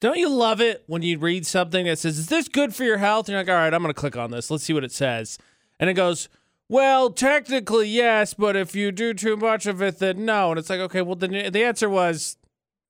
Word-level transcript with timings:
Don't 0.00 0.16
you 0.16 0.30
love 0.30 0.60
it 0.62 0.82
when 0.86 1.02
you 1.02 1.18
read 1.18 1.46
something 1.46 1.84
that 1.84 1.98
says, 1.98 2.18
Is 2.18 2.26
this 2.28 2.48
good 2.48 2.74
for 2.74 2.84
your 2.84 2.98
health? 2.98 3.28
And 3.28 3.34
you're 3.34 3.40
like, 3.40 3.48
All 3.48 3.54
right, 3.54 3.72
I'm 3.72 3.82
going 3.82 3.92
to 3.92 4.00
click 4.00 4.16
on 4.16 4.30
this. 4.30 4.50
Let's 4.50 4.64
see 4.64 4.72
what 4.72 4.84
it 4.84 4.92
says. 4.92 5.38
And 5.78 5.90
it 5.90 5.94
goes, 5.94 6.28
Well, 6.68 7.10
technically, 7.10 7.88
yes, 7.88 8.32
but 8.32 8.56
if 8.56 8.74
you 8.74 8.92
do 8.92 9.12
too 9.12 9.36
much 9.36 9.66
of 9.66 9.82
it, 9.82 9.98
then 9.98 10.24
no. 10.24 10.50
And 10.50 10.58
it's 10.58 10.70
like, 10.70 10.80
Okay, 10.80 11.02
well, 11.02 11.16
then 11.16 11.52
the 11.52 11.64
answer 11.64 11.88
was, 11.88 12.38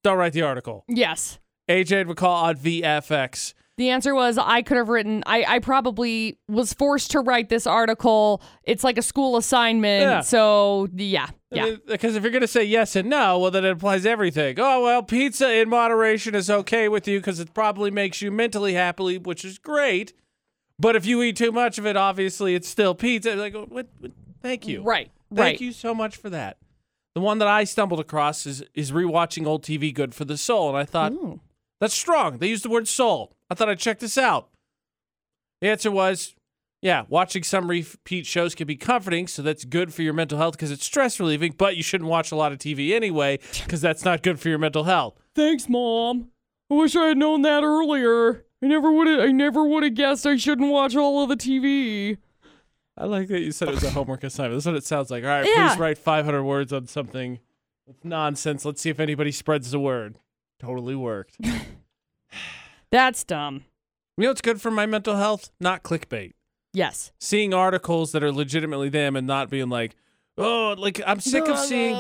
Don't 0.05 0.19
write 0.19 0.33
the 0.33 0.43
article. 0.43 0.85
Yes. 0.87 1.39
AJ 1.69 2.07
McCall 2.07 2.43
on 2.43 2.57
VFX. 2.57 3.55
The 3.81 3.89
answer 3.89 4.15
was 4.15 4.37
I 4.37 4.61
could 4.61 4.77
have 4.77 4.91
written, 4.91 5.23
I, 5.25 5.43
I 5.55 5.59
probably 5.59 6.39
was 6.47 6.75
forced 6.75 7.13
to 7.13 7.21
write 7.21 7.49
this 7.49 7.67
article. 7.67 8.43
It's 8.65 8.85
like 8.85 8.99
a 8.99 9.03
school 9.03 9.39
assignment. 9.39 10.03
Yeah. 10.03 10.21
So, 10.21 10.91
yeah. 10.95 11.29
Yeah. 11.51 11.77
Because 11.87 12.15
if 12.15 12.23
you're 12.23 12.31
going 12.31 12.43
to 12.43 12.47
say 12.47 12.63
yes 12.63 12.95
and 12.95 13.09
no, 13.09 13.39
well, 13.39 13.51
then 13.51 13.65
it 13.65 13.71
applies 13.71 14.05
everything. 14.05 14.57
Oh, 14.61 14.83
well, 14.83 15.03
pizza 15.03 15.51
in 15.51 15.71
moderation 15.71 16.35
is 16.35 16.51
okay 16.51 16.91
with 16.91 17.09
you 17.09 17.21
because 17.21 17.41
it 17.41 17.55
probably 17.55 17.91
makes 17.91 18.21
you 18.21 18.31
mentally 18.31 18.75
happy, 18.75 19.17
which 19.17 19.47
is 19.47 19.57
great. 19.57 20.13
But 20.79 20.95
if 20.95 21.07
you 21.07 21.23
eat 21.23 21.37
too 21.39 21.51
much 21.51 21.79
of 21.79 21.87
it, 21.87 21.97
obviously 21.97 22.55
it's 22.55 22.69
still 22.69 22.95
pizza. 22.95 23.35
Like, 23.35 23.55
oh, 23.55 23.65
what? 23.67 23.87
what 23.99 24.13
thank 24.43 24.69
you. 24.69 24.83
Right. 24.83 25.11
Thank 25.35 25.39
right. 25.39 25.61
you 25.63 25.73
so 25.73 25.95
much 25.95 26.19
for 26.19 26.29
that. 26.29 26.59
The 27.15 27.23
one 27.23 27.39
that 27.39 27.49
I 27.49 27.65
stumbled 27.65 28.01
across 28.01 28.45
is 28.45 28.63
is 28.75 28.93
rewatching 28.93 29.47
old 29.47 29.65
TV 29.65 29.93
good 29.95 30.15
for 30.15 30.27
the 30.27 30.37
soul, 30.37 30.69
and 30.69 30.77
I 30.77 30.85
thought 30.85 31.13
Ooh. 31.13 31.41
That's 31.81 31.95
strong. 31.95 32.39
They 32.39 32.49
used 32.49 32.65
the 32.65 32.71
word 32.71 32.87
soul. 32.89 33.33
I 33.51 33.55
thought 33.55 33.69
I'd 33.69 33.79
check 33.79 33.99
this 33.99 34.17
out. 34.19 34.49
The 35.61 35.69
answer 35.69 35.91
was, 35.91 36.35
yeah, 36.83 37.05
watching 37.09 37.43
some 37.43 37.69
repeat 37.69 38.25
shows 38.27 38.55
can 38.55 38.67
be 38.67 38.77
comforting, 38.77 39.27
so 39.27 39.43
that's 39.43 39.65
good 39.65 39.93
for 39.93 40.03
your 40.03 40.15
mental 40.15 40.39
health 40.39 40.55
because 40.57 40.71
it's 40.71 40.85
stress 40.87 41.21
relieving. 41.21 41.55
But 41.57 41.77
you 41.77 41.83
shouldn't 41.83 42.09
watch 42.09 42.33
a 42.33 42.37
lot 42.37 42.53
of 42.53 42.59
TV 42.59 42.93
anyway 42.93 43.39
because 43.65 43.81
that's 43.81 44.05
not 44.05 44.23
good 44.23 44.41
for 44.41 44.49
your 44.49 44.59
mental 44.59 44.85
health. 44.85 45.19
Thanks, 45.35 45.69
Mom. 45.69 46.29
I 46.71 46.75
wish 46.75 46.95
I 46.97 47.09
had 47.09 47.19
known 47.19 47.43
that 47.43 47.63
earlier. 47.65 48.45
I 48.63 48.67
never 48.67 48.93
would 48.93 49.07
have 49.09 49.21
I 49.21 49.33
never 49.33 49.65
would 49.65 49.83
have 49.83 49.95
guessed 49.95 50.27
I 50.27 50.37
shouldn't 50.37 50.71
watch 50.71 50.95
all 50.95 51.23
of 51.23 51.29
the 51.29 51.37
TV. 51.37 52.19
I 52.97 53.05
like 53.05 53.29
that 53.29 53.41
you 53.41 53.51
said 53.53 53.69
it 53.69 53.75
was 53.75 53.85
a 53.85 53.91
homework 53.91 54.23
assignment. 54.25 54.57
That's 54.57 54.67
what 54.67 54.75
it 54.77 54.85
sounds 54.85 55.11
like. 55.11 55.25
All 55.25 55.31
right, 55.31 55.47
Yeah. 55.47 55.69
please 55.71 55.79
write 55.81 55.99
500 55.99 56.43
words 56.45 56.73
on 56.73 56.87
something. 56.87 57.39
It's 57.87 58.05
nonsense. 58.05 58.65
Let's 58.65 58.81
see 58.83 58.91
if 58.91 59.01
anybody 59.01 59.33
spreads 59.33 59.71
the 59.71 59.81
word. 59.81 60.17
Totally 60.61 60.95
worked. 60.95 61.39
That's 62.91 63.25
dumb. 63.25 63.65
You 64.17 64.25
know 64.25 64.31
what's 64.31 64.41
good 64.41 64.61
for 64.61 64.71
my 64.71 64.87
mental 64.87 65.17
health? 65.17 65.51
Not 65.59 65.83
clickbait. 65.83 66.33
Yes. 66.73 67.11
Seeing 67.19 67.55
articles 67.55 68.13
that 68.13 68.23
are 68.23 68.31
legitimately 68.31 68.91
them 68.91 69.17
and 69.17 69.27
not 69.27 69.51
being 69.51 69.69
like, 69.69 69.97
oh, 70.37 70.75
like 70.79 71.01
I'm 71.07 71.21
sick 71.21 71.49
of 71.49 71.59
seeing. 71.59 71.97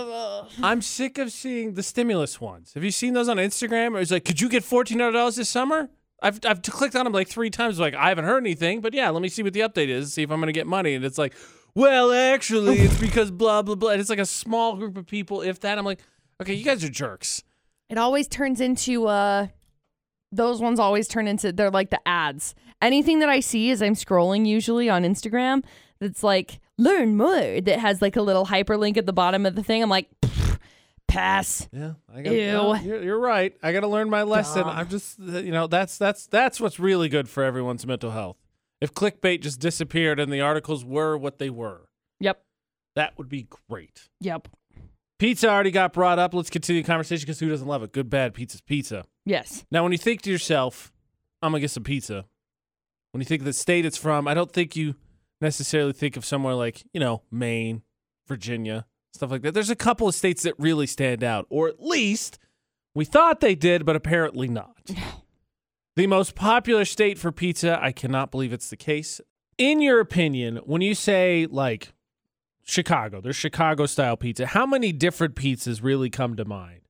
I'm 0.62 0.82
sick 0.82 1.18
of 1.18 1.32
seeing 1.32 1.74
the 1.74 1.82
stimulus 1.82 2.40
ones. 2.40 2.74
Have 2.74 2.84
you 2.84 2.90
seen 2.90 3.14
those 3.14 3.28
on 3.28 3.38
Instagram? 3.38 3.94
Or 3.94 4.00
it's 4.00 4.10
like, 4.10 4.24
could 4.24 4.40
you 4.40 4.48
get 4.48 4.62
fourteen 4.62 4.98
hundred 5.00 5.12
dollars 5.12 5.36
this 5.36 5.48
summer? 5.48 5.88
I've 6.22 6.40
I've 6.44 6.62
clicked 6.62 6.94
on 6.94 7.04
them 7.04 7.12
like 7.12 7.28
three 7.28 7.50
times. 7.50 7.80
Like 7.80 7.94
I 7.94 8.08
haven't 8.10 8.26
heard 8.26 8.42
anything, 8.42 8.80
but 8.80 8.94
yeah, 8.94 9.10
let 9.10 9.22
me 9.22 9.28
see 9.28 9.42
what 9.42 9.54
the 9.54 9.60
update 9.60 9.88
is. 9.88 10.12
See 10.12 10.22
if 10.22 10.30
I'm 10.30 10.40
gonna 10.40 10.52
get 10.52 10.66
money. 10.66 10.94
And 10.94 11.04
it's 11.04 11.18
like, 11.18 11.34
well, 11.74 12.12
actually, 12.12 12.80
it's 12.80 12.98
because 13.00 13.30
blah 13.30 13.62
blah 13.62 13.74
blah. 13.74 13.90
And 13.90 14.00
it's 14.00 14.10
like 14.10 14.18
a 14.18 14.26
small 14.26 14.76
group 14.76 14.96
of 14.96 15.06
people. 15.06 15.40
If 15.42 15.60
that, 15.60 15.78
I'm 15.78 15.84
like, 15.84 16.00
okay, 16.40 16.54
you 16.54 16.64
guys 16.64 16.84
are 16.84 16.90
jerks. 16.90 17.42
It 17.90 17.98
always 17.98 18.26
turns 18.28 18.60
into 18.60 19.06
uh 19.06 19.48
those 20.32 20.60
ones 20.60 20.78
always 20.78 21.08
turn 21.08 21.26
into 21.28 21.52
they're 21.52 21.70
like 21.70 21.90
the 21.90 22.00
ads. 22.08 22.54
Anything 22.80 23.18
that 23.18 23.28
I 23.28 23.40
see 23.40 23.70
as 23.70 23.82
I'm 23.82 23.94
scrolling 23.94 24.46
usually 24.46 24.88
on 24.88 25.02
Instagram 25.02 25.62
that's 25.98 26.22
like 26.22 26.60
learn 26.78 27.16
more 27.16 27.60
that 27.60 27.78
has 27.80 28.00
like 28.00 28.16
a 28.16 28.22
little 28.22 28.46
hyperlink 28.46 28.96
at 28.96 29.04
the 29.06 29.12
bottom 29.12 29.44
of 29.44 29.54
the 29.56 29.62
thing. 29.62 29.82
I'm 29.82 29.90
like 29.90 30.08
pass. 31.08 31.68
Yeah, 31.72 31.94
I 32.14 32.22
got. 32.22 32.30
Ew. 32.32 32.76
You're, 32.88 33.02
you're 33.02 33.18
right. 33.18 33.54
I 33.62 33.72
got 33.72 33.80
to 33.80 33.88
learn 33.88 34.08
my 34.08 34.22
lesson. 34.22 34.62
Dumb. 34.62 34.76
I'm 34.76 34.88
just, 34.88 35.18
uh, 35.20 35.38
you 35.38 35.50
know, 35.50 35.66
that's 35.66 35.98
that's 35.98 36.26
that's 36.26 36.60
what's 36.60 36.78
really 36.78 37.08
good 37.08 37.28
for 37.28 37.42
everyone's 37.42 37.86
mental 37.86 38.12
health. 38.12 38.36
If 38.80 38.94
clickbait 38.94 39.40
just 39.42 39.60
disappeared 39.60 40.18
and 40.20 40.32
the 40.32 40.40
articles 40.40 40.84
were 40.84 41.18
what 41.18 41.38
they 41.38 41.50
were, 41.50 41.88
Yep. 42.20 42.42
that 42.94 43.18
would 43.18 43.28
be 43.28 43.48
great. 43.68 44.08
Yep. 44.20 44.48
Pizza 45.20 45.50
already 45.50 45.70
got 45.70 45.92
brought 45.92 46.18
up. 46.18 46.32
Let's 46.32 46.48
continue 46.48 46.82
the 46.82 46.86
conversation 46.86 47.26
because 47.26 47.38
who 47.38 47.50
doesn't 47.50 47.68
love 47.68 47.82
it? 47.82 47.92
Good, 47.92 48.08
bad, 48.08 48.32
pizza's 48.32 48.62
pizza. 48.62 49.04
Yes. 49.26 49.66
Now, 49.70 49.82
when 49.82 49.92
you 49.92 49.98
think 49.98 50.22
to 50.22 50.30
yourself, 50.30 50.90
I'm 51.42 51.52
gonna 51.52 51.60
get 51.60 51.70
some 51.70 51.84
pizza. 51.84 52.24
When 53.12 53.20
you 53.20 53.26
think 53.26 53.42
of 53.42 53.44
the 53.44 53.52
state 53.52 53.84
it's 53.84 53.98
from, 53.98 54.26
I 54.26 54.32
don't 54.32 54.50
think 54.50 54.76
you 54.76 54.94
necessarily 55.42 55.92
think 55.92 56.16
of 56.16 56.24
somewhere 56.24 56.54
like 56.54 56.84
you 56.94 57.00
know 57.00 57.20
Maine, 57.30 57.82
Virginia, 58.28 58.86
stuff 59.12 59.30
like 59.30 59.42
that. 59.42 59.52
There's 59.52 59.68
a 59.68 59.76
couple 59.76 60.08
of 60.08 60.14
states 60.14 60.42
that 60.44 60.54
really 60.58 60.86
stand 60.86 61.22
out, 61.22 61.44
or 61.50 61.68
at 61.68 61.82
least 61.82 62.38
we 62.94 63.04
thought 63.04 63.40
they 63.40 63.54
did, 63.54 63.84
but 63.84 63.96
apparently 63.96 64.48
not. 64.48 64.90
the 65.96 66.06
most 66.06 66.34
popular 66.34 66.86
state 66.86 67.18
for 67.18 67.30
pizza, 67.30 67.78
I 67.82 67.92
cannot 67.92 68.30
believe 68.30 68.54
it's 68.54 68.70
the 68.70 68.76
case. 68.76 69.20
In 69.58 69.82
your 69.82 70.00
opinion, 70.00 70.60
when 70.64 70.80
you 70.80 70.94
say 70.94 71.46
like 71.50 71.92
Chicago, 72.70 73.20
there's 73.20 73.36
Chicago 73.36 73.86
style 73.86 74.16
pizza, 74.16 74.46
how 74.46 74.64
many 74.64 74.92
different 74.92 75.34
pizzas 75.34 75.82
really 75.82 76.08
come 76.08 76.36
to 76.36 76.44
mind? 76.44 76.80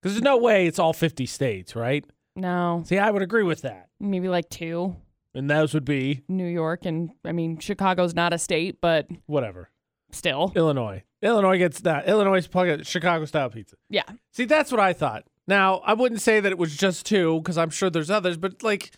Because 0.00 0.14
there's 0.14 0.22
no 0.22 0.36
way 0.36 0.66
it's 0.66 0.78
all 0.78 0.92
50 0.92 1.24
states, 1.26 1.74
right? 1.74 2.04
No. 2.36 2.82
See, 2.86 2.98
I 2.98 3.10
would 3.10 3.22
agree 3.22 3.42
with 3.42 3.62
that. 3.62 3.88
Maybe 3.98 4.28
like 4.28 4.50
two. 4.50 4.96
And 5.34 5.48
those 5.48 5.72
would 5.74 5.84
be 5.84 6.22
New 6.28 6.46
York 6.46 6.84
and 6.84 7.10
I 7.24 7.32
mean 7.32 7.58
Chicago's 7.58 8.14
not 8.14 8.32
a 8.32 8.38
state, 8.38 8.80
but 8.80 9.08
whatever. 9.26 9.70
still. 10.12 10.52
Illinois. 10.54 11.02
Illinois 11.22 11.58
gets 11.58 11.80
that. 11.80 12.06
Illinois 12.06 12.36
is 12.36 12.46
probably 12.46 12.84
Chicago 12.84 13.24
style 13.24 13.48
pizza. 13.50 13.76
Yeah. 13.88 14.04
See, 14.30 14.44
that's 14.44 14.70
what 14.70 14.80
I 14.80 14.92
thought. 14.92 15.24
Now, 15.48 15.76
I 15.78 15.94
wouldn't 15.94 16.20
say 16.20 16.38
that 16.40 16.52
it 16.52 16.58
was 16.58 16.76
just 16.76 17.06
two 17.06 17.40
because 17.40 17.56
I'm 17.58 17.70
sure 17.70 17.88
there's 17.90 18.10
others, 18.10 18.36
but 18.36 18.62
like 18.62 18.92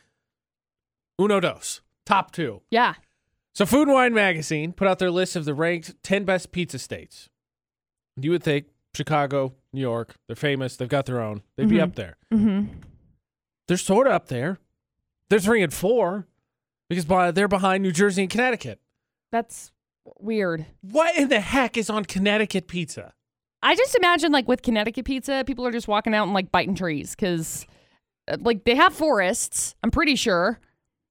uno 1.20 1.40
dos, 1.40 1.80
top 2.04 2.32
two. 2.32 2.62
Yeah. 2.70 2.94
So, 3.56 3.64
Food 3.64 3.88
and 3.88 3.94
Wine 3.94 4.12
Magazine 4.12 4.74
put 4.74 4.86
out 4.86 4.98
their 4.98 5.10
list 5.10 5.34
of 5.34 5.46
the 5.46 5.54
ranked 5.54 5.94
10 6.02 6.26
best 6.26 6.52
pizza 6.52 6.78
states. 6.78 7.30
You 8.20 8.30
would 8.32 8.42
think 8.42 8.66
Chicago, 8.94 9.54
New 9.72 9.80
York, 9.80 10.14
they're 10.26 10.36
famous, 10.36 10.76
they've 10.76 10.86
got 10.90 11.06
their 11.06 11.22
own, 11.22 11.40
they'd 11.56 11.66
be 11.66 11.76
Mhm. 11.76 11.82
up 11.82 11.94
there. 11.94 12.18
Mm-hmm. 12.34 12.80
They're 13.66 13.78
sort 13.78 14.08
of 14.08 14.12
up 14.12 14.28
there. 14.28 14.58
They're 15.30 15.38
three 15.40 15.62
and 15.62 15.72
four 15.72 16.26
because 16.90 17.06
by, 17.06 17.30
they're 17.30 17.48
behind 17.48 17.82
New 17.82 17.92
Jersey 17.92 18.20
and 18.20 18.30
Connecticut. 18.30 18.78
That's 19.32 19.72
weird. 20.18 20.66
What 20.82 21.16
in 21.16 21.30
the 21.30 21.40
heck 21.40 21.78
is 21.78 21.88
on 21.88 22.04
Connecticut 22.04 22.68
pizza? 22.68 23.14
I 23.62 23.74
just 23.74 23.94
imagine 23.94 24.32
like 24.32 24.46
with 24.46 24.60
Connecticut 24.60 25.06
pizza, 25.06 25.44
people 25.46 25.66
are 25.66 25.72
just 25.72 25.88
walking 25.88 26.14
out 26.14 26.24
and 26.24 26.34
like 26.34 26.52
biting 26.52 26.74
trees 26.74 27.14
because 27.16 27.66
like 28.38 28.64
they 28.64 28.74
have 28.74 28.92
forests. 28.92 29.74
I'm 29.82 29.90
pretty 29.90 30.14
sure. 30.14 30.60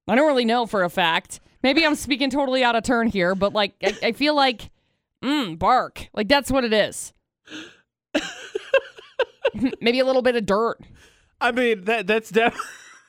I 0.08 0.14
don't 0.14 0.26
really 0.26 0.44
know 0.44 0.66
for 0.66 0.82
a 0.84 0.90
fact. 0.90 1.40
Maybe 1.62 1.84
I'm 1.84 1.94
speaking 1.96 2.30
totally 2.30 2.62
out 2.62 2.76
of 2.76 2.84
turn 2.84 3.08
here, 3.08 3.34
but 3.34 3.52
like 3.52 3.74
I, 3.82 3.96
I 4.08 4.12
feel 4.12 4.34
like 4.36 4.70
mm, 5.24 5.58
bark. 5.58 6.08
Like 6.14 6.28
that's 6.28 6.50
what 6.50 6.64
it 6.64 6.72
is. 6.72 7.12
Maybe 9.80 10.00
a 10.00 10.04
little 10.04 10.22
bit 10.22 10.36
of 10.36 10.44
dirt. 10.46 10.78
I 11.40 11.50
mean, 11.52 11.84
that 11.84 12.06
that's 12.06 12.30
def- 12.30 12.58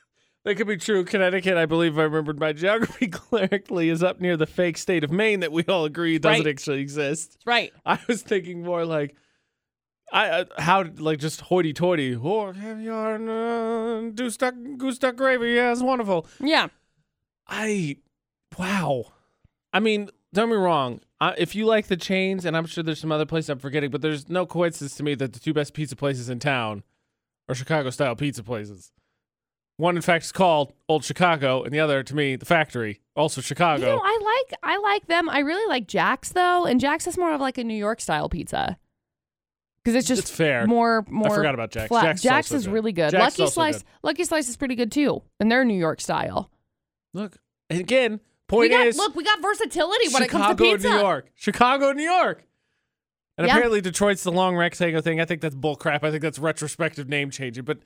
that 0.45 0.55
could 0.55 0.67
be 0.67 0.77
true. 0.77 1.03
Connecticut, 1.03 1.57
I 1.57 1.65
believe, 1.65 1.93
if 1.93 1.99
I 1.99 2.03
remembered 2.03 2.39
my 2.39 2.53
geography 2.53 3.07
correctly, 3.11 3.89
is 3.89 4.01
up 4.01 4.21
near 4.21 4.37
the 4.37 4.45
fake 4.45 4.77
state 4.77 5.03
of 5.03 5.11
Maine 5.11 5.41
that 5.41 5.51
we 5.51 5.63
all 5.65 5.85
agree 5.85 6.17
doesn't 6.19 6.45
Right. 6.45 6.49
actually 6.53 6.79
exist. 6.79 7.37
Right. 7.45 7.73
I 7.85 7.99
was 8.07 8.21
thinking 8.21 8.63
more 8.63 8.85
like, 8.85 9.15
I 10.11 10.29
uh, 10.29 10.45
how 10.57 10.85
like 10.97 11.19
just 11.19 11.41
hoity-toity. 11.41 12.15
Oh, 12.15 12.53
have 12.53 12.79
you 12.81 12.93
on 12.93 13.27
uh, 13.29 14.09
goose 14.15 14.37
duck 14.37 14.55
goose 14.77 14.97
duck 14.97 15.17
gravy? 15.17 15.51
Yeah, 15.51 15.71
it's 15.73 15.81
wonderful. 15.81 16.27
Yeah. 16.39 16.67
I, 17.47 17.97
wow. 18.57 19.05
I 19.73 19.79
mean, 19.79 20.09
don't 20.33 20.49
get 20.49 20.55
me 20.55 20.61
wrong. 20.61 21.01
I, 21.19 21.33
if 21.37 21.55
you 21.55 21.65
like 21.65 21.87
the 21.87 21.97
chains, 21.97 22.45
and 22.45 22.55
I'm 22.55 22.65
sure 22.65 22.83
there's 22.83 22.99
some 22.99 23.11
other 23.11 23.25
places 23.25 23.49
I'm 23.49 23.59
forgetting, 23.59 23.89
but 23.89 24.01
there's 24.01 24.29
no 24.29 24.45
coincidence 24.45 24.95
to 24.95 25.03
me 25.03 25.15
that 25.15 25.33
the 25.33 25.39
two 25.39 25.53
best 25.53 25.73
pizza 25.73 25.95
places 25.95 26.29
in 26.29 26.39
town 26.39 26.83
are 27.49 27.55
Chicago 27.55 27.89
style 27.89 28.15
pizza 28.15 28.43
places. 28.43 28.91
One, 29.77 29.95
in 29.95 30.01
fact, 30.01 30.25
is 30.25 30.31
called 30.31 30.73
Old 30.89 31.03
Chicago, 31.03 31.63
and 31.63 31.71
the 31.71 31.79
other, 31.79 32.01
to 32.01 32.15
me, 32.15 32.35
the 32.35 32.45
factory, 32.45 33.01
also 33.15 33.41
Chicago. 33.41 33.85
You 33.85 33.91
know, 33.91 34.01
I 34.03 34.43
like 34.47 34.59
I 34.63 34.77
like 34.77 35.05
them. 35.05 35.29
I 35.29 35.39
really 35.39 35.67
like 35.69 35.87
Jack's 35.87 36.29
though, 36.31 36.65
and 36.65 36.79
Jack's 36.79 37.05
is 37.05 37.15
more 37.17 37.31
of 37.31 37.41
like 37.41 37.59
a 37.59 37.63
New 37.63 37.75
York 37.75 38.01
style 38.01 38.27
pizza. 38.27 38.77
Because 39.83 39.95
it's 39.95 40.07
just 40.07 40.23
It's 40.23 40.31
fair. 40.31 40.65
more 40.65 41.05
more. 41.07 41.31
I 41.31 41.35
forgot 41.35 41.53
about 41.53 41.69
Jack's. 41.71 41.89
flat. 41.89 42.03
Jack's, 42.03 42.21
Jack's 42.23 42.51
is 42.51 42.65
good. 42.65 42.73
really 42.73 42.91
good. 42.91 43.11
Jack's 43.11 43.37
Lucky 43.37 43.51
Slice, 43.51 43.77
good. 43.77 43.85
Lucky 44.01 44.23
Slice 44.23 44.49
is 44.49 44.57
pretty 44.57 44.75
good 44.75 44.91
too, 44.91 45.21
and 45.39 45.51
they're 45.51 45.63
New 45.63 45.77
York 45.77 46.01
style. 46.01 46.49
Look, 47.13 47.37
and 47.69 47.79
again, 47.79 48.13
We 48.13 48.19
point 48.47 48.71
got 48.71 48.87
is, 48.87 48.97
look, 48.97 49.15
we 49.15 49.23
got 49.23 49.41
versatility 49.41 50.09
when 50.13 50.23
it 50.23 50.29
comes 50.29 50.45
to 50.45 50.49
Chicago, 50.51 50.71
pizza. 50.73 50.89
New 50.89 50.95
York. 50.99 51.31
Chicago, 51.35 51.91
New 51.91 52.03
York. 52.03 52.43
And 53.37 53.45
Yeah. 53.47 53.53
apparently 53.53 53.81
Detroit's 53.81 54.23
the 54.23 54.31
long 54.31 54.55
rectangle 54.55 55.01
thing. 55.01 55.21
I 55.21 55.25
think 55.25 55.41
that's 55.41 55.55
bullcrap. 55.55 56.03
I 56.03 56.11
think 56.11 56.21
that's 56.21 56.39
retrospective 56.39 57.07
name 57.07 57.29
changing. 57.29 57.65
But 57.65 57.79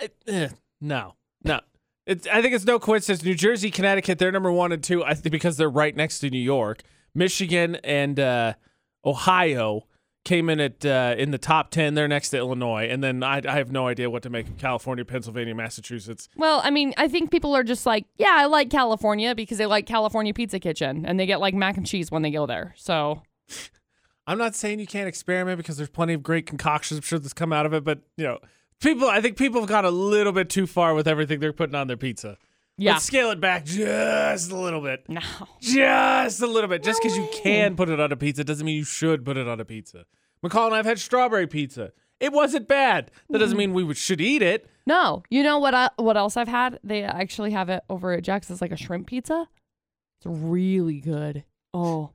it, 0.00 0.14
eh, 0.26 0.48
no, 0.80 1.14
no. 1.42 1.60
It's, 2.06 2.26
I 2.26 2.40
think 2.42 2.54
it's 2.54 2.64
no 2.64 2.78
coincidence. 2.78 3.22
New 3.22 3.34
Jersey, 3.34 3.70
Connecticut, 3.70 4.18
they're 4.18 4.32
number 4.32 4.52
one 4.52 4.72
and 4.72 4.82
two. 4.82 5.04
I 5.04 5.14
think 5.14 5.32
because 5.32 5.56
they're 5.56 5.68
right 5.70 5.94
next 5.94 6.20
to 6.20 6.30
New 6.30 6.40
York. 6.40 6.82
Michigan 7.14 7.76
and 7.76 8.18
uh, 8.20 8.54
Ohio 9.04 9.86
came 10.28 10.50
in 10.50 10.60
at 10.60 10.84
uh, 10.84 11.14
in 11.18 11.30
the 11.32 11.38
top 11.38 11.70
ten. 11.70 11.94
They're 11.94 12.06
next 12.06 12.30
to 12.30 12.36
Illinois, 12.36 12.86
and 12.88 13.02
then 13.02 13.22
I, 13.22 13.38
I 13.38 13.56
have 13.56 13.72
no 13.72 13.88
idea 13.88 14.10
what 14.10 14.22
to 14.24 14.30
make 14.30 14.46
of 14.46 14.58
California, 14.58 15.04
Pennsylvania, 15.04 15.54
Massachusetts. 15.54 16.28
Well, 16.36 16.60
I 16.62 16.70
mean, 16.70 16.92
I 16.96 17.08
think 17.08 17.30
people 17.30 17.56
are 17.56 17.64
just 17.64 17.86
like, 17.86 18.04
yeah, 18.18 18.34
I 18.34 18.44
like 18.44 18.70
California 18.70 19.34
because 19.34 19.58
they 19.58 19.66
like 19.66 19.86
California 19.86 20.34
Pizza 20.34 20.60
Kitchen 20.60 21.04
and 21.06 21.18
they 21.18 21.26
get 21.26 21.40
like 21.40 21.54
mac 21.54 21.76
and 21.78 21.86
cheese 21.86 22.10
when 22.10 22.22
they 22.22 22.30
go 22.30 22.46
there. 22.46 22.74
So, 22.76 23.22
I'm 24.26 24.38
not 24.38 24.54
saying 24.54 24.78
you 24.78 24.86
can't 24.86 25.08
experiment 25.08 25.56
because 25.56 25.78
there's 25.78 25.88
plenty 25.88 26.12
of 26.12 26.22
great 26.22 26.46
concoctions 26.46 26.98
I'm 26.98 27.02
sure 27.02 27.18
that's 27.18 27.32
come 27.32 27.52
out 27.52 27.64
of 27.66 27.72
it, 27.72 27.82
but 27.82 28.00
you 28.16 28.24
know, 28.24 28.38
people. 28.80 29.08
I 29.08 29.20
think 29.22 29.38
people 29.38 29.60
have 29.62 29.68
gone 29.68 29.86
a 29.86 29.90
little 29.90 30.32
bit 30.32 30.50
too 30.50 30.66
far 30.66 30.94
with 30.94 31.08
everything 31.08 31.40
they're 31.40 31.54
putting 31.54 31.74
on 31.74 31.86
their 31.86 31.96
pizza. 31.96 32.36
yeah. 32.76 32.92
Let's 32.92 33.06
scale 33.06 33.30
it 33.30 33.40
back 33.40 33.64
just 33.64 34.52
a 34.52 34.56
little 34.56 34.82
bit. 34.82 35.04
No. 35.08 35.20
Just 35.60 36.42
a 36.42 36.46
little 36.46 36.68
bit. 36.68 36.82
Just 36.82 37.00
because 37.02 37.16
you 37.16 37.28
can 37.32 37.76
put 37.76 37.88
it 37.88 37.98
on 37.98 38.12
a 38.12 38.16
pizza 38.16 38.44
doesn't 38.44 38.66
mean 38.66 38.76
you 38.76 38.84
should 38.84 39.24
put 39.24 39.38
it 39.38 39.48
on 39.48 39.58
a 39.58 39.64
pizza. 39.64 40.04
McCall 40.44 40.66
and 40.66 40.74
I've 40.74 40.86
had 40.86 40.98
strawberry 40.98 41.46
pizza. 41.46 41.92
It 42.20 42.32
wasn't 42.32 42.66
bad. 42.68 43.10
That 43.30 43.38
doesn't 43.38 43.56
mean 43.56 43.72
we 43.72 43.94
should 43.94 44.20
eat 44.20 44.42
it. 44.42 44.68
No. 44.86 45.22
You 45.30 45.42
know 45.42 45.58
what 45.58 45.74
I, 45.74 45.90
what 45.96 46.16
else 46.16 46.36
I've 46.36 46.48
had? 46.48 46.78
They 46.82 47.02
actually 47.04 47.52
have 47.52 47.68
it 47.68 47.82
over 47.88 48.12
at 48.12 48.24
Jack's. 48.24 48.50
It's 48.50 48.60
like 48.60 48.72
a 48.72 48.76
shrimp 48.76 49.06
pizza. 49.06 49.46
It's 50.20 50.26
really 50.26 51.00
good. 51.00 51.44
Oh. 51.72 52.10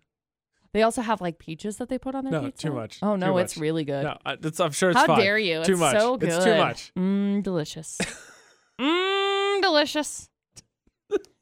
They 0.74 0.82
also 0.82 1.02
have 1.04 1.22
like 1.22 1.38
peaches 1.38 1.78
that 1.78 1.88
they 1.88 1.98
put 2.00 2.16
on 2.16 2.24
their 2.26 2.34
No, 2.34 2.42
pizza. 2.46 2.68
too 2.68 2.74
much. 2.74 2.98
Oh 3.02 3.16
no, 3.16 3.34
Too 3.34 3.38
it's 3.38 3.56
much. 3.56 3.62
really 3.62 3.84
good. 3.86 4.04
No, 4.04 4.18
it's, 4.26 4.60
I'm 4.60 4.72
sure 4.72 4.90
it's 4.90 5.00
How 5.00 5.06
fine. 5.08 5.20
dare 5.20 5.38
you? 5.38 5.64
Too 5.64 5.74
it's 5.74 5.80
much. 5.80 5.98
so 5.98 6.18
good. 6.18 6.30
It's 6.30 6.44
too 6.44 6.58
much. 6.58 6.92
Mmm, 6.98 7.44
delicious. 7.44 8.00
Mmm, 8.82 9.62
delicious. 9.62 10.30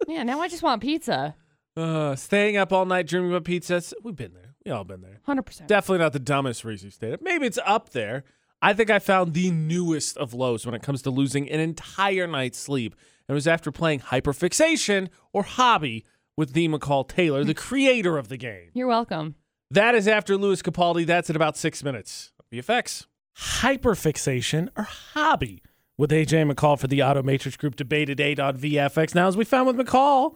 yeah, 0.08 0.24
now 0.24 0.42
I 0.42 0.48
just 0.50 0.64
want 0.64 0.82
pizza. 0.82 1.36
Uh, 1.78 2.18
staying 2.18 2.58
up 2.58 2.74
all 2.74 2.84
night 2.86 3.08
dreaming 3.08 3.30
about 3.32 3.46
pizzas. 3.46 3.94
We've 4.04 4.14
been 4.14 4.34
there. 4.34 4.51
We 4.66 4.72
all 4.72 4.84
been 4.84 5.02
there. 5.02 5.20
100%. 5.28 5.68
Definitely 5.68 6.00
not 6.00 6.14
the 6.14 6.20
dumbest 6.20 6.64
reason 6.64 6.88
you 6.88 6.92
stayed 6.92 7.14
up. 7.14 7.22
Maybe 7.22 7.46
it's 7.46 7.60
up 7.66 7.90
there. 7.90 8.24
I 8.62 8.74
think 8.74 8.90
I 8.92 9.00
found 9.00 9.34
the 9.34 9.50
newest 9.50 10.18
of 10.18 10.34
lows 10.34 10.66
when 10.66 10.76
it 10.76 10.84
comes 10.84 11.02
to 11.04 11.10
losing 11.10 11.50
an 11.50 11.60
entire 11.60 12.28
night's 12.28 12.60
sleep. 12.60 12.96
It 13.28 13.34
was 13.34 13.48
after 13.48 13.72
playing 13.72 14.02
Hyperfixation 14.02 15.10
or 15.34 15.44
Hobby 15.44 16.06
with 16.38 16.54
the 16.54 16.68
McCall 16.68 17.08
Taylor, 17.08 17.44
the 17.44 17.54
creator 17.56 18.18
of 18.18 18.30
the 18.30 18.38
game. 18.38 18.70
You're 18.74 18.88
welcome. 18.88 19.36
That 19.72 19.96
is 19.96 20.08
after 20.08 20.38
Lewis 20.38 20.62
Capaldi. 20.62 21.06
That's 21.06 21.30
in 21.30 21.36
about 21.36 21.58
six 21.58 21.84
minutes. 21.84 22.34
VFX. 22.52 23.08
Hyperfixation 23.38 24.70
or 24.78 24.84
hobby 24.84 25.64
with 25.98 26.12
AJ 26.12 26.52
McCall 26.52 26.78
for 26.78 26.88
the 26.88 27.02
Auto 27.02 27.24
Matrix 27.24 27.56
Group 27.58 27.76
debate 27.76 28.10
at 28.10 28.20
8 28.20 28.40
on 28.40 28.58
VFX. 28.58 29.16
Now, 29.16 29.28
as 29.28 29.38
we 29.38 29.46
found 29.46 29.68
with 29.68 29.78
McCall, 29.78 30.36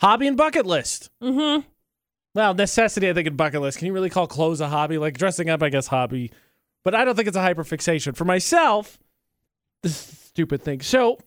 hobby 0.00 0.26
and 0.26 0.36
bucket 0.36 0.66
list. 0.66 1.10
Mm-hmm. 1.22 1.66
Well, 2.36 2.52
necessity, 2.52 3.08
I 3.08 3.14
think, 3.14 3.26
in 3.26 3.34
bucket 3.34 3.62
list. 3.62 3.78
Can 3.78 3.86
you 3.86 3.94
really 3.94 4.10
call 4.10 4.26
clothes 4.26 4.60
a 4.60 4.68
hobby? 4.68 4.98
Like 4.98 5.16
dressing 5.16 5.48
up, 5.48 5.62
I 5.62 5.70
guess, 5.70 5.86
hobby. 5.86 6.30
But 6.84 6.94
I 6.94 7.02
don't 7.02 7.14
think 7.14 7.28
it's 7.28 7.36
a 7.36 7.40
hyperfixation. 7.40 8.14
For 8.14 8.26
myself, 8.26 8.98
this 9.82 9.92
is 9.92 10.12
a 10.12 10.16
stupid 10.16 10.62
thing. 10.62 10.82
So, 10.82 11.18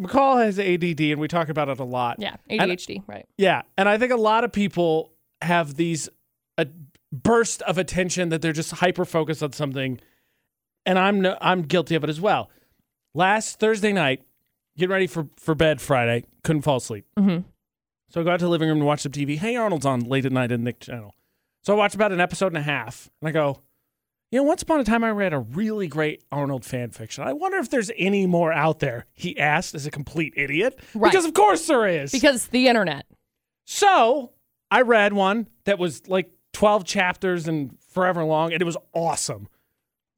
McCall 0.00 0.44
has 0.44 0.60
ADD, 0.60 1.00
and 1.10 1.20
we 1.20 1.26
talk 1.26 1.48
about 1.48 1.68
it 1.68 1.80
a 1.80 1.84
lot. 1.84 2.20
Yeah, 2.20 2.36
And- 2.48 2.60
ADHD, 2.60 3.02
right. 3.08 3.26
Yeah, 3.36 3.62
and 3.76 3.88
I 3.88 3.98
think 3.98 4.12
a 4.12 4.16
lot 4.16 4.44
of 4.44 4.52
people 4.52 5.10
have 5.42 5.74
these 5.74 6.08
a 6.56 6.68
burst 7.12 7.60
of 7.62 7.76
attention 7.76 8.28
that 8.28 8.40
they're 8.40 8.52
just 8.52 8.70
hyper 8.70 9.04
focused 9.04 9.42
on 9.42 9.50
something, 9.50 9.98
and 10.86 10.96
I'm 10.96 11.20
no, 11.22 11.36
I'm 11.40 11.62
guilty 11.62 11.96
of 11.96 12.04
it 12.04 12.10
as 12.10 12.20
well. 12.20 12.50
Last 13.14 13.58
Thursday 13.58 13.92
night, 13.92 14.22
getting 14.78 14.92
ready 14.92 15.08
for 15.08 15.26
for 15.38 15.56
bed 15.56 15.80
Friday, 15.80 16.24
couldn't 16.44 16.62
fall 16.62 16.76
asleep. 16.76 17.04
Mm-hmm. 17.18 17.48
So 18.08 18.20
I 18.20 18.24
go 18.24 18.30
out 18.30 18.38
to 18.40 18.44
the 18.44 18.50
living 18.50 18.68
room 18.68 18.78
to 18.78 18.84
watch 18.84 19.00
some 19.00 19.12
TV. 19.12 19.38
Hey 19.38 19.56
Arnold's 19.56 19.86
on 19.86 20.00
late 20.00 20.24
at 20.24 20.32
night 20.32 20.52
in 20.52 20.64
Nick 20.64 20.80
Channel. 20.80 21.14
So 21.62 21.74
I 21.74 21.76
watch 21.76 21.94
about 21.94 22.12
an 22.12 22.20
episode 22.20 22.48
and 22.48 22.58
a 22.58 22.62
half, 22.62 23.10
and 23.20 23.28
I 23.28 23.32
go, 23.32 23.60
you 24.30 24.38
know, 24.38 24.44
once 24.44 24.62
upon 24.62 24.80
a 24.80 24.84
time 24.84 25.02
I 25.02 25.10
read 25.10 25.32
a 25.32 25.38
really 25.38 25.88
great 25.88 26.22
Arnold 26.30 26.64
fan 26.64 26.90
fiction. 26.90 27.24
I 27.24 27.32
wonder 27.32 27.58
if 27.58 27.70
there's 27.70 27.90
any 27.96 28.26
more 28.26 28.52
out 28.52 28.78
there. 28.78 29.06
He 29.12 29.38
asked 29.38 29.74
as 29.74 29.86
a 29.86 29.90
complete 29.90 30.34
idiot. 30.36 30.78
Right. 30.94 31.10
Because 31.10 31.24
of 31.24 31.34
course 31.34 31.66
there 31.66 31.86
is. 31.86 32.12
Because 32.12 32.48
the 32.48 32.68
internet. 32.68 33.06
So 33.64 34.32
I 34.70 34.82
read 34.82 35.12
one 35.12 35.48
that 35.64 35.78
was 35.78 36.06
like 36.08 36.30
12 36.52 36.84
chapters 36.84 37.48
and 37.48 37.76
forever 37.90 38.24
long, 38.24 38.52
and 38.52 38.62
it 38.62 38.64
was 38.64 38.76
awesome. 38.92 39.48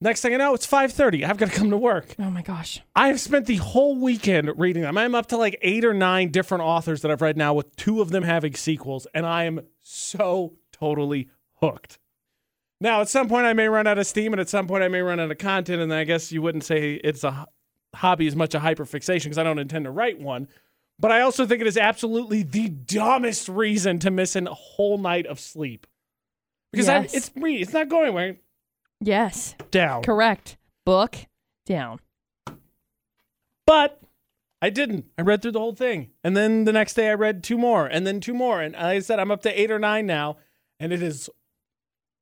Next 0.00 0.20
thing 0.20 0.32
I 0.32 0.36
know, 0.36 0.54
it's 0.54 0.66
5:30. 0.66 1.24
I've 1.24 1.38
got 1.38 1.50
to 1.50 1.56
come 1.56 1.70
to 1.70 1.76
work. 1.76 2.14
Oh 2.18 2.30
my 2.30 2.42
gosh. 2.42 2.80
I 2.94 3.08
have 3.08 3.20
spent 3.20 3.46
the 3.46 3.56
whole 3.56 3.96
weekend 3.96 4.50
reading 4.56 4.82
them. 4.82 4.96
I'm 4.96 5.14
up 5.14 5.26
to 5.28 5.36
like 5.36 5.58
eight 5.60 5.84
or 5.84 5.92
nine 5.92 6.30
different 6.30 6.62
authors 6.62 7.02
that 7.02 7.10
I've 7.10 7.22
read 7.22 7.36
now, 7.36 7.54
with 7.54 7.74
two 7.74 8.00
of 8.00 8.10
them 8.10 8.22
having 8.22 8.54
sequels, 8.54 9.06
and 9.12 9.26
I 9.26 9.44
am 9.44 9.60
so 9.82 10.54
totally 10.72 11.28
hooked. 11.56 11.98
Now, 12.80 13.00
at 13.00 13.08
some 13.08 13.28
point, 13.28 13.46
I 13.46 13.54
may 13.54 13.68
run 13.68 13.88
out 13.88 13.98
of 13.98 14.06
steam, 14.06 14.32
and 14.32 14.40
at 14.40 14.48
some 14.48 14.68
point, 14.68 14.84
I 14.84 14.88
may 14.88 15.00
run 15.00 15.18
out 15.18 15.32
of 15.32 15.38
content, 15.38 15.82
and 15.82 15.92
I 15.92 16.04
guess 16.04 16.30
you 16.30 16.42
wouldn't 16.42 16.62
say 16.62 16.94
it's 16.94 17.24
a 17.24 17.48
hobby 17.94 18.28
as 18.28 18.36
much 18.36 18.54
a 18.54 18.60
hyperfixation 18.60 19.24
because 19.24 19.38
I 19.38 19.42
don't 19.42 19.58
intend 19.58 19.86
to 19.86 19.90
write 19.90 20.20
one. 20.20 20.46
But 21.00 21.10
I 21.10 21.22
also 21.22 21.44
think 21.46 21.60
it 21.60 21.66
is 21.66 21.76
absolutely 21.76 22.44
the 22.44 22.68
dumbest 22.68 23.48
reason 23.48 23.98
to 24.00 24.10
miss 24.10 24.36
a 24.36 24.44
whole 24.44 24.98
night 24.98 25.26
of 25.26 25.40
sleep 25.40 25.86
because 26.72 26.88
I, 26.88 27.08
it's 27.12 27.34
me. 27.34 27.56
It's 27.56 27.72
not 27.72 27.88
going 27.88 28.06
anywhere. 28.06 28.36
Yes. 29.00 29.54
Down. 29.70 30.02
Correct. 30.02 30.56
Book 30.84 31.16
down. 31.66 32.00
But 33.66 34.00
I 34.60 34.70
didn't. 34.70 35.06
I 35.16 35.22
read 35.22 35.42
through 35.42 35.52
the 35.52 35.60
whole 35.60 35.74
thing. 35.74 36.10
And 36.24 36.36
then 36.36 36.64
the 36.64 36.72
next 36.72 36.94
day 36.94 37.10
I 37.10 37.14
read 37.14 37.44
two 37.44 37.58
more 37.58 37.86
and 37.86 38.06
then 38.06 38.20
two 38.20 38.34
more. 38.34 38.60
And 38.60 38.74
I 38.74 39.00
said, 39.00 39.18
I'm 39.18 39.30
up 39.30 39.42
to 39.42 39.60
eight 39.60 39.70
or 39.70 39.78
nine 39.78 40.06
now. 40.06 40.38
And 40.80 40.92
it 40.92 41.02
is, 41.02 41.28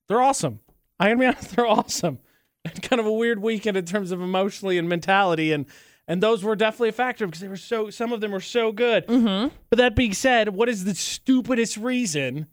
they're 0.09 0.21
awesome. 0.21 0.61
I 0.99 1.07
gotta 1.07 1.19
be 1.19 1.27
honest, 1.27 1.57
they're 1.57 1.67
awesome. 1.67 2.19
And 2.65 2.83
kind 2.83 2.99
of 2.99 3.07
a 3.07 3.13
weird 3.13 3.41
weekend 3.41 3.77
in 3.77 3.85
terms 3.85 4.11
of 4.11 4.21
emotionally 4.21 4.77
and 4.77 4.89
mentality. 4.89 5.53
And 5.53 5.67
and 6.09 6.23
those 6.23 6.43
were 6.43 6.57
definitely 6.57 6.89
a 6.91 6.93
factor 6.93 7.27
because 7.27 7.41
they 7.41 7.49
were 7.49 7.57
so, 7.57 7.91
some 7.91 8.13
of 8.13 8.21
them 8.21 8.31
were 8.31 8.41
so 8.41 8.71
good. 8.73 9.07
Mm-hmm. 9.07 9.55
But 9.71 9.79
that 9.79 9.97
being 9.97 10.13
said, 10.13 10.51
what 10.51 10.69
is 10.69 10.85
the 10.85 10.95
stupidest 10.95 11.77
reason 11.77 12.47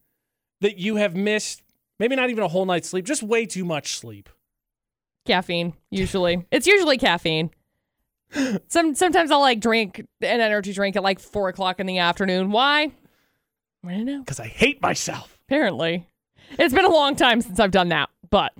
that 0.61 0.77
you 0.77 0.95
have 0.95 1.15
missed 1.15 1.62
maybe 1.99 2.15
not 2.15 2.29
even 2.29 2.43
a 2.43 2.47
whole 2.47 2.65
night's 2.65 2.89
sleep, 2.89 3.05
just 3.05 3.23
way 3.23 3.45
too 3.45 3.65
much 3.65 3.97
sleep? 3.97 4.29
Caffeine, 5.25 5.73
usually. 5.89 6.45
it's 6.51 6.67
usually 6.67 6.97
caffeine. 6.97 7.51
Some 8.67 8.95
sometimes 8.95 9.29
I'll 9.29 9.41
like 9.41 9.59
drink 9.59 9.99
an 10.21 10.41
energy 10.41 10.73
drink 10.73 10.95
at 10.95 11.03
like 11.03 11.19
four 11.19 11.49
o'clock 11.49 11.79
in 11.79 11.85
the 11.85 11.99
afternoon. 11.99 12.51
Why? 12.51 12.91
I 13.85 13.91
don't 13.91 14.05
know. 14.05 14.19
Because 14.19 14.39
I 14.39 14.47
hate 14.47 14.81
myself. 14.81 15.37
Apparently. 15.47 16.07
It's 16.57 16.73
been 16.73 16.85
a 16.85 16.89
long 16.89 17.15
time 17.15 17.41
since 17.41 17.59
I've 17.59 17.71
done 17.71 17.89
that, 17.89 18.09
but 18.29 18.53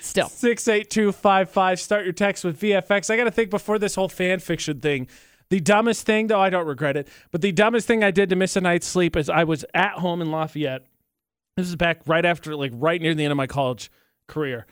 still. 0.00 0.28
68255. 0.28 1.80
Start 1.80 2.04
your 2.04 2.12
text 2.12 2.44
with 2.44 2.60
VFX. 2.60 3.10
I 3.10 3.16
got 3.16 3.24
to 3.24 3.30
think 3.30 3.50
before 3.50 3.78
this 3.78 3.94
whole 3.94 4.08
fan 4.08 4.38
fiction 4.38 4.80
thing. 4.80 5.08
The 5.50 5.60
dumbest 5.60 6.04
thing, 6.04 6.26
though, 6.26 6.40
I 6.40 6.50
don't 6.50 6.66
regret 6.66 6.96
it, 6.96 7.08
but 7.30 7.40
the 7.40 7.52
dumbest 7.52 7.86
thing 7.86 8.04
I 8.04 8.10
did 8.10 8.28
to 8.30 8.36
miss 8.36 8.54
a 8.56 8.60
night's 8.60 8.86
sleep 8.86 9.16
is 9.16 9.30
I 9.30 9.44
was 9.44 9.64
at 9.72 9.92
home 9.94 10.20
in 10.20 10.30
Lafayette. 10.30 10.86
This 11.58 11.66
is 11.66 11.74
back 11.74 12.02
right 12.06 12.24
after, 12.24 12.54
like, 12.54 12.70
right 12.72 13.02
near 13.02 13.16
the 13.16 13.24
end 13.24 13.32
of 13.32 13.36
my 13.36 13.48
college 13.48 13.90
career. 14.28 14.64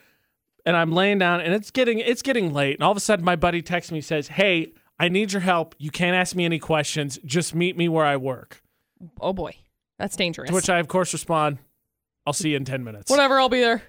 And 0.65 0.77
I'm 0.77 0.93
laying 0.93 1.19
down 1.19 1.41
and 1.41 1.53
it's 1.53 1.73
getting 1.73 1.99
it's 1.99 2.23
getting 2.23 2.55
late. 2.55 2.77
And 2.77 2.85
all 2.85 2.93
of 2.93 2.97
a 2.97 3.01
sudden 3.01 3.25
my 3.25 3.35
buddy 3.35 3.61
texts 3.61 3.91
me 3.91 4.01
says, 4.01 4.29
Hey, 4.29 4.73
I 4.97 5.09
need 5.09 5.33
your 5.33 5.41
help. 5.41 5.75
You 5.79 5.91
can't 5.91 6.15
ask 6.15 6.37
me 6.37 6.45
any 6.45 6.61
questions. 6.61 7.19
Just 7.25 7.57
meet 7.57 7.77
me 7.77 7.89
where 7.89 8.05
I 8.05 8.17
work. 8.17 8.63
Oh 9.21 9.33
boy. 9.33 9.57
That's 9.99 10.15
dangerous. 10.15 10.49
To 10.49 10.55
which 10.55 10.71
I 10.71 10.79
of 10.79 10.87
course 10.87 11.13
respond, 11.13 11.59
I'll 12.25 12.33
see 12.33 12.51
you 12.51 12.57
in 12.57 12.65
ten 12.65 12.85
minutes. 12.85 13.11
Whatever, 13.11 13.41
I'll 13.41 13.49
be 13.49 13.61
there. 13.61 13.83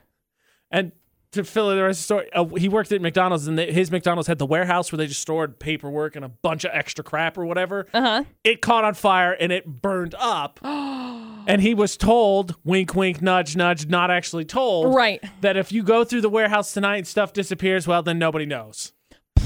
And 0.71 0.91
to 1.37 1.43
fill 1.43 1.69
the 1.69 1.81
rest 1.81 1.97
of 1.97 2.01
the 2.01 2.03
story, 2.03 2.29
uh, 2.33 2.45
he 2.59 2.69
worked 2.69 2.91
at 2.91 3.01
McDonald's, 3.01 3.47
and 3.47 3.57
the, 3.57 3.65
his 3.65 3.89
McDonald's 3.91 4.27
had 4.27 4.37
the 4.37 4.45
warehouse 4.45 4.91
where 4.91 4.97
they 4.97 5.07
just 5.07 5.21
stored 5.21 5.57
paperwork 5.59 6.15
and 6.15 6.23
a 6.25 6.29
bunch 6.29 6.65
of 6.65 6.71
extra 6.73 7.03
crap 7.03 7.37
or 7.37 7.45
whatever. 7.45 7.87
Uh-huh. 7.93 8.23
It 8.43 8.61
caught 8.61 8.83
on 8.83 8.93
fire 8.93 9.31
and 9.33 9.51
it 9.51 9.65
burned 9.81 10.13
up. 10.19 10.59
and 10.63 11.61
he 11.61 11.73
was 11.73 11.97
told, 11.97 12.55
wink, 12.63 12.93
wink, 12.95 13.21
nudge, 13.21 13.55
nudge, 13.55 13.87
not 13.87 14.11
actually 14.11 14.45
told, 14.45 14.93
Right. 14.93 15.23
that 15.41 15.55
if 15.57 15.71
you 15.71 15.81
go 15.83 16.03
through 16.03 16.21
the 16.21 16.29
warehouse 16.29 16.73
tonight 16.73 16.97
and 16.97 17.07
stuff 17.07 17.33
disappears, 17.33 17.87
well, 17.87 18.03
then 18.03 18.19
nobody 18.19 18.45
knows. 18.45 18.91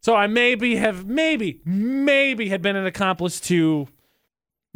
so 0.00 0.14
I 0.14 0.26
maybe 0.26 0.76
have, 0.76 1.06
maybe, 1.06 1.60
maybe 1.64 2.48
had 2.48 2.62
been 2.62 2.76
an 2.76 2.86
accomplice 2.86 3.40
to 3.40 3.88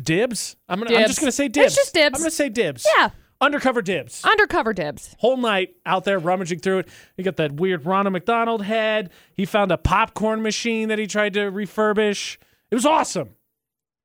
dibs. 0.02 0.56
I'm, 0.68 0.80
gonna, 0.80 0.96
I'm 0.96 1.06
just 1.06 1.20
going 1.20 1.28
to 1.28 1.32
say 1.32 1.46
It's 1.46 1.54
dibs. 1.54 1.74
just 1.76 1.94
dibs. 1.94 2.14
I'm 2.16 2.22
going 2.22 2.30
to 2.30 2.36
say 2.36 2.48
dibs. 2.48 2.86
Yeah. 2.96 3.10
Undercover 3.42 3.80
dibs 3.80 4.22
Undercover 4.24 4.72
dibs. 4.72 5.16
whole 5.18 5.36
night 5.36 5.74
out 5.86 6.04
there 6.04 6.18
rummaging 6.18 6.58
through 6.58 6.80
it. 6.80 6.88
He 7.16 7.22
got 7.22 7.36
that 7.36 7.52
weird 7.52 7.86
Ronald 7.86 8.12
McDonald 8.12 8.62
head. 8.64 9.10
He 9.34 9.44
found 9.46 9.72
a 9.72 9.78
popcorn 9.78 10.42
machine 10.42 10.88
that 10.88 10.98
he 10.98 11.06
tried 11.06 11.34
to 11.34 11.50
refurbish. 11.50 12.36
It 12.70 12.74
was 12.74 12.84
awesome, 12.84 13.30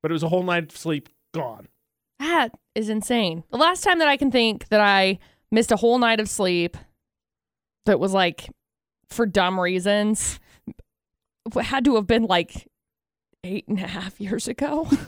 but 0.02 0.12
it 0.12 0.14
was 0.14 0.24
a 0.24 0.30
whole 0.30 0.44
night 0.44 0.64
of 0.72 0.78
sleep 0.78 1.10
gone. 1.34 1.68
That 2.20 2.52
is 2.76 2.88
insane. 2.90 3.44
The 3.52 3.58
last 3.58 3.84
time 3.84 4.00
that 4.00 4.08
I 4.08 4.16
can 4.18 4.32
think 4.32 4.70
that 4.70 4.80
I 4.80 5.20
missed 5.52 5.72
a 5.72 5.76
whole 5.76 6.00
night 6.00 6.20
of 6.22 6.30
sleep 6.30 6.78
that 7.86 8.00
was 8.00 8.14
like 8.14 8.50
for 9.10 9.26
dumb 9.26 9.60
reasons 9.60 10.40
had 11.62 11.86
to 11.86 11.96
have 11.96 12.08
been 12.08 12.24
like 12.24 12.68
eight 13.44 13.68
and 13.68 13.80
a 13.80 13.88
half 13.88 14.20
years 14.20 14.48
ago. 14.48 14.90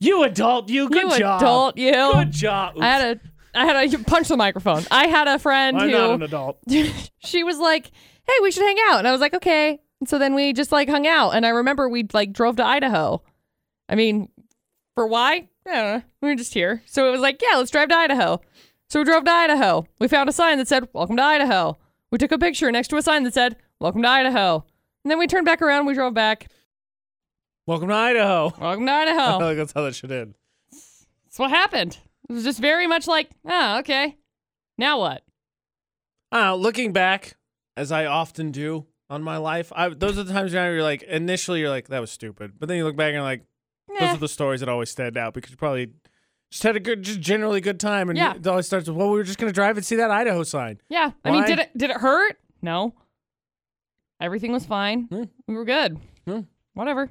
You 0.00 0.22
adult, 0.22 0.68
you. 0.68 0.88
Good 0.88 1.10
you 1.12 1.18
job. 1.18 1.42
adult, 1.42 1.76
you. 1.76 1.90
Good 1.92 2.30
job. 2.30 2.74
I 2.78 2.86
had 2.86 3.16
a 3.16 3.20
I 3.58 3.64
had 3.66 3.76
a 3.76 3.88
you 3.88 3.98
punch 3.98 4.28
the 4.28 4.36
microphone. 4.36 4.84
I 4.90 5.06
had 5.08 5.28
a 5.28 5.38
friend 5.38 5.76
I'm 5.78 5.88
who 5.88 5.94
not 5.96 6.10
an 6.14 6.22
adult. 6.22 6.58
she 7.18 7.44
was 7.44 7.58
like, 7.58 7.90
"Hey, 8.26 8.34
we 8.42 8.50
should 8.50 8.64
hang 8.64 8.76
out," 8.88 8.98
and 8.98 9.08
I 9.08 9.12
was 9.12 9.20
like, 9.20 9.34
"Okay." 9.34 9.78
And 10.00 10.08
so 10.08 10.18
then 10.18 10.34
we 10.34 10.52
just 10.52 10.70
like 10.72 10.88
hung 10.88 11.06
out, 11.06 11.30
and 11.30 11.44
I 11.44 11.50
remember 11.50 11.88
we 11.88 12.06
like 12.12 12.32
drove 12.32 12.56
to 12.56 12.64
Idaho. 12.64 13.22
I 13.88 13.94
mean, 13.96 14.28
for 14.94 15.06
why? 15.06 15.48
I 15.66 15.70
don't 15.70 15.74
know. 15.98 16.02
We 16.22 16.28
were 16.28 16.34
just 16.36 16.54
here, 16.54 16.82
so 16.86 17.08
it 17.08 17.10
was 17.10 17.20
like, 17.20 17.40
"Yeah, 17.42 17.56
let's 17.58 17.70
drive 17.70 17.88
to 17.88 17.96
Idaho." 17.96 18.40
So 18.88 19.00
we 19.00 19.04
drove 19.04 19.24
to 19.24 19.30
Idaho. 19.30 19.86
We 19.98 20.08
found 20.08 20.28
a 20.28 20.32
sign 20.32 20.58
that 20.58 20.68
said, 20.68 20.88
"Welcome 20.92 21.16
to 21.16 21.22
Idaho." 21.22 21.78
We 22.10 22.18
took 22.18 22.32
a 22.32 22.38
picture 22.38 22.70
next 22.72 22.88
to 22.88 22.96
a 22.96 23.02
sign 23.02 23.24
that 23.24 23.34
said, 23.34 23.56
"Welcome 23.80 24.02
to 24.02 24.08
Idaho," 24.08 24.64
and 25.04 25.10
then 25.10 25.18
we 25.18 25.26
turned 25.26 25.44
back 25.46 25.60
around. 25.60 25.80
and 25.80 25.86
We 25.88 25.94
drove 25.94 26.14
back. 26.14 26.46
Welcome 27.66 27.88
to 27.88 27.94
Idaho. 27.94 28.52
Welcome 28.58 28.86
to 28.86 28.92
I 28.92 29.02
Idaho. 29.02 29.38
feel 29.38 29.46
like 29.48 29.56
that's 29.58 29.72
how 29.72 29.82
that 29.82 29.94
should 29.94 30.12
end. 30.12 30.34
That's 30.70 31.38
what 31.38 31.50
happened. 31.50 31.98
It 32.28 32.32
was 32.32 32.44
just 32.44 32.58
very 32.60 32.86
much 32.86 33.06
like, 33.06 33.30
oh, 33.46 33.78
okay. 33.80 34.16
Now 34.76 35.00
what? 35.00 35.22
I 36.30 36.52
looking 36.52 36.92
back, 36.92 37.36
as 37.76 37.90
I 37.90 38.04
often 38.06 38.50
do 38.50 38.86
on 39.08 39.22
my 39.22 39.38
life, 39.38 39.72
I, 39.74 39.88
those 39.88 40.18
are 40.18 40.24
the 40.24 40.32
times 40.32 40.52
where 40.52 40.74
you're 40.74 40.82
like, 40.82 41.02
initially 41.04 41.60
you're 41.60 41.70
like, 41.70 41.88
that 41.88 42.00
was 42.00 42.10
stupid. 42.10 42.52
But 42.58 42.68
then 42.68 42.76
you 42.76 42.84
look 42.84 42.96
back 42.96 43.06
and 43.08 43.14
you're 43.14 43.22
like, 43.22 43.44
those 43.88 44.00
Eh. 44.00 44.14
are 44.14 44.18
the 44.18 44.28
stories 44.28 44.60
that 44.60 44.68
always 44.68 44.90
stand 44.90 45.16
out 45.16 45.32
because 45.32 45.50
you 45.50 45.56
probably 45.56 45.88
just 46.50 46.62
had 46.62 46.76
a 46.76 46.80
good, 46.80 47.02
just 47.02 47.20
generally 47.20 47.62
good 47.62 47.80
time. 47.80 48.10
And 48.10 48.18
Yeah. 48.18 48.34
it 48.36 48.46
always 48.46 48.66
starts 48.66 48.88
with, 48.88 48.96
well, 48.98 49.08
we 49.10 49.16
were 49.16 49.24
just 49.24 49.38
going 49.38 49.50
to 49.50 49.54
drive 49.54 49.78
and 49.78 49.86
see 49.86 49.96
that 49.96 50.10
Idaho 50.10 50.42
sign. 50.42 50.80
Yeah. 50.90 51.12
I 51.24 51.30
mean, 51.30 51.44
did 51.46 51.58
it 51.58 51.70
did 51.76 51.88
it 51.90 51.96
hurt? 51.96 52.36
No. 52.60 52.94
Everything 54.20 54.52
was 54.52 54.66
fine. 54.66 55.04
Hmm. 55.04 55.22
We 55.46 55.54
were 55.54 55.64
good. 55.64 55.98
Hmm. 56.26 56.40
Whatever. 56.74 57.10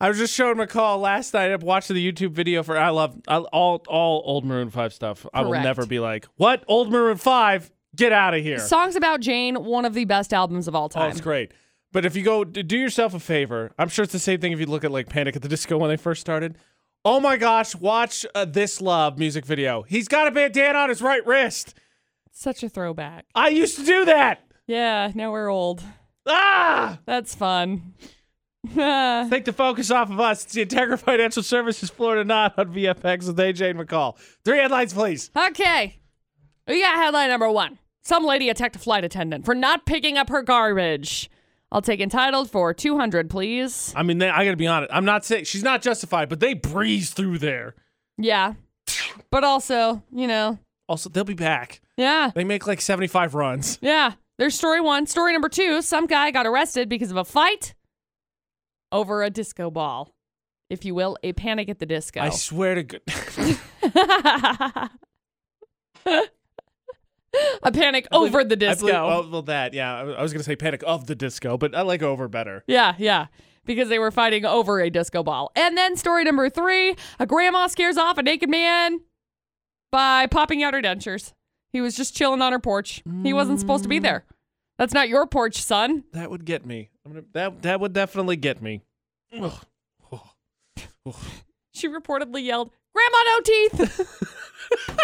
I 0.00 0.08
was 0.08 0.16
just 0.16 0.34
showing 0.34 0.56
McCall 0.56 0.98
last 0.98 1.34
night. 1.34 1.52
I'm 1.52 1.60
watching 1.60 1.94
the 1.94 2.12
YouTube 2.12 2.30
video 2.30 2.62
for 2.62 2.76
I 2.78 2.88
love 2.88 3.20
I, 3.28 3.36
all 3.36 3.82
all 3.86 4.22
old 4.24 4.44
Maroon 4.44 4.70
Five 4.70 4.94
stuff. 4.94 5.26
I 5.34 5.42
will 5.42 5.50
Correct. 5.50 5.64
never 5.64 5.86
be 5.86 5.98
like, 5.98 6.26
what 6.36 6.64
old 6.68 6.90
Maroon 6.90 7.18
Five? 7.18 7.70
Get 7.96 8.12
out 8.12 8.34
of 8.34 8.42
here. 8.42 8.58
Songs 8.60 8.96
about 8.96 9.20
Jane, 9.20 9.56
one 9.64 9.84
of 9.84 9.94
the 9.94 10.04
best 10.04 10.32
albums 10.32 10.68
of 10.68 10.74
all 10.74 10.88
time. 10.88 11.00
Oh, 11.00 11.04
time. 11.04 11.10
it's 11.10 11.20
great. 11.20 11.52
But 11.92 12.04
if 12.04 12.14
you 12.14 12.22
go, 12.22 12.44
d- 12.44 12.62
do 12.62 12.78
yourself 12.78 13.14
a 13.14 13.20
favor. 13.20 13.72
I'm 13.76 13.88
sure 13.88 14.04
it's 14.04 14.12
the 14.12 14.20
same 14.20 14.40
thing 14.40 14.52
if 14.52 14.60
you 14.60 14.66
look 14.66 14.84
at 14.84 14.92
like 14.92 15.08
Panic 15.08 15.34
at 15.34 15.42
the 15.42 15.48
Disco 15.48 15.76
when 15.76 15.90
they 15.90 15.96
first 15.96 16.20
started. 16.20 16.56
Oh 17.04 17.18
my 17.18 17.36
gosh, 17.36 17.74
watch 17.74 18.24
uh, 18.34 18.44
this 18.44 18.80
Love 18.80 19.18
music 19.18 19.44
video. 19.44 19.82
He's 19.82 20.06
got 20.06 20.28
a 20.28 20.30
bandana 20.30 20.78
on 20.78 20.88
his 20.88 21.02
right 21.02 21.26
wrist. 21.26 21.74
Such 22.30 22.62
a 22.62 22.68
throwback. 22.68 23.26
I 23.34 23.48
used 23.48 23.76
to 23.78 23.84
do 23.84 24.04
that. 24.04 24.46
Yeah, 24.66 25.10
now 25.14 25.32
we're 25.32 25.48
old. 25.48 25.82
Ah! 26.26 27.00
That's 27.06 27.34
fun. 27.34 27.94
Take 28.74 29.44
the 29.46 29.54
focus 29.54 29.90
off 29.90 30.10
of 30.10 30.20
us. 30.20 30.44
It's 30.44 30.52
the 30.52 30.66
Integra 30.66 30.98
Financial 30.98 31.42
Services 31.42 31.88
Florida 31.90 32.24
Not 32.24 32.58
on 32.58 32.74
VFX 32.74 33.26
with 33.26 33.38
AJ 33.38 33.70
and 33.70 33.78
McCall. 33.80 34.16
Three 34.44 34.58
headlines, 34.58 34.92
please. 34.92 35.30
Okay. 35.36 35.98
We 36.68 36.82
got 36.82 36.94
headline 36.96 37.30
number 37.30 37.50
one. 37.50 37.78
Some 38.02 38.24
lady 38.24 38.48
attacked 38.48 38.76
a 38.76 38.78
flight 38.78 39.04
attendant 39.04 39.44
for 39.44 39.54
not 39.54 39.86
picking 39.86 40.18
up 40.18 40.28
her 40.28 40.42
garbage. 40.42 41.30
I'll 41.72 41.82
take 41.82 42.00
entitled 42.00 42.50
for 42.50 42.74
200, 42.74 43.30
please. 43.30 43.92
I 43.96 44.02
mean, 44.02 44.18
they, 44.18 44.28
I 44.28 44.44
got 44.44 44.50
to 44.50 44.56
be 44.56 44.66
honest. 44.66 44.92
I'm 44.92 45.04
not 45.04 45.24
saying 45.24 45.44
she's 45.44 45.62
not 45.62 45.82
justified, 45.82 46.28
but 46.28 46.40
they 46.40 46.54
breeze 46.54 47.10
through 47.10 47.38
there. 47.38 47.74
Yeah. 48.18 48.54
But 49.30 49.44
also, 49.44 50.02
you 50.12 50.26
know, 50.26 50.58
Also, 50.88 51.08
they'll 51.08 51.24
be 51.24 51.34
back. 51.34 51.80
yeah. 51.96 52.30
They 52.34 52.44
make 52.44 52.66
like 52.66 52.80
75 52.80 53.34
runs. 53.34 53.78
Yeah. 53.80 54.12
There's 54.38 54.54
story 54.54 54.80
one. 54.80 55.06
Story 55.06 55.32
number 55.32 55.48
two 55.48 55.80
some 55.82 56.06
guy 56.06 56.30
got 56.30 56.46
arrested 56.46 56.88
because 56.88 57.10
of 57.10 57.16
a 57.16 57.24
fight 57.24 57.74
over 58.92 59.22
a 59.22 59.30
disco 59.30 59.70
ball. 59.70 60.14
If 60.68 60.84
you 60.84 60.94
will, 60.94 61.16
a 61.24 61.32
panic 61.32 61.68
at 61.68 61.78
the 61.80 61.86
disco. 61.86 62.20
I 62.20 62.30
swear 62.30 62.76
to 62.76 62.82
God. 62.84 63.00
a 67.62 67.72
panic 67.72 68.06
over 68.12 68.44
the 68.44 68.54
I 68.54 68.56
disco. 68.56 68.86
believe- 68.86 68.94
oh, 68.96 69.28
well, 69.30 69.42
that, 69.42 69.74
yeah. 69.74 69.94
I 69.94 70.00
I 70.02 70.22
was 70.22 70.32
going 70.32 70.40
to 70.40 70.44
say 70.44 70.56
panic 70.56 70.82
of 70.86 71.06
the 71.06 71.14
disco, 71.14 71.56
but 71.58 71.74
I 71.74 71.82
like 71.82 72.02
over 72.02 72.28
better. 72.28 72.64
Yeah, 72.66 72.94
yeah. 72.98 73.26
Because 73.64 73.88
they 73.88 73.98
were 73.98 74.10
fighting 74.10 74.44
over 74.44 74.80
a 74.80 74.90
disco 74.90 75.22
ball. 75.22 75.52
And 75.54 75.76
then 75.76 75.96
story 75.96 76.24
number 76.24 76.48
three 76.48 76.96
a 77.18 77.26
grandma 77.26 77.66
scares 77.66 77.96
off 77.96 78.18
a 78.18 78.22
naked 78.22 78.48
man 78.48 79.00
by 79.92 80.26
popping 80.26 80.62
out 80.62 80.74
her 80.74 80.80
dentures. 80.82 81.32
He 81.72 81.80
was 81.80 81.94
just 81.96 82.16
chilling 82.16 82.42
on 82.42 82.52
her 82.52 82.58
porch. 82.58 83.02
He 83.22 83.32
wasn't 83.32 83.60
supposed 83.60 83.84
to 83.84 83.88
be 83.88 84.00
there. 84.00 84.24
That's 84.80 84.94
not 84.94 85.10
your 85.10 85.26
porch, 85.26 85.62
son. 85.62 86.04
That 86.14 86.30
would 86.30 86.46
get 86.46 86.64
me. 86.64 86.88
I'm 87.04 87.12
gonna, 87.12 87.24
that, 87.34 87.60
that 87.62 87.80
would 87.80 87.92
definitely 87.92 88.36
get 88.36 88.62
me. 88.62 88.80
Ugh. 89.38 89.52
Oh. 90.10 91.20
She 91.74 91.86
reportedly 91.86 92.42
yelled, 92.42 92.70
Grandma, 92.94 93.18
no 93.26 93.40
teeth. 93.40 94.00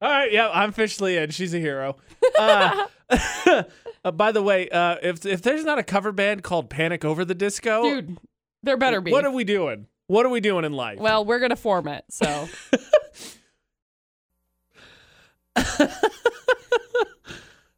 All 0.00 0.08
right, 0.08 0.30
yeah, 0.30 0.50
I'm 0.52 0.68
officially 0.68 1.16
in. 1.16 1.30
She's 1.30 1.52
a 1.52 1.58
hero. 1.58 1.96
Uh, 2.38 2.86
uh, 4.04 4.10
by 4.12 4.30
the 4.30 4.42
way, 4.42 4.68
uh, 4.68 4.98
if 5.02 5.26
if 5.26 5.42
there's 5.42 5.64
not 5.64 5.80
a 5.80 5.82
cover 5.82 6.12
band 6.12 6.44
called 6.44 6.70
Panic 6.70 7.04
Over 7.04 7.24
the 7.24 7.34
Disco, 7.34 7.82
Dude, 7.82 8.18
there 8.62 8.76
better 8.76 9.00
be. 9.00 9.10
what 9.10 9.24
are 9.24 9.32
we 9.32 9.42
doing? 9.42 9.86
What 10.06 10.26
are 10.26 10.30
we 10.30 10.40
doing 10.40 10.64
in 10.64 10.72
life? 10.72 10.98
well, 11.00 11.24
we're 11.24 11.40
going 11.40 11.50
to 11.50 11.56
form 11.56 11.88
it. 11.88 12.04
So, 12.08 12.48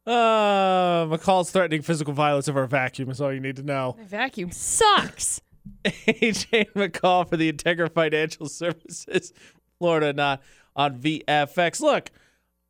uh, 0.07 1.05
McCall's 1.05 1.51
threatening 1.51 1.81
physical 1.81 2.13
violence 2.13 2.47
of 2.47 2.57
our 2.57 2.67
vacuum 2.67 3.09
is 3.09 3.19
all 3.19 3.33
you 3.33 3.39
need 3.39 3.55
to 3.55 3.63
know. 3.63 3.95
my 3.97 4.03
vacuum 4.03 4.51
sucks. 4.51 5.41
AJ 5.83 6.73
McCall 6.73 7.27
for 7.27 7.37
the 7.37 7.51
Integra 7.51 7.91
Financial 7.91 8.47
Services, 8.47 9.33
Florida, 9.79 10.13
not 10.13 10.41
on 10.75 10.99
VFX. 10.99 11.81
Look, 11.81 12.11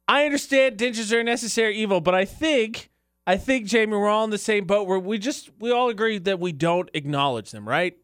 I 0.08 0.26
understand 0.26 0.78
dentures 0.78 1.12
are 1.12 1.20
a 1.20 1.24
necessary 1.24 1.76
evil, 1.76 2.00
but 2.00 2.16
I 2.16 2.26
think, 2.26 2.90
I 3.28 3.38
think 3.38 3.66
Jamie, 3.68 3.94
we're 3.98 4.08
all 4.08 4.24
in 4.24 4.30
the 4.30 4.38
same 4.38 4.66
boat 4.66 4.88
where 4.88 5.00
we 5.00 5.18
just 5.18 5.50
we 5.60 5.72
all 5.72 5.90
agree 5.90 6.20
that 6.20 6.40
we 6.40 6.52
don't 6.52 6.90
acknowledge 6.94 7.52
them, 7.52 7.68
right? 7.68 7.98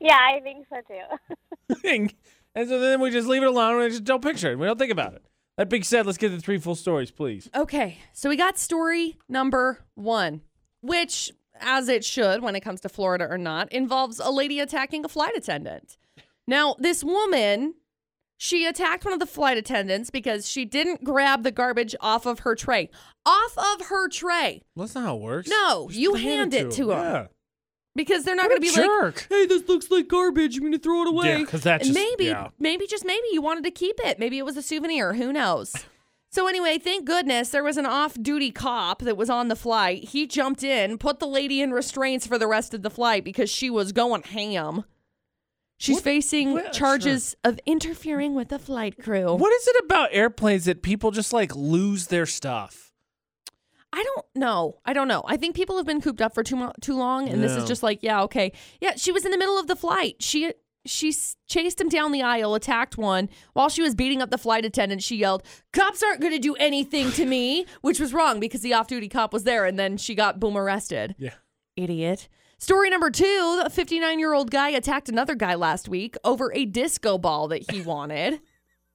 Yeah, 0.00 0.18
I 0.20 0.40
think 0.40 0.66
so 0.68 0.80
too. 0.86 2.08
and 2.54 2.68
so 2.68 2.80
then 2.80 3.00
we 3.00 3.10
just 3.10 3.28
leave 3.28 3.42
it 3.42 3.48
alone 3.48 3.80
and 3.80 3.90
just 3.90 4.04
don't 4.04 4.22
picture 4.22 4.52
it. 4.52 4.58
We 4.58 4.66
don't 4.66 4.78
think 4.78 4.92
about 4.92 5.14
it. 5.14 5.22
That 5.58 5.68
being 5.68 5.82
said, 5.82 6.06
let's 6.06 6.18
get 6.18 6.28
the 6.28 6.40
three 6.40 6.58
full 6.58 6.76
stories, 6.76 7.10
please. 7.10 7.50
Okay, 7.52 7.98
so 8.12 8.28
we 8.28 8.36
got 8.36 8.56
story 8.58 9.18
number 9.28 9.80
one, 9.96 10.42
which, 10.82 11.32
as 11.60 11.88
it 11.88 12.04
should 12.04 12.42
when 12.42 12.54
it 12.54 12.60
comes 12.60 12.80
to 12.82 12.88
Florida 12.88 13.26
or 13.28 13.36
not, 13.36 13.70
involves 13.72 14.20
a 14.20 14.30
lady 14.30 14.60
attacking 14.60 15.04
a 15.04 15.08
flight 15.08 15.36
attendant. 15.36 15.96
Now, 16.46 16.76
this 16.78 17.02
woman, 17.02 17.74
she 18.36 18.66
attacked 18.66 19.04
one 19.04 19.12
of 19.12 19.18
the 19.18 19.26
flight 19.26 19.58
attendants 19.58 20.10
because 20.10 20.48
she 20.48 20.64
didn't 20.64 21.02
grab 21.02 21.42
the 21.42 21.50
garbage 21.50 21.96
off 22.00 22.24
of 22.24 22.38
her 22.40 22.54
tray. 22.54 22.88
Off 23.26 23.58
of 23.58 23.88
her 23.88 24.08
tray. 24.08 24.62
Well, 24.76 24.86
that's 24.86 24.94
not 24.94 25.02
how 25.06 25.16
it 25.16 25.22
works. 25.22 25.48
No, 25.48 25.88
Just 25.88 25.98
you 25.98 26.14
hand 26.14 26.54
it 26.54 26.70
to 26.70 26.92
'em. 26.92 26.98
Yeah. 27.00 27.26
Because 27.94 28.24
they're 28.24 28.36
not 28.36 28.48
going 28.48 28.60
to 28.60 28.74
be 28.74 28.80
like, 28.80 29.26
hey, 29.28 29.46
this 29.46 29.68
looks 29.68 29.90
like 29.90 30.06
garbage. 30.06 30.56
I'm 30.56 30.62
going 30.62 30.72
to 30.72 30.78
throw 30.78 31.02
it 31.02 31.08
away. 31.08 31.28
Yeah, 31.30 31.38
because 31.38 31.62
that's 31.62 31.88
just 31.88 31.98
maybe, 31.98 32.26
yeah. 32.26 32.48
maybe 32.58 32.86
just 32.86 33.04
maybe 33.04 33.26
you 33.32 33.42
wanted 33.42 33.64
to 33.64 33.70
keep 33.72 33.98
it. 34.04 34.18
Maybe 34.20 34.38
it 34.38 34.44
was 34.44 34.56
a 34.56 34.62
souvenir. 34.62 35.14
Who 35.14 35.32
knows? 35.32 35.74
So 36.30 36.46
anyway, 36.46 36.76
thank 36.76 37.06
goodness 37.06 37.48
there 37.48 37.64
was 37.64 37.78
an 37.78 37.86
off-duty 37.86 38.50
cop 38.50 39.00
that 39.00 39.16
was 39.16 39.30
on 39.30 39.48
the 39.48 39.56
flight. 39.56 40.04
He 40.04 40.26
jumped 40.26 40.62
in, 40.62 40.98
put 40.98 41.20
the 41.20 41.26
lady 41.26 41.62
in 41.62 41.70
restraints 41.72 42.26
for 42.26 42.36
the 42.38 42.46
rest 42.46 42.74
of 42.74 42.82
the 42.82 42.90
flight 42.90 43.24
because 43.24 43.48
she 43.48 43.70
was 43.70 43.92
going 43.92 44.22
ham. 44.22 44.84
She's 45.78 45.96
What- 45.96 46.04
facing 46.04 46.52
what- 46.52 46.74
charges 46.74 47.34
of 47.44 47.58
interfering 47.64 48.34
with 48.34 48.50
the 48.50 48.58
flight 48.58 49.02
crew. 49.02 49.34
What 49.36 49.54
is 49.54 49.68
it 49.68 49.84
about 49.86 50.10
airplanes 50.12 50.66
that 50.66 50.82
people 50.82 51.12
just 51.12 51.32
like 51.32 51.56
lose 51.56 52.08
their 52.08 52.26
stuff? 52.26 52.87
I 53.92 54.02
don't 54.02 54.26
know. 54.34 54.78
I 54.84 54.92
don't 54.92 55.08
know. 55.08 55.22
I 55.26 55.36
think 55.36 55.56
people 55.56 55.76
have 55.78 55.86
been 55.86 56.00
cooped 56.00 56.20
up 56.20 56.34
for 56.34 56.42
too 56.42 56.56
mo- 56.56 56.72
too 56.80 56.96
long, 56.96 57.28
and 57.28 57.42
this 57.42 57.52
is 57.52 57.64
just 57.66 57.82
like, 57.82 58.02
yeah, 58.02 58.22
okay, 58.24 58.52
yeah. 58.80 58.92
She 58.96 59.12
was 59.12 59.24
in 59.24 59.30
the 59.30 59.38
middle 59.38 59.58
of 59.58 59.66
the 59.66 59.76
flight. 59.76 60.16
She 60.20 60.52
she 60.86 61.08
s- 61.08 61.36
chased 61.46 61.80
him 61.80 61.88
down 61.88 62.12
the 62.12 62.22
aisle, 62.22 62.54
attacked 62.54 62.96
one 62.98 63.28
while 63.54 63.68
she 63.68 63.80
was 63.82 63.94
beating 63.94 64.20
up 64.22 64.30
the 64.30 64.38
flight 64.38 64.64
attendant. 64.64 65.02
She 65.02 65.16
yelled, 65.16 65.42
"Cops 65.72 66.02
aren't 66.02 66.20
going 66.20 66.32
to 66.34 66.38
do 66.38 66.54
anything 66.56 67.10
to 67.12 67.24
me," 67.24 67.64
which 67.80 67.98
was 67.98 68.12
wrong 68.12 68.40
because 68.40 68.60
the 68.60 68.74
off-duty 68.74 69.08
cop 69.08 69.32
was 69.32 69.44
there, 69.44 69.64
and 69.64 69.78
then 69.78 69.96
she 69.96 70.14
got 70.14 70.38
boom 70.38 70.56
arrested. 70.56 71.14
Yeah. 71.18 71.34
Idiot. 71.76 72.28
Story 72.58 72.90
number 72.90 73.10
two: 73.10 73.62
A 73.64 73.70
59-year-old 73.70 74.50
guy 74.50 74.68
attacked 74.70 75.08
another 75.08 75.34
guy 75.34 75.54
last 75.54 75.88
week 75.88 76.14
over 76.24 76.52
a 76.54 76.66
disco 76.66 77.16
ball 77.16 77.48
that 77.48 77.70
he 77.70 77.80
wanted. 77.80 78.40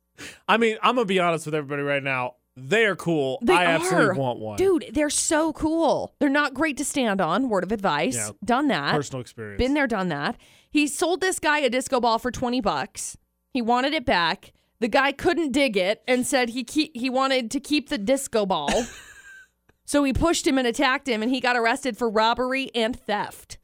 I 0.48 0.58
mean, 0.58 0.78
I'm 0.84 0.96
gonna 0.96 1.06
be 1.06 1.20
honest 1.20 1.46
with 1.48 1.56
everybody 1.56 1.82
right 1.82 2.04
now. 2.04 2.36
They 2.56 2.86
are 2.86 2.96
cool. 2.96 3.40
They 3.42 3.54
I 3.54 3.66
absolutely 3.66 4.10
are. 4.12 4.14
want 4.14 4.40
one. 4.40 4.58
Dude, 4.58 4.92
they're 4.94 5.10
so 5.10 5.54
cool. 5.54 6.14
They're 6.20 6.30
not 6.30 6.54
great 6.54 6.78
to 6.78 6.86
stand 6.86 7.20
on. 7.20 7.50
Word 7.50 7.64
of 7.64 7.72
advice. 7.72 8.16
Yeah. 8.16 8.30
Done 8.46 8.68
that. 8.68 8.94
Personal 8.94 9.22
experience. 9.22 9.58
Been 9.58 9.74
there, 9.74 9.88
done 9.88 10.10
that. 10.10 10.38
He 10.70 10.88
sold 10.88 11.22
this 11.22 11.40
guy 11.40 11.60
a 11.60 11.70
disco 11.70 12.00
ball 12.00 12.20
for 12.20 12.30
20 12.32 12.62
bucks. 12.62 13.18
He 13.52 13.62
wanted 13.62 13.94
it 13.94 14.06
back. 14.06 14.54
The 14.80 14.88
guy 14.88 15.12
couldn't 15.14 15.52
dig 15.52 15.78
it 15.78 16.04
and 16.08 16.28
said 16.28 16.50
he 16.50 16.64
keep, 16.64 16.96
he 16.96 17.10
wanted 17.10 17.50
to 17.52 17.60
keep 17.60 17.90
the 17.90 17.98
disco 17.98 18.46
ball. 18.46 18.86
so 19.86 20.04
he 20.04 20.14
pushed 20.14 20.46
him 20.46 20.58
and 20.58 20.68
attacked 20.68 21.08
him 21.08 21.24
and 21.24 21.32
he 21.32 21.40
got 21.40 21.56
arrested 21.56 21.98
for 21.98 22.10
robbery 22.10 22.70
and 22.76 23.00
theft. 23.00 23.58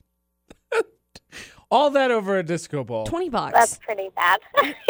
All 1.71 1.91
that 1.91 2.09
over 2.09 2.35
a 2.37 2.41
disco 2.43 2.83
ball. 2.83 3.05
20 3.05 3.29
bucks. 3.29 3.53
That's 3.53 3.77
pretty 3.77 4.09
bad. 4.15 4.39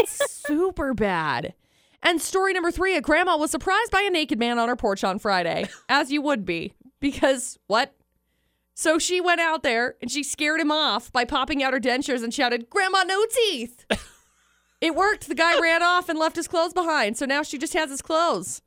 super 0.07 0.93
bad. 0.93 1.53
And 2.01 2.21
story 2.21 2.53
number 2.53 2.71
three 2.71 2.95
a 2.95 3.01
grandma 3.01 3.37
was 3.37 3.51
surprised 3.51 3.91
by 3.91 4.01
a 4.01 4.09
naked 4.09 4.39
man 4.39 4.59
on 4.59 4.69
her 4.69 4.75
porch 4.75 5.03
on 5.03 5.19
Friday, 5.19 5.67
as 5.89 6.11
you 6.11 6.21
would 6.21 6.45
be. 6.45 6.73
Because 6.99 7.57
what? 7.67 7.95
So 8.73 8.97
she 8.97 9.19
went 9.19 9.41
out 9.41 9.63
there 9.63 9.95
and 10.01 10.09
she 10.09 10.23
scared 10.23 10.61
him 10.61 10.71
off 10.71 11.11
by 11.11 11.25
popping 11.25 11.61
out 11.61 11.73
her 11.73 11.79
dentures 11.79 12.23
and 12.23 12.33
shouted, 12.33 12.69
Grandma, 12.69 13.03
no 13.03 13.25
teeth. 13.25 13.85
it 14.81 14.95
worked. 14.95 15.27
The 15.27 15.35
guy 15.35 15.59
ran 15.59 15.83
off 15.83 16.07
and 16.07 16.17
left 16.17 16.37
his 16.37 16.47
clothes 16.47 16.73
behind. 16.73 17.17
So 17.17 17.25
now 17.25 17.43
she 17.43 17.57
just 17.57 17.73
has 17.73 17.89
his 17.89 18.01
clothes. 18.01 18.61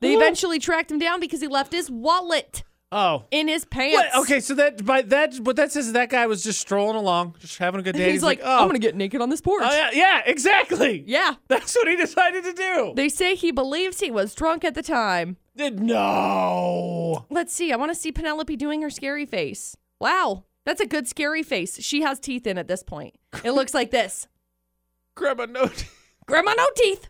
They 0.00 0.14
eventually 0.14 0.58
tracked 0.58 0.90
him 0.90 0.98
down 0.98 1.20
because 1.20 1.42
he 1.42 1.46
left 1.46 1.72
his 1.72 1.90
wallet 1.90 2.62
Oh. 2.92 3.24
in 3.30 3.46
his 3.46 3.64
pants. 3.64 3.94
What? 3.94 4.22
Okay, 4.24 4.40
so 4.40 4.54
that 4.54 4.84
by 4.84 5.02
that 5.02 5.36
what 5.36 5.56
that 5.56 5.70
says 5.70 5.86
is 5.86 5.92
that 5.92 6.10
guy 6.10 6.26
was 6.26 6.42
just 6.42 6.60
strolling 6.60 6.96
along, 6.96 7.36
just 7.38 7.58
having 7.58 7.78
a 7.80 7.82
good 7.84 7.94
day. 7.94 8.10
He's, 8.10 8.22
like, 8.22 8.40
oh, 8.42 8.58
I'm 8.58 8.68
going 8.68 8.80
to 8.80 8.80
get 8.80 8.96
naked 8.96 9.20
on 9.20 9.30
this 9.30 9.40
porch. 9.40 9.62
oh 9.64 9.72
yeah, 9.72 9.90
yeah, 9.92 10.22
exactly. 10.26 11.04
yeah. 11.06 11.34
That's 11.48 11.74
what 11.76 11.86
he 11.86 11.96
decided 11.96 12.42
to 12.44 12.52
do. 12.52 12.92
They 12.96 13.08
say 13.08 13.34
he 13.36 13.52
believes 13.52 14.00
he 14.00 14.10
was 14.10 14.34
drunk 14.34 14.64
at 14.64 14.74
the 14.74 14.82
time. 14.82 15.36
Uh, 15.58 15.70
no. 15.72 17.26
Let's 17.30 17.52
see. 17.52 17.72
I 17.72 17.76
want 17.76 17.92
to 17.92 17.94
see 17.94 18.10
Penelope 18.12 18.56
doing 18.56 18.82
her 18.82 18.90
scary 18.90 19.26
face. 19.26 19.76
Wow. 20.00 20.44
That's 20.64 20.80
a 20.80 20.86
good 20.86 21.08
scary 21.08 21.42
face. 21.42 21.80
She 21.82 22.02
has 22.02 22.18
teeth 22.20 22.46
in 22.46 22.58
at 22.58 22.68
this 22.68 22.82
point. 22.82 23.14
It 23.44 23.52
looks 23.52 23.74
like 23.74 23.90
this. 23.90 24.26
Grandma 25.14 25.46
note. 25.46 25.84
Grandma, 26.26 26.54
no 26.54 26.66
teeth. 26.76 27.08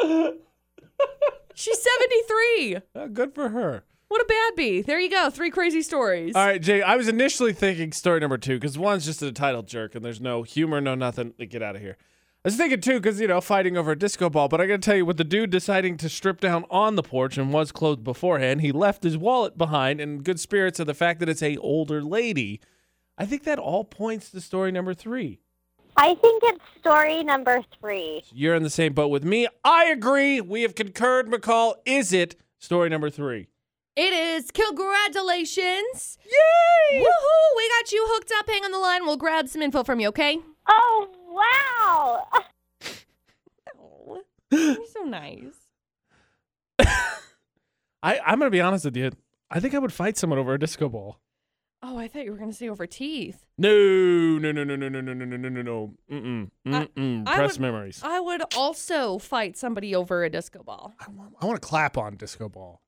She's 1.54 1.82
73. 1.82 2.78
Oh, 2.94 3.08
good 3.08 3.34
for 3.34 3.50
her. 3.50 3.84
What 4.10 4.22
a 4.22 4.24
bad 4.24 4.56
bee. 4.56 4.82
There 4.82 4.98
you 4.98 5.08
go. 5.08 5.30
Three 5.30 5.50
crazy 5.50 5.82
stories. 5.82 6.34
All 6.34 6.44
right, 6.44 6.60
Jay. 6.60 6.82
I 6.82 6.96
was 6.96 7.06
initially 7.06 7.52
thinking 7.52 7.92
story 7.92 8.18
number 8.18 8.38
two 8.38 8.56
because 8.56 8.76
one's 8.76 9.04
just 9.04 9.22
a 9.22 9.30
title 9.30 9.62
jerk 9.62 9.94
and 9.94 10.04
there's 10.04 10.20
no 10.20 10.42
humor, 10.42 10.80
no 10.80 10.96
nothing. 10.96 11.32
Like, 11.38 11.50
Get 11.50 11.62
out 11.62 11.76
of 11.76 11.80
here. 11.80 11.96
I 12.44 12.48
was 12.48 12.56
thinking 12.56 12.80
two 12.80 12.94
because 12.94 13.20
you 13.20 13.28
know 13.28 13.40
fighting 13.40 13.76
over 13.76 13.92
a 13.92 13.98
disco 13.98 14.28
ball, 14.28 14.48
but 14.48 14.60
I 14.60 14.66
got 14.66 14.72
to 14.72 14.78
tell 14.78 14.96
you, 14.96 15.06
with 15.06 15.16
the 15.16 15.22
dude 15.22 15.50
deciding 15.50 15.96
to 15.98 16.08
strip 16.08 16.40
down 16.40 16.64
on 16.72 16.96
the 16.96 17.04
porch 17.04 17.38
and 17.38 17.52
was 17.52 17.70
clothed 17.70 18.02
beforehand, 18.02 18.62
he 18.62 18.72
left 18.72 19.04
his 19.04 19.16
wallet 19.16 19.56
behind 19.56 20.00
in 20.00 20.22
good 20.22 20.40
spirits 20.40 20.80
of 20.80 20.88
the 20.88 20.94
fact 20.94 21.20
that 21.20 21.28
it's 21.28 21.40
a 21.42 21.56
older 21.58 22.02
lady. 22.02 22.60
I 23.16 23.26
think 23.26 23.44
that 23.44 23.60
all 23.60 23.84
points 23.84 24.32
to 24.32 24.40
story 24.40 24.72
number 24.72 24.92
three. 24.92 25.38
I 25.96 26.16
think 26.16 26.42
it's 26.46 26.64
story 26.80 27.22
number 27.22 27.62
three. 27.78 28.24
You're 28.32 28.56
in 28.56 28.64
the 28.64 28.70
same 28.70 28.92
boat 28.92 29.12
with 29.12 29.22
me. 29.22 29.46
I 29.64 29.84
agree. 29.84 30.40
We 30.40 30.62
have 30.62 30.74
concurred. 30.74 31.28
McCall, 31.28 31.74
is 31.86 32.12
it 32.12 32.34
story 32.58 32.88
number 32.88 33.08
three? 33.08 33.49
It 33.96 34.12
is. 34.12 34.50
Congratulations. 34.50 36.18
Yay! 36.24 37.00
Woohoo. 37.00 37.56
We 37.56 37.68
got 37.68 37.92
you 37.92 38.04
hooked 38.08 38.32
up. 38.38 38.48
Hang 38.48 38.64
on 38.64 38.70
the 38.70 38.78
line. 38.78 39.04
We'll 39.04 39.16
grab 39.16 39.48
some 39.48 39.62
info 39.62 39.82
from 39.84 40.00
you, 40.00 40.08
okay? 40.08 40.38
Oh, 40.68 41.08
wow. 41.28 42.26
Oh, 43.78 44.22
you're 44.52 44.86
so 44.92 45.02
nice. 45.02 45.54
I, 48.02 48.18
I'm 48.24 48.38
gonna 48.38 48.50
be 48.50 48.60
honest 48.62 48.86
with 48.86 48.96
you. 48.96 49.10
I 49.50 49.60
think 49.60 49.74
I 49.74 49.78
would 49.78 49.92
fight 49.92 50.16
someone 50.16 50.38
over 50.38 50.54
a 50.54 50.58
disco 50.58 50.88
ball. 50.88 51.20
Oh, 51.82 51.98
I 51.98 52.08
thought 52.08 52.24
you 52.24 52.30
were 52.32 52.36
going 52.38 52.50
to 52.50 52.56
say 52.56 52.68
over 52.68 52.86
teeth. 52.86 53.46
No, 53.56 53.70
no, 53.70 54.52
no, 54.52 54.64
no, 54.64 54.76
no, 54.76 54.88
no, 54.88 55.00
no, 55.00 55.12
no, 55.14 55.24
no, 55.24 55.36
no, 55.36 55.48
no, 55.48 55.62
no. 55.62 55.94
Mm-mm. 56.10 56.50
Mm-mm. 56.66 57.26
I 57.26 57.34
Press 57.36 57.52
would- 57.52 57.60
memories. 57.60 58.00
I 58.04 58.20
would 58.20 58.42
also 58.54 59.18
fight 59.18 59.56
somebody 59.56 59.94
over 59.94 60.22
a 60.22 60.28
disco 60.30 60.62
ball. 60.62 60.92
I 61.00 61.10
want, 61.10 61.34
I 61.40 61.46
want 61.46 61.60
to 61.60 61.66
clap 61.66 61.96
on 61.96 62.16
disco 62.16 62.48
ball. 62.50 62.82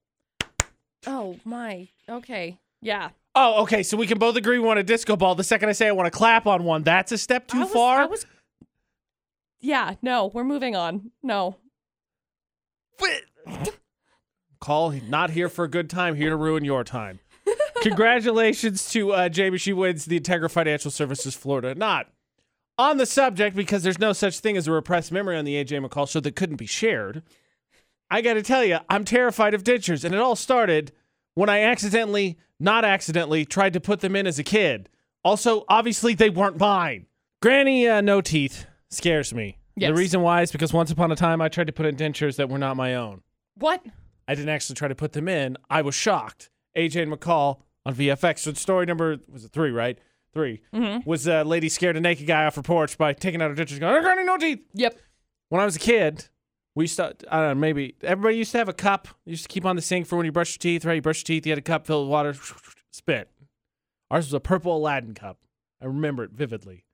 Oh, 1.06 1.36
my. 1.44 1.88
Okay. 2.08 2.58
Yeah. 2.80 3.10
Oh, 3.34 3.62
okay. 3.62 3.82
So 3.82 3.96
we 3.96 4.06
can 4.06 4.18
both 4.18 4.36
agree 4.36 4.58
we 4.58 4.66
want 4.66 4.78
a 4.78 4.82
disco 4.82 5.16
ball. 5.16 5.34
The 5.34 5.44
second 5.44 5.68
I 5.68 5.72
say 5.72 5.88
I 5.88 5.92
want 5.92 6.12
to 6.12 6.16
clap 6.16 6.46
on 6.46 6.64
one, 6.64 6.82
that's 6.82 7.12
a 7.12 7.18
step 7.18 7.48
too 7.48 7.58
I 7.58 7.64
was, 7.64 7.72
far. 7.72 8.02
I 8.02 8.06
was. 8.06 8.26
Yeah, 9.60 9.94
no, 10.02 10.26
we're 10.26 10.44
moving 10.44 10.74
on. 10.74 11.12
No. 11.22 11.56
Call 14.60 14.92
not 15.08 15.30
here 15.30 15.48
for 15.48 15.64
a 15.64 15.68
good 15.68 15.88
time, 15.88 16.14
here 16.14 16.30
to 16.30 16.36
ruin 16.36 16.64
your 16.64 16.84
time. 16.84 17.20
Congratulations 17.82 18.90
to 18.90 19.12
uh, 19.12 19.28
Jamie. 19.28 19.58
She 19.58 19.72
wins 19.72 20.04
the 20.04 20.20
Integra 20.20 20.50
Financial 20.50 20.90
Services 20.90 21.34
Florida. 21.34 21.74
Not 21.74 22.08
on 22.78 22.96
the 22.96 23.06
subject 23.06 23.56
because 23.56 23.82
there's 23.82 23.98
no 23.98 24.12
such 24.12 24.38
thing 24.40 24.56
as 24.56 24.68
a 24.68 24.72
repressed 24.72 25.10
memory 25.10 25.36
on 25.36 25.44
the 25.44 25.54
AJ 25.54 25.84
McCall 25.84 26.08
show 26.08 26.20
that 26.20 26.36
couldn't 26.36 26.56
be 26.56 26.66
shared. 26.66 27.22
I 28.12 28.20
got 28.20 28.34
to 28.34 28.42
tell 28.42 28.62
you, 28.62 28.78
I'm 28.90 29.04
terrified 29.04 29.54
of 29.54 29.64
dentures, 29.64 30.04
and 30.04 30.14
it 30.14 30.20
all 30.20 30.36
started 30.36 30.92
when 31.34 31.48
I 31.48 31.60
accidentally, 31.62 32.38
not 32.60 32.84
accidentally, 32.84 33.44
tried 33.46 33.72
to 33.72 33.80
put 33.80 34.00
them 34.00 34.14
in 34.14 34.26
as 34.26 34.38
a 34.38 34.44
kid. 34.44 34.88
Also, 35.24 35.64
obviously, 35.68 36.14
they 36.14 36.28
weren't 36.28 36.58
mine. 36.58 37.06
Granny, 37.40 37.88
uh, 37.88 38.00
no 38.02 38.20
teeth 38.20 38.66
scares 38.90 39.32
me. 39.32 39.56
Yes. 39.76 39.88
The 39.88 39.94
reason 39.94 40.20
why 40.20 40.42
is 40.42 40.52
because 40.52 40.72
once 40.74 40.90
upon 40.90 41.10
a 41.10 41.16
time 41.16 41.40
I 41.40 41.48
tried 41.48 41.68
to 41.68 41.72
put 41.72 41.86
in 41.86 41.96
dentures 41.96 42.36
that 42.36 42.50
were 42.50 42.58
not 42.58 42.76
my 42.76 42.94
own. 42.94 43.22
What? 43.56 43.82
I 44.28 44.34
didn't 44.34 44.50
actually 44.50 44.74
try 44.76 44.88
to 44.88 44.94
put 44.94 45.12
them 45.12 45.26
in. 45.28 45.56
I 45.70 45.80
was 45.80 45.94
shocked. 45.94 46.50
AJ 46.76 47.02
and 47.04 47.12
McCall 47.12 47.62
on 47.86 47.94
VFX. 47.94 48.40
So 48.40 48.50
the 48.52 48.58
story 48.60 48.84
number 48.84 49.16
was 49.30 49.44
it 49.44 49.52
three, 49.52 49.70
right? 49.70 49.98
3 50.34 50.60
Mhm. 50.74 51.04
was 51.06 51.26
a 51.26 51.44
lady 51.44 51.68
scared 51.68 51.96
a 51.96 52.00
naked 52.00 52.26
guy 52.26 52.44
off 52.46 52.56
her 52.56 52.62
porch 52.62 52.96
by 52.96 53.12
taking 53.12 53.42
out 53.42 53.50
her 53.50 53.56
dentures, 53.56 53.78
going, 53.80 53.94
"I 53.94 54.00
got 54.02 54.24
no 54.24 54.36
teeth." 54.38 54.60
Yep. 54.74 54.98
When 55.50 55.60
I 55.60 55.64
was 55.66 55.76
a 55.76 55.78
kid, 55.80 56.28
we 56.74 56.84
used 56.84 56.96
to, 56.96 57.14
I 57.30 57.36
don't 57.40 57.48
know, 57.48 57.54
maybe 57.54 57.94
everybody 58.02 58.36
used 58.36 58.52
to 58.52 58.58
have 58.58 58.68
a 58.68 58.72
cup. 58.72 59.08
You 59.24 59.30
used 59.32 59.42
to 59.44 59.48
keep 59.48 59.64
on 59.64 59.76
the 59.76 59.82
sink 59.82 60.06
for 60.06 60.16
when 60.16 60.26
you 60.26 60.32
brush 60.32 60.52
your 60.54 60.58
teeth, 60.58 60.84
right? 60.84 60.94
You 60.94 61.02
brush 61.02 61.18
your 61.20 61.24
teeth, 61.36 61.46
you 61.46 61.52
had 61.52 61.58
a 61.58 61.62
cup 61.62 61.86
filled 61.86 62.06
with 62.06 62.12
water, 62.12 62.34
spit. 62.92 63.28
Ours 64.10 64.26
was 64.26 64.34
a 64.34 64.40
purple 64.40 64.76
Aladdin 64.76 65.14
cup. 65.14 65.38
I 65.80 65.86
remember 65.86 66.24
it 66.24 66.30
vividly. 66.32 66.84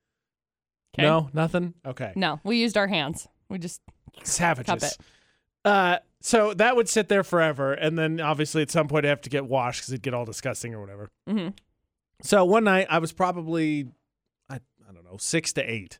No, 0.97 1.29
nothing. 1.33 1.75
Okay, 1.85 2.11
No, 2.15 2.39
we 2.43 2.57
used 2.57 2.75
our 2.75 2.87
hands. 2.87 3.27
We 3.49 3.57
just. 3.57 3.81
savages. 4.23 4.97
Uh, 5.63 5.99
so 6.21 6.53
that 6.55 6.75
would 6.75 6.89
sit 6.89 7.07
there 7.07 7.23
forever, 7.23 7.73
and 7.73 7.97
then 7.97 8.19
obviously 8.19 8.61
at 8.61 8.71
some 8.71 8.87
point 8.87 9.05
I 9.05 9.09
have 9.09 9.21
to 9.21 9.29
get 9.29 9.45
washed 9.45 9.81
because 9.81 9.93
it'd 9.93 10.01
get 10.01 10.13
all 10.13 10.25
disgusting 10.25 10.73
or 10.73 10.81
whatever. 10.81 11.09
mhm. 11.29 11.53
So 12.21 12.43
one 12.43 12.65
night 12.65 12.87
I 12.89 12.97
was 12.99 13.13
probably, 13.13 13.87
I, 14.49 14.55
I 14.55 14.91
don't 14.93 15.05
know, 15.05 15.15
six 15.17 15.53
to 15.53 15.61
eight, 15.61 15.99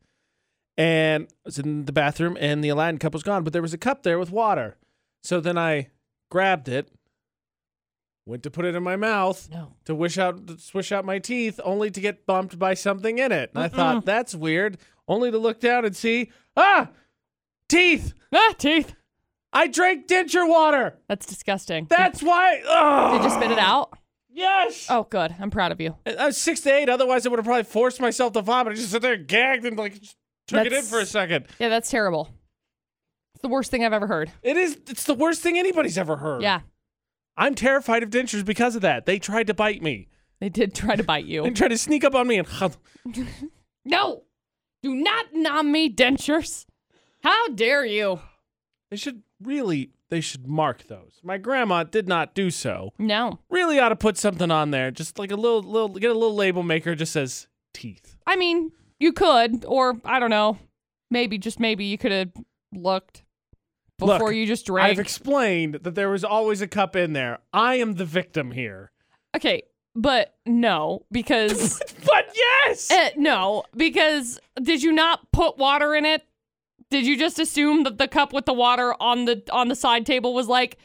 and 0.80 1.26
I 1.26 1.36
was 1.46 1.60
in 1.60 1.86
the 1.86 1.92
bathroom, 1.92 2.38
and 2.40 2.64
the 2.64 2.70
Aladdin 2.70 2.98
cup 3.00 3.14
was 3.14 3.22
gone, 3.24 3.44
but 3.44 3.52
there 3.54 3.62
was 3.62 3.74
a 3.74 3.78
cup 3.78 4.04
there 4.04 4.18
with 4.18 4.32
water. 4.32 4.78
So 5.22 5.40
then 5.42 5.58
I 5.58 5.90
grabbed 6.32 6.70
it, 6.70 6.90
went 8.26 8.44
to 8.44 8.50
put 8.52 8.64
it 8.66 8.76
in 8.76 8.84
my 8.84 8.96
mouth 8.96 9.50
No. 9.52 9.74
to 9.86 9.94
wish 9.94 10.18
out, 10.18 10.48
to 10.48 10.58
swish 10.58 10.92
out 10.92 11.04
my 11.04 11.20
teeth, 11.20 11.60
only 11.64 11.92
to 11.92 12.00
get 12.00 12.26
bumped 12.26 12.58
by 12.58 12.74
something 12.76 13.18
in 13.20 13.32
it. 13.32 13.52
And 13.54 13.64
I 13.64 13.68
thought 13.68 14.06
that's 14.06 14.34
weird, 14.34 14.78
only 15.08 15.32
to 15.32 15.38
look 15.38 15.60
down 15.60 15.84
and 15.86 15.96
see, 15.96 16.32
ah, 16.56 16.90
teeth. 17.68 18.14
Ah, 18.34 18.54
teeth. 18.58 18.96
I 19.52 19.68
drank 19.68 20.08
denture 20.08 20.48
water. 20.48 21.00
That's 21.08 21.26
disgusting. 21.26 21.88
That's 21.90 22.22
why. 22.22 22.62
Oh, 22.66 23.18
Did 23.18 23.24
you 23.26 23.32
spit 23.32 23.50
it 23.52 23.58
out? 23.60 23.98
Yes. 24.32 24.86
Oh, 24.90 25.04
good. 25.10 25.36
I'm 25.40 25.50
proud 25.50 25.72
of 25.72 25.82
you. 25.82 25.96
I 26.06 26.28
was 26.28 26.38
six 26.38 26.62
to 26.62 26.72
eight. 26.74 26.88
Otherwise, 26.88 27.26
I 27.26 27.30
would 27.30 27.40
have 27.40 27.46
probably 27.46 27.64
forced 27.64 28.00
myself 28.00 28.32
to 28.34 28.44
vomit. 28.44 28.74
I 28.74 28.76
just 28.76 28.92
sit 28.92 29.02
there 29.02 29.18
gagged 29.18 29.66
and 29.66 29.76
like 29.76 30.00
just 30.00 30.16
took 30.50 30.66
it 30.66 30.74
in 30.74 30.84
for 30.84 31.00
a 31.00 31.06
second. 31.06 31.46
Yeah, 31.60 31.70
that's 31.70 31.90
terrible. 31.90 32.30
It's 33.36 33.42
the 33.42 33.48
worst 33.50 33.72
thing 33.72 33.86
I've 33.86 33.94
ever 33.94 34.08
heard. 34.08 34.32
It 34.44 34.58
is. 34.58 34.78
It's 34.88 35.06
the 35.06 35.14
worst 35.14 35.42
thing 35.42 35.58
anybody's 35.58 35.98
ever 35.98 36.18
heard. 36.18 36.42
Yeah, 36.42 36.62
I'm 37.38 37.56
terrified 37.56 38.04
of 38.04 38.10
dentures 38.10 38.44
because 38.44 38.76
of 38.76 38.82
that. 38.82 39.06
They 39.06 39.20
tried 39.20 39.48
to 39.48 39.54
bite 39.54 39.82
me 39.82 40.10
they 40.40 40.50
did 40.50 40.74
try 40.74 40.96
to 40.96 41.04
bite 41.04 41.26
you. 41.26 41.44
and 41.46 41.56
tried 41.56 41.70
to 41.70 41.78
sneak 41.78 42.04
up 42.04 42.16
on 42.16 42.28
me 42.28 42.38
and. 42.38 42.48
no, 43.86 44.24
do 44.82 44.96
not 44.96 45.28
nom 45.34 45.72
me 45.72 45.94
dentures. 45.94 46.66
How 47.24 47.50
dare 47.50 47.86
you? 47.86 48.22
They 48.90 48.98
should 48.98 49.24
really. 49.42 49.92
They 50.10 50.22
should 50.22 50.48
mark 50.48 50.88
those. 50.88 51.20
My 51.24 51.38
grandma 51.38 51.84
did 51.84 52.08
not 52.08 52.34
do 52.34 52.50
so. 52.50 52.94
No. 52.98 53.38
Really 53.48 53.80
ought 53.80 53.90
to 53.90 53.96
put 53.96 54.18
something 54.18 54.50
on 54.50 54.72
there, 54.72 54.90
just 54.90 55.20
like 55.20 55.32
a 55.32 55.36
little, 55.36 55.62
little, 55.62 55.90
get 55.90 56.10
a 56.10 56.16
little 56.16 56.34
label 56.34 56.64
maker. 56.64 56.96
Just 56.96 57.14
says 57.14 57.48
teeth. 57.74 58.18
I 58.26 58.36
mean, 58.36 58.72
you 59.00 59.14
could, 59.14 59.66
or 59.66 60.00
I 60.06 60.20
don't 60.20 60.30
know. 60.30 60.58
Maybe, 61.12 61.38
just 61.38 61.60
maybe, 61.60 61.86
you 61.86 61.98
could 61.98 62.12
have 62.12 62.32
looked 62.72 63.24
before 63.98 64.28
Look, 64.28 64.36
you 64.36 64.46
just 64.46 64.66
drank. 64.66 64.92
I've 64.92 65.00
explained 65.00 65.80
that 65.82 65.96
there 65.96 66.10
was 66.10 66.24
always 66.24 66.62
a 66.62 66.68
cup 66.68 66.96
in 66.96 67.14
there. 67.14 67.40
I 67.54 67.76
am 67.76 67.96
the 67.96 68.06
victim 68.06 68.52
here. 68.52 68.92
okay, 69.36 69.64
but 69.96 70.36
no, 70.46 71.06
because. 71.12 71.82
But 72.06 72.32
yes. 72.34 72.90
Uh, 72.90 73.10
no, 73.18 73.64
because 73.76 74.40
did 74.62 74.82
you 74.82 74.92
not 74.92 75.32
put 75.32 75.58
water 75.58 75.94
in 75.94 76.06
it? 76.06 76.24
Did 76.90 77.06
you 77.06 77.18
just 77.18 77.38
assume 77.38 77.84
that 77.84 77.98
the 77.98 78.08
cup 78.08 78.34
with 78.34 78.46
the 78.46 78.54
water 78.54 78.96
on 79.00 79.26
the 79.26 79.44
on 79.52 79.68
the 79.68 79.76
side 79.76 80.06
table 80.06 80.34
was 80.34 80.48
like, 80.48 80.78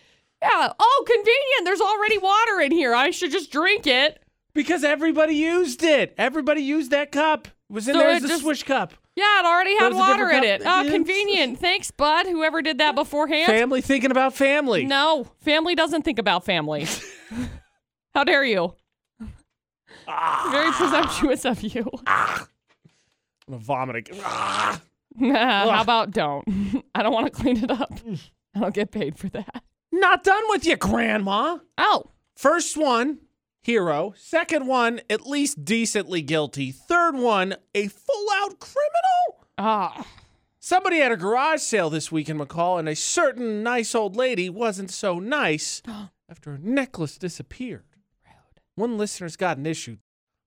yeah, 0.43 0.73
oh, 0.79 1.05
convenient. 1.07 1.65
There's 1.65 1.81
already 1.81 2.19
water 2.19 2.61
in 2.61 2.73
here. 2.73 2.95
I 2.95 3.11
should 3.11 3.31
just 3.31 3.51
drink 3.51 3.87
it. 3.87 4.23
Because 4.55 4.85
everybody 4.85 5.35
used 5.35 5.83
it. 5.83 6.15
Everybody 6.19 6.61
used 6.61 6.91
that 6.91 7.11
cup. 7.11 7.49
It 7.75 7.79
was 7.79 7.89
in 7.89 7.95
So 7.95 7.99
there 7.99 8.09
as 8.11 8.23
a 8.23 8.29
just- 8.29 8.43
swish 8.43 8.63
cup. 8.63 8.95
Yeah, 9.17 9.41
it 9.41 9.45
already 9.47 9.77
had 9.77 9.93
water 9.95 10.31
in 10.31 10.45
it. 10.45 10.63
Oh, 10.65 10.85
convenient. 10.89 11.59
Thanks, 11.59 11.91
bud. 11.91 12.27
Whoever 12.27 12.63
did 12.63 12.79
that 12.79 12.95
beforehand. 12.95 13.47
Family 13.47 13.81
thinking 13.81 14.13
about 14.13 14.33
family. 14.35 14.85
no, 14.85 15.27
family 15.41 15.75
doesn't 15.75 16.03
think 16.03 16.21
about 16.21 16.45
family. 16.45 16.87
How 18.15 18.23
dare 18.23 18.45
you? 18.45 18.75
Ah, 20.07 20.49
Very 20.53 20.71
presumptuous 20.71 21.45
of 21.45 21.63
you. 21.63 21.91
I'm 22.07 22.47
gonna 23.49 23.59
vomit 23.59 23.97
again. 23.97 24.21
Ah. 24.25 24.81
How 25.21 25.81
about 25.83 26.13
don't? 26.13 26.45
I 26.95 27.03
don't 27.03 27.13
want 27.13 27.27
to 27.27 27.33
clean 27.33 27.57
it 27.63 27.71
up. 27.73 27.93
I 28.55 28.61
don't 28.61 28.75
get 28.75 28.93
paid 28.93 29.19
for 29.19 29.29
that. 29.31 29.65
Not 29.91 30.23
done 30.23 30.43
with 30.51 30.65
you, 30.65 30.77
Grandma. 30.77 31.59
Oh, 31.77 32.05
First 32.37 32.77
one, 32.77 33.19
hero. 33.65 34.13
Second 34.17 34.67
one, 34.67 35.01
at 35.09 35.27
least 35.27 35.65
decently 35.65 36.23
guilty. 36.23 36.71
Third 36.71 37.17
one, 37.17 37.57
a 37.75 37.89
full 37.89 38.27
out 38.37 38.61
criminal. 38.61 39.47
ah, 39.59 40.07
Somebody 40.61 40.99
had 40.99 41.13
a 41.13 41.17
garage 41.17 41.61
sale 41.61 41.91
this 41.91 42.11
week 42.11 42.29
in 42.31 42.39
McCall, 42.39 42.79
and 42.79 42.89
a 42.89 42.95
certain 42.97 43.63
nice 43.63 43.95
old 43.95 44.17
lady 44.17 44.49
wasn't 44.49 44.91
so 44.91 45.19
nice 45.19 45.83
after 46.31 46.53
her 46.53 46.59
necklace 46.59 47.19
disappeared. 47.19 47.85
One 48.75 48.97
listener's 48.97 49.37
got 49.37 49.59
an 49.59 49.67
issue. 49.67 49.99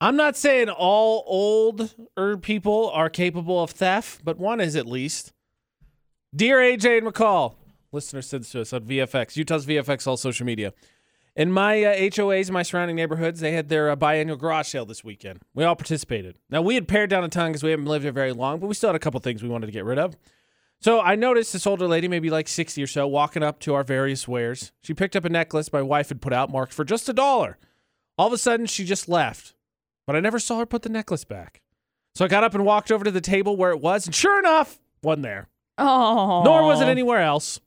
I'm 0.02 0.16
not 0.16 0.36
saying 0.36 0.70
all 0.70 1.24
older 1.28 2.38
people 2.38 2.90
are 2.92 3.10
capable 3.10 3.64
of 3.64 3.72
theft, 3.72 4.22
but 4.24 4.38
one 4.38 4.60
is 4.62 4.76
at 4.76 4.86
least. 4.86 5.32
Dear 6.36 6.58
AJ 6.58 7.00
and 7.00 7.08
McCall, 7.08 7.56
listener 7.92 8.22
said 8.22 8.44
to 8.44 8.62
us 8.62 8.74
on 8.74 8.82
VFX, 8.82 9.38
Utah's 9.38 9.66
VFX, 9.66 10.06
all 10.06 10.18
social 10.18 10.46
media. 10.46 10.74
In 11.38 11.52
my 11.52 11.84
uh, 11.84 11.96
HOAs, 11.96 12.50
my 12.50 12.64
surrounding 12.64 12.96
neighborhoods, 12.96 13.42
they 13.42 13.52
had 13.52 13.70
their 13.70 13.92
uh, 13.92 13.96
biannual 13.96 14.40
garage 14.40 14.70
sale 14.70 14.88
this 14.88 15.04
weekend. 15.04 15.40
We 15.54 15.64
all 15.64 15.76
participated. 15.76 16.36
Now, 16.50 16.64
we 16.64 16.74
had 16.74 16.88
pared 16.88 17.12
down 17.12 17.24
a 17.24 17.30
ton 17.30 17.52
because 17.52 17.62
we 17.62 17.70
haven't 17.70 17.86
lived 17.86 18.02
here 18.04 18.12
very 18.12 18.34
long, 18.34 18.60
but 18.60 18.66
we 18.66 18.74
still 18.74 18.90
had 18.90 18.96
a 18.96 19.00
couple 19.00 19.20
things 19.20 19.44
we 19.44 19.50
wanted 19.50 19.68
to 19.68 19.72
get 19.72 19.86
rid 19.86 20.00
of. 20.00 20.18
So 20.80 21.00
I 21.00 21.14
noticed 21.16 21.54
this 21.54 21.68
older 21.68 21.88
lady, 21.88 22.08
maybe 22.08 22.32
like 22.32 22.48
60 22.48 22.82
or 22.82 22.88
so, 22.88 23.08
walking 23.08 23.44
up 23.44 23.60
to 23.62 23.76
our 23.76 23.84
various 23.84 24.28
wares. 24.28 24.72
She 24.82 24.96
picked 24.96 25.16
up 25.16 25.26
a 25.26 25.30
necklace 25.30 25.72
my 25.72 25.84
wife 25.84 26.10
had 26.10 26.22
put 26.22 26.34
out 26.34 26.52
marked 26.52 26.74
for 26.74 26.84
just 26.84 27.08
a 27.08 27.14
dollar. 27.14 27.60
All 28.18 28.26
of 28.26 28.34
a 28.34 28.38
sudden, 28.40 28.66
she 28.66 28.84
just 28.84 29.08
left, 29.08 29.54
but 30.08 30.16
I 30.16 30.20
never 30.20 30.40
saw 30.40 30.58
her 30.58 30.66
put 30.66 30.82
the 30.82 30.90
necklace 30.90 31.24
back. 31.24 31.62
So 32.16 32.26
I 32.26 32.30
got 32.30 32.44
up 32.44 32.56
and 32.56 32.66
walked 32.66 32.92
over 32.92 33.06
to 33.06 33.12
the 33.12 33.22
table 33.22 33.56
where 33.56 33.70
it 33.70 33.80
was, 33.80 34.08
and 34.08 34.16
sure 34.16 34.40
enough, 34.40 34.80
wasn't 35.04 35.22
there. 35.22 35.50
oh. 35.78 36.42
Nor 36.44 36.64
was 36.64 36.82
it 36.82 36.88
anywhere 36.88 37.22
else. 37.22 37.60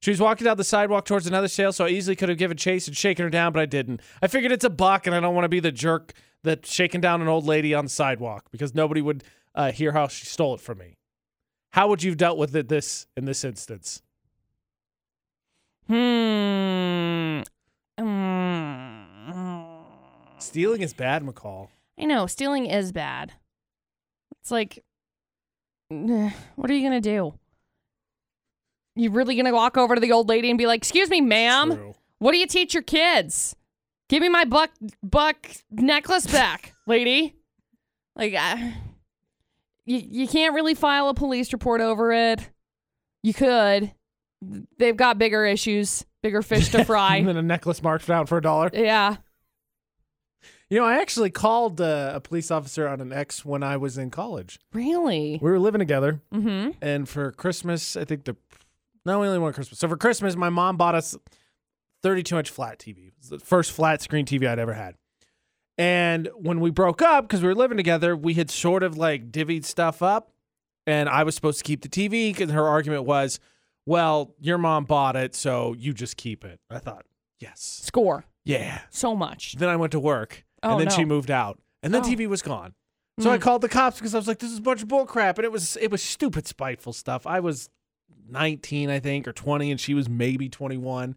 She 0.00 0.10
was 0.10 0.20
walking 0.20 0.44
down 0.44 0.56
the 0.56 0.64
sidewalk 0.64 1.04
towards 1.04 1.26
another 1.26 1.48
sale, 1.48 1.72
so 1.72 1.84
I 1.84 1.88
easily 1.88 2.14
could 2.14 2.28
have 2.28 2.38
given 2.38 2.56
chase 2.56 2.86
and 2.86 2.96
shaken 2.96 3.24
her 3.24 3.30
down, 3.30 3.52
but 3.52 3.60
I 3.60 3.66
didn't. 3.66 4.00
I 4.22 4.28
figured 4.28 4.52
it's 4.52 4.64
a 4.64 4.70
buck, 4.70 5.06
and 5.06 5.14
I 5.14 5.20
don't 5.20 5.34
want 5.34 5.44
to 5.44 5.48
be 5.48 5.60
the 5.60 5.72
jerk 5.72 6.12
that's 6.44 6.72
shaking 6.72 7.00
down 7.00 7.20
an 7.20 7.28
old 7.28 7.44
lady 7.44 7.74
on 7.74 7.86
the 7.86 7.90
sidewalk 7.90 8.46
because 8.52 8.74
nobody 8.74 9.02
would 9.02 9.24
uh, 9.54 9.72
hear 9.72 9.92
how 9.92 10.06
she 10.06 10.24
stole 10.24 10.54
it 10.54 10.60
from 10.60 10.78
me. 10.78 10.94
How 11.72 11.88
would 11.88 12.02
you 12.02 12.10
have 12.12 12.18
dealt 12.18 12.38
with 12.38 12.54
it 12.54 12.68
this 12.68 13.06
in 13.16 13.24
this 13.24 13.44
instance? 13.44 14.02
Hmm. 15.88 17.42
Mm. 17.98 19.84
Stealing 20.38 20.82
is 20.82 20.94
bad, 20.94 21.24
McCall. 21.24 21.68
I 21.98 22.04
know 22.04 22.26
stealing 22.26 22.66
is 22.66 22.92
bad. 22.92 23.32
It's 24.40 24.52
like, 24.52 24.84
what 25.88 26.70
are 26.70 26.74
you 26.74 26.82
gonna 26.82 27.00
do? 27.00 27.34
You 28.98 29.10
really 29.10 29.36
gonna 29.36 29.54
walk 29.54 29.76
over 29.76 29.94
to 29.94 30.00
the 30.00 30.12
old 30.12 30.28
lady 30.28 30.50
and 30.50 30.58
be 30.58 30.66
like, 30.66 30.78
"Excuse 30.78 31.08
me, 31.08 31.20
ma'am, 31.20 31.74
True. 31.74 31.94
what 32.18 32.32
do 32.32 32.38
you 32.38 32.46
teach 32.46 32.74
your 32.74 32.82
kids? 32.82 33.54
Give 34.08 34.20
me 34.22 34.28
my 34.28 34.44
buck 34.44 34.70
buck 35.02 35.36
necklace 35.70 36.26
back, 36.26 36.74
lady." 36.86 37.36
Like, 38.16 38.34
I, 38.34 38.74
you 39.86 40.02
you 40.10 40.26
can't 40.28 40.54
really 40.54 40.74
file 40.74 41.08
a 41.08 41.14
police 41.14 41.52
report 41.52 41.80
over 41.80 42.12
it. 42.12 42.50
You 43.22 43.32
could. 43.34 43.92
They've 44.78 44.96
got 44.96 45.18
bigger 45.18 45.44
issues, 45.46 46.04
bigger 46.22 46.42
fish 46.42 46.68
to 46.70 46.84
fry. 46.86 47.16
and 47.16 47.28
then 47.28 47.36
a 47.36 47.42
necklace 47.42 47.82
marked 47.82 48.06
down 48.06 48.26
for 48.26 48.38
a 48.38 48.42
dollar. 48.42 48.70
yeah. 48.72 49.16
You 50.70 50.78
know, 50.78 50.84
I 50.84 51.00
actually 51.00 51.30
called 51.30 51.80
uh, 51.80 52.12
a 52.14 52.20
police 52.20 52.50
officer 52.50 52.86
on 52.86 53.00
an 53.00 53.10
ex 53.12 53.42
when 53.42 53.62
I 53.62 53.78
was 53.78 53.96
in 53.96 54.10
college. 54.10 54.58
Really? 54.74 55.38
We 55.40 55.50
were 55.50 55.58
living 55.58 55.78
together, 55.78 56.20
Mm-hmm. 56.32 56.72
and 56.82 57.08
for 57.08 57.32
Christmas, 57.32 57.96
I 57.96 58.04
think 58.04 58.24
the 58.24 58.36
no, 59.08 59.20
we 59.20 59.26
only 59.26 59.38
want 59.38 59.54
Christmas. 59.54 59.78
So 59.78 59.88
for 59.88 59.96
Christmas, 59.96 60.36
my 60.36 60.48
mom 60.50 60.76
bought 60.76 60.94
us 60.94 61.16
32 62.02 62.38
inch 62.38 62.50
flat 62.50 62.78
TV. 62.78 63.08
It 63.08 63.14
was 63.18 63.28
the 63.30 63.38
first 63.38 63.72
flat 63.72 64.00
screen 64.02 64.24
TV 64.26 64.46
I'd 64.48 64.58
ever 64.58 64.74
had. 64.74 64.94
And 65.76 66.28
when 66.34 66.60
we 66.60 66.70
broke 66.70 67.02
up, 67.02 67.24
because 67.24 67.40
we 67.40 67.48
were 67.48 67.54
living 67.54 67.76
together, 67.76 68.16
we 68.16 68.34
had 68.34 68.50
sort 68.50 68.82
of 68.82 68.96
like 68.96 69.30
divvied 69.30 69.64
stuff 69.64 70.02
up, 70.02 70.32
and 70.86 71.08
I 71.08 71.22
was 71.22 71.34
supposed 71.34 71.58
to 71.58 71.64
keep 71.64 71.82
the 71.82 71.88
TV 71.88 72.32
because 72.34 72.50
her 72.50 72.66
argument 72.66 73.04
was, 73.04 73.38
"Well, 73.86 74.34
your 74.40 74.58
mom 74.58 74.84
bought 74.84 75.14
it, 75.14 75.34
so 75.36 75.74
you 75.78 75.92
just 75.94 76.16
keep 76.16 76.44
it." 76.44 76.58
I 76.68 76.78
thought, 76.80 77.06
yes, 77.38 77.60
Score 77.84 78.24
yeah. 78.44 78.80
so 78.90 79.14
much. 79.14 79.54
Then 79.54 79.68
I 79.68 79.76
went 79.76 79.92
to 79.92 80.00
work, 80.00 80.44
Oh, 80.64 80.72
and 80.72 80.80
then 80.80 80.90
she 80.90 81.04
moved 81.04 81.30
out, 81.30 81.60
and 81.82 81.94
then 81.94 82.02
Oh. 82.02 82.08
TV 82.08 82.26
was 82.26 82.42
gone. 82.42 82.74
So 83.20 83.30
I 83.32 83.38
Mm. 83.38 83.40
called 83.42 83.62
the 83.62 83.68
cops 83.68 83.98
because 83.98 84.14
I 84.14 84.18
was 84.18 84.26
like, 84.28 84.38
"This 84.40 84.50
is 84.52 84.58
a 84.58 84.62
bunch 84.62 84.82
of 84.82 84.88
bull 84.88 85.06
crap," 85.06 85.38
and 85.38 85.44
it 85.44 85.52
was 85.52 85.76
it 85.76 85.90
was 85.92 86.02
stupid, 86.02 86.46
spiteful 86.48 86.92
stuff. 86.92 87.24
I 87.26 87.38
was 87.40 87.68
19, 88.30 88.90
I 88.90 89.00
think, 89.00 89.26
or 89.26 89.32
20, 89.32 89.70
and 89.70 89.80
she 89.80 89.94
was 89.94 90.08
maybe 90.08 90.48
21. 90.48 91.14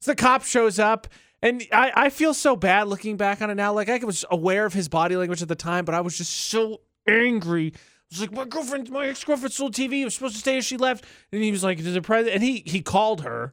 So 0.00 0.12
the 0.12 0.16
cop 0.16 0.44
shows 0.44 0.78
up, 0.78 1.08
and 1.42 1.64
I 1.72 1.92
I 1.94 2.10
feel 2.10 2.34
so 2.34 2.56
bad 2.56 2.88
looking 2.88 3.16
back 3.16 3.42
on 3.42 3.50
it 3.50 3.54
now. 3.54 3.72
Like 3.72 3.88
I 3.88 3.98
was 3.98 4.24
aware 4.30 4.66
of 4.66 4.72
his 4.72 4.88
body 4.88 5.16
language 5.16 5.42
at 5.42 5.48
the 5.48 5.56
time, 5.56 5.84
but 5.84 5.94
I 5.94 6.00
was 6.00 6.16
just 6.16 6.32
so 6.32 6.80
angry. 7.06 7.72
I 7.74 7.78
was 8.10 8.20
like, 8.20 8.32
"My 8.32 8.44
girlfriend, 8.44 8.90
my 8.90 9.06
ex 9.08 9.24
girlfriend 9.24 9.52
stole 9.52 9.70
TV. 9.70 10.00
It 10.00 10.04
was 10.04 10.14
supposed 10.14 10.34
to 10.34 10.40
stay 10.40 10.58
as 10.58 10.64
she 10.64 10.76
left," 10.76 11.04
and 11.32 11.42
he 11.42 11.50
was 11.50 11.64
like, 11.64 11.78
"Does 11.78 11.96
it 11.96 12.02
present?" 12.04 12.34
And 12.34 12.42
he 12.42 12.62
he 12.66 12.80
called 12.80 13.22
her. 13.22 13.52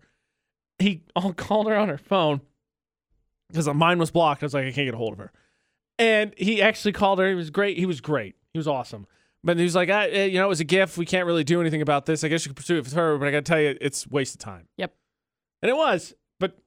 He 0.80 1.04
called 1.36 1.68
her 1.68 1.76
on 1.76 1.90
her 1.90 1.98
phone 1.98 2.42
because 3.48 3.68
mine 3.74 4.00
was 4.00 4.12
blocked. 4.12 4.44
I 4.44 4.46
was 4.46 4.54
like, 4.54 4.66
I 4.66 4.72
can't 4.72 4.88
get 4.88 4.94
a 4.94 4.98
hold 4.98 5.14
of 5.14 5.20
her. 5.20 5.32
And 5.98 6.34
he 6.38 6.62
actually 6.62 6.92
called 6.92 7.20
her. 7.20 7.30
He 7.30 7.36
was 7.36 7.50
great. 7.50 7.78
He 7.78 7.86
was 7.86 8.02
great. 8.02 8.36
He 8.52 8.60
was 8.60 8.68
awesome. 8.68 9.08
But 9.46 9.58
he 9.58 9.64
was 9.64 9.76
like, 9.76 9.90
I, 9.90 10.08
eh, 10.10 10.26
you 10.26 10.40
know, 10.40 10.46
it 10.46 10.50
was 10.50 10.60
a 10.60 10.66
gift. 10.66 10.98
We 10.98 11.06
can't 11.06 11.26
really 11.26 11.44
do 11.44 11.62
anything 11.62 11.82
about 11.82 12.06
this. 12.06 12.24
I 12.24 12.28
guess 12.28 12.46
you 12.46 12.50
could 12.50 12.58
pursue 12.58 12.78
it 12.78 12.84
with 12.84 12.94
her, 12.94 13.18
but 13.18 13.28
I 13.28 13.32
got 13.32 13.46
to 13.46 13.50
tell 13.50 13.62
you, 13.62 13.78
it's 13.80 14.06
a 14.06 14.10
waste 14.10 14.34
of 14.36 14.40
time. 14.40 14.68
Yep. 14.78 14.94
And 15.62 15.70
it 15.70 15.78
was. 15.78 16.14
But 16.40 16.58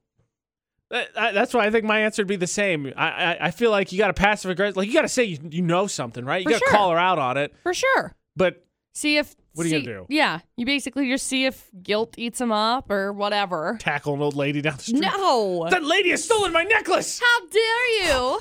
that, 0.89 1.13
that's 1.13 1.53
why 1.53 1.65
I 1.65 1.71
think 1.71 1.85
my 1.85 1.99
answer 1.99 2.21
would 2.21 2.27
be 2.27 2.37
the 2.37 2.47
same. 2.47 2.91
I, 2.95 3.09
I, 3.09 3.37
I 3.47 3.51
feel 3.51 3.69
like 3.69 3.91
you 3.91 3.97
got 3.99 4.07
to 4.07 4.13
passive 4.13 4.49
aggressive. 4.49 4.77
Like, 4.77 4.87
you 4.87 4.93
got 4.93 5.03
to 5.03 5.09
say 5.09 5.25
you, 5.25 5.37
you 5.51 5.61
know 5.61 5.87
something, 5.87 6.25
right? 6.25 6.41
You 6.41 6.49
got 6.49 6.59
to 6.59 6.65
sure. 6.65 6.71
call 6.71 6.91
her 6.91 6.97
out 6.97 7.19
on 7.19 7.37
it. 7.37 7.53
For 7.63 7.73
sure. 7.73 8.15
But 8.35 8.65
See 8.93 9.17
if. 9.17 9.35
What 9.53 9.65
are 9.65 9.69
you 9.69 9.81
gonna 9.81 9.99
do? 9.99 10.05
Yeah. 10.09 10.39
You 10.55 10.65
basically 10.65 11.09
just 11.09 11.27
see 11.27 11.45
if 11.45 11.69
guilt 11.81 12.15
eats 12.17 12.39
him 12.39 12.51
up 12.51 12.89
or 12.89 13.11
whatever. 13.11 13.77
tackle 13.79 14.13
an 14.13 14.21
old 14.21 14.35
lady 14.35 14.61
down 14.61 14.77
the 14.77 14.83
street. 14.83 15.01
No. 15.01 15.67
That 15.69 15.83
lady 15.83 16.09
has 16.11 16.23
stolen 16.23 16.53
my 16.53 16.63
necklace. 16.63 17.19
How 17.19 17.47
dare 17.47 18.05
you? 18.05 18.39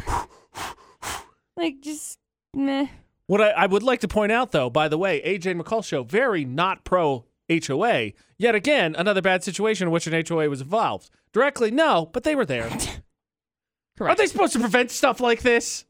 like, 1.57 1.81
just 1.81 2.19
meh. 2.55 2.87
What 3.29 3.43
I, 3.43 3.51
I 3.51 3.67
would 3.67 3.83
like 3.83 4.01
to 4.01 4.09
point 4.09 4.33
out, 4.33 4.53
though, 4.53 4.71
by 4.71 4.89
the 4.89 4.99
way, 4.99 5.21
AJ 5.23 5.61
McCall 5.61 5.85
show 5.85 6.03
very 6.03 6.45
not 6.45 6.83
pro 6.83 7.27
HOA. 7.49 8.13
Yet 8.39 8.55
again, 8.55 8.95
another 8.97 9.23
bad 9.23 9.45
situation 9.45 9.87
in 9.87 9.93
which 9.93 10.07
an 10.07 10.25
HOA 10.27 10.49
was 10.49 10.63
involved. 10.63 11.11
Directly, 11.33 11.71
no, 11.71 12.09
but 12.13 12.25
they 12.25 12.35
were 12.35 12.47
there. 12.47 12.69
Correct. 13.99 14.13
Are 14.13 14.17
they 14.17 14.27
supposed 14.27 14.55
to 14.55 14.61
prevent 14.61 14.91
stuff 14.91 15.21
like 15.21 15.43
this? 15.43 15.85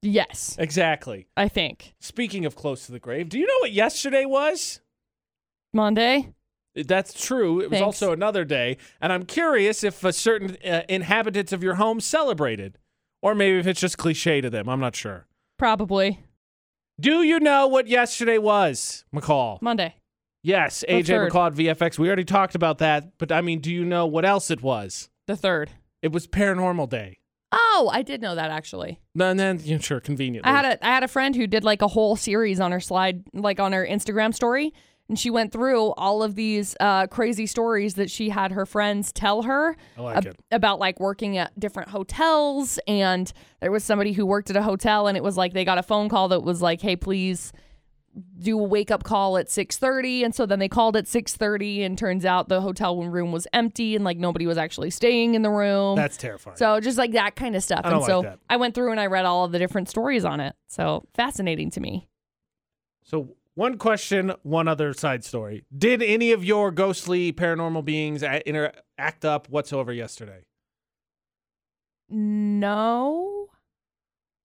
yes, 0.00 0.54
Exactly. 0.60 1.26
I 1.36 1.48
think. 1.48 1.94
Speaking 1.98 2.44
of 2.44 2.54
close 2.54 2.86
to 2.86 2.92
the 2.92 3.00
grave, 3.00 3.28
do 3.28 3.38
you 3.38 3.46
know 3.46 3.58
what 3.60 3.72
yesterday 3.72 4.24
was? 4.24 4.80
Monday? 5.72 6.34
That's 6.74 7.12
true. 7.12 7.60
It 7.60 7.70
was 7.70 7.80
Thanks. 7.80 7.84
also 7.84 8.12
another 8.12 8.44
day, 8.44 8.76
and 9.00 9.12
I'm 9.12 9.24
curious 9.24 9.82
if 9.82 10.04
a 10.04 10.12
certain 10.12 10.56
uh, 10.64 10.82
inhabitants 10.88 11.52
of 11.52 11.64
your 11.64 11.74
home 11.74 11.98
celebrated, 11.98 12.78
or 13.22 13.34
maybe 13.34 13.58
if 13.58 13.66
it's 13.66 13.80
just 13.80 13.98
cliche 13.98 14.40
to 14.40 14.50
them. 14.50 14.68
I'm 14.68 14.78
not 14.78 14.94
sure. 14.94 15.26
Probably. 15.58 16.24
Do 17.00 17.22
you 17.22 17.40
know 17.40 17.66
what 17.66 17.86
yesterday 17.88 18.38
was, 18.38 19.04
McCall? 19.14 19.60
Monday. 19.62 19.96
Yes, 20.42 20.80
The 20.80 20.94
AJ 20.94 21.06
third. 21.06 21.32
McCall 21.32 21.46
at 21.48 21.54
VFX. 21.78 21.98
We 21.98 22.06
already 22.08 22.24
talked 22.24 22.54
about 22.54 22.78
that, 22.78 23.18
but 23.18 23.30
I 23.32 23.40
mean, 23.40 23.60
do 23.60 23.72
you 23.72 23.84
know 23.84 24.06
what 24.06 24.24
else 24.24 24.50
it 24.50 24.62
was? 24.62 25.08
The 25.26 25.36
third. 25.36 25.70
It 26.00 26.12
was 26.12 26.26
Paranormal 26.26 26.88
Day. 26.88 27.18
Oh, 27.50 27.90
I 27.92 28.02
did 28.02 28.20
know 28.22 28.34
that 28.34 28.50
actually. 28.50 29.00
And 29.18 29.38
then, 29.38 29.60
you 29.62 29.74
know, 29.76 29.80
sure, 29.80 30.00
conveniently. 30.00 30.50
I 30.50 30.54
had 30.54 30.64
a 30.64 30.86
I 30.86 30.90
had 30.90 31.02
a 31.02 31.08
friend 31.08 31.34
who 31.34 31.46
did 31.46 31.64
like 31.64 31.82
a 31.82 31.88
whole 31.88 32.14
series 32.14 32.60
on 32.60 32.72
her 32.72 32.80
slide, 32.80 33.24
like 33.32 33.58
on 33.58 33.72
her 33.72 33.86
Instagram 33.86 34.34
story, 34.34 34.72
and 35.08 35.18
she 35.18 35.30
went 35.30 35.52
through 35.52 35.92
all 35.92 36.22
of 36.22 36.34
these 36.34 36.76
uh, 36.80 37.06
crazy 37.06 37.46
stories 37.46 37.94
that 37.94 38.10
she 38.10 38.28
had 38.28 38.52
her 38.52 38.66
friends 38.66 39.12
tell 39.12 39.42
her 39.42 39.76
I 39.96 40.00
like 40.00 40.16
ab- 40.18 40.26
it. 40.26 40.36
about 40.50 40.78
like 40.78 41.00
working 41.00 41.38
at 41.38 41.58
different 41.58 41.88
hotels. 41.88 42.78
And 42.86 43.32
there 43.60 43.72
was 43.72 43.84
somebody 43.84 44.12
who 44.12 44.26
worked 44.26 44.50
at 44.50 44.56
a 44.56 44.62
hotel, 44.62 45.06
and 45.06 45.16
it 45.16 45.22
was 45.22 45.36
like 45.36 45.54
they 45.54 45.64
got 45.64 45.78
a 45.78 45.82
phone 45.82 46.08
call 46.08 46.28
that 46.28 46.42
was 46.42 46.62
like, 46.62 46.80
"Hey, 46.80 46.96
please." 46.96 47.52
do 48.40 48.58
a 48.58 48.62
wake 48.64 48.90
up 48.90 49.04
call 49.04 49.36
at 49.36 49.46
6:30 49.48 50.24
and 50.24 50.34
so 50.34 50.44
then 50.44 50.58
they 50.58 50.66
called 50.66 50.96
at 50.96 51.04
6:30 51.04 51.84
and 51.84 51.96
turns 51.96 52.24
out 52.24 52.48
the 52.48 52.60
hotel 52.60 53.00
room 53.04 53.30
was 53.30 53.46
empty 53.52 53.94
and 53.94 54.04
like 54.04 54.16
nobody 54.16 54.44
was 54.44 54.58
actually 54.58 54.90
staying 54.90 55.36
in 55.36 55.42
the 55.42 55.50
room. 55.50 55.94
That's 55.94 56.16
terrifying. 56.16 56.56
So 56.56 56.80
just 56.80 56.98
like 56.98 57.12
that 57.12 57.36
kind 57.36 57.54
of 57.54 57.62
stuff. 57.62 57.82
And 57.84 58.02
so 58.02 58.22
that. 58.22 58.40
I 58.50 58.56
went 58.56 58.74
through 58.74 58.90
and 58.90 58.98
I 58.98 59.06
read 59.06 59.24
all 59.24 59.44
of 59.44 59.52
the 59.52 59.58
different 59.60 59.88
stories 59.88 60.24
on 60.24 60.40
it. 60.40 60.56
So 60.66 61.06
fascinating 61.14 61.70
to 61.72 61.80
me. 61.80 62.08
So, 63.04 63.36
one 63.58 63.76
question, 63.76 64.32
one 64.42 64.68
other 64.68 64.92
side 64.92 65.24
story. 65.24 65.64
Did 65.76 66.00
any 66.02 66.30
of 66.32 66.44
your 66.44 66.70
ghostly 66.70 67.32
paranormal 67.32 67.84
beings 67.84 68.22
inter- 68.22 68.72
act 68.96 69.24
up 69.24 69.48
whatsoever 69.48 69.92
yesterday? 69.92 70.44
No. 72.08 73.46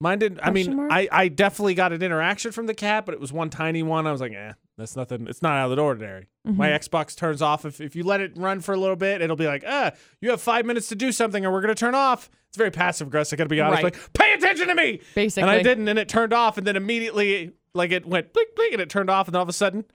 Mine 0.01 0.19
didn't. 0.19 0.39
I 0.43 0.49
mean, 0.51 0.75
mark? 0.75 0.91
I, 0.91 1.07
I 1.11 1.27
definitely 1.29 1.75
got 1.75 1.93
an 1.93 2.01
interaction 2.01 2.51
from 2.51 2.65
the 2.65 2.73
cat, 2.73 3.05
but 3.05 3.13
it 3.13 3.21
was 3.21 3.31
one 3.31 3.49
tiny 3.49 3.83
one. 3.83 4.05
I 4.05 4.11
was 4.11 4.19
like, 4.19 4.33
eh, 4.33 4.53
that's 4.77 4.95
nothing. 4.97 5.27
It's 5.27 5.41
not 5.41 5.53
out 5.53 5.69
of 5.71 5.77
the 5.77 5.81
ordinary. 5.81 6.27
My 6.43 6.69
Mm-hmm. 6.69 6.75
Xbox 6.95 7.15
turns 7.15 7.41
off 7.41 7.63
if, 7.63 7.79
if 7.79 7.95
you 7.95 8.03
let 8.03 8.19
it 8.19 8.33
run 8.35 8.59
for 8.59 8.73
a 8.73 8.77
little 8.77 8.97
bit. 8.97 9.21
It'll 9.21 9.37
be 9.37 9.45
like, 9.47 9.63
ah, 9.65 9.91
you 10.19 10.31
have 10.31 10.41
five 10.41 10.65
minutes 10.65 10.89
to 10.89 10.95
do 10.95 11.13
something, 11.13 11.45
or 11.45 11.51
we're 11.53 11.61
gonna 11.61 11.75
turn 11.75 11.95
off. 11.95 12.29
It's 12.49 12.57
very 12.57 12.71
passive 12.71 13.07
aggressive. 13.07 13.37
I 13.37 13.37
gotta 13.37 13.49
be 13.49 13.61
honest. 13.61 13.83
Right. 13.83 13.93
Like, 13.95 14.13
pay 14.13 14.33
attention 14.33 14.67
to 14.67 14.75
me. 14.75 14.99
Basically. 15.15 15.43
And 15.43 15.51
I 15.51 15.63
didn't, 15.63 15.87
and 15.87 15.97
it 15.97 16.09
turned 16.09 16.33
off, 16.33 16.57
and 16.57 16.67
then 16.67 16.75
immediately, 16.75 17.53
like, 17.73 17.91
it 17.91 18.05
went 18.05 18.33
blink, 18.33 18.55
blink, 18.55 18.73
and 18.73 18.81
it 18.81 18.89
turned 18.89 19.09
off, 19.09 19.27
and 19.27 19.35
all 19.35 19.43
of 19.43 19.49
a 19.49 19.53
sudden, 19.53 19.85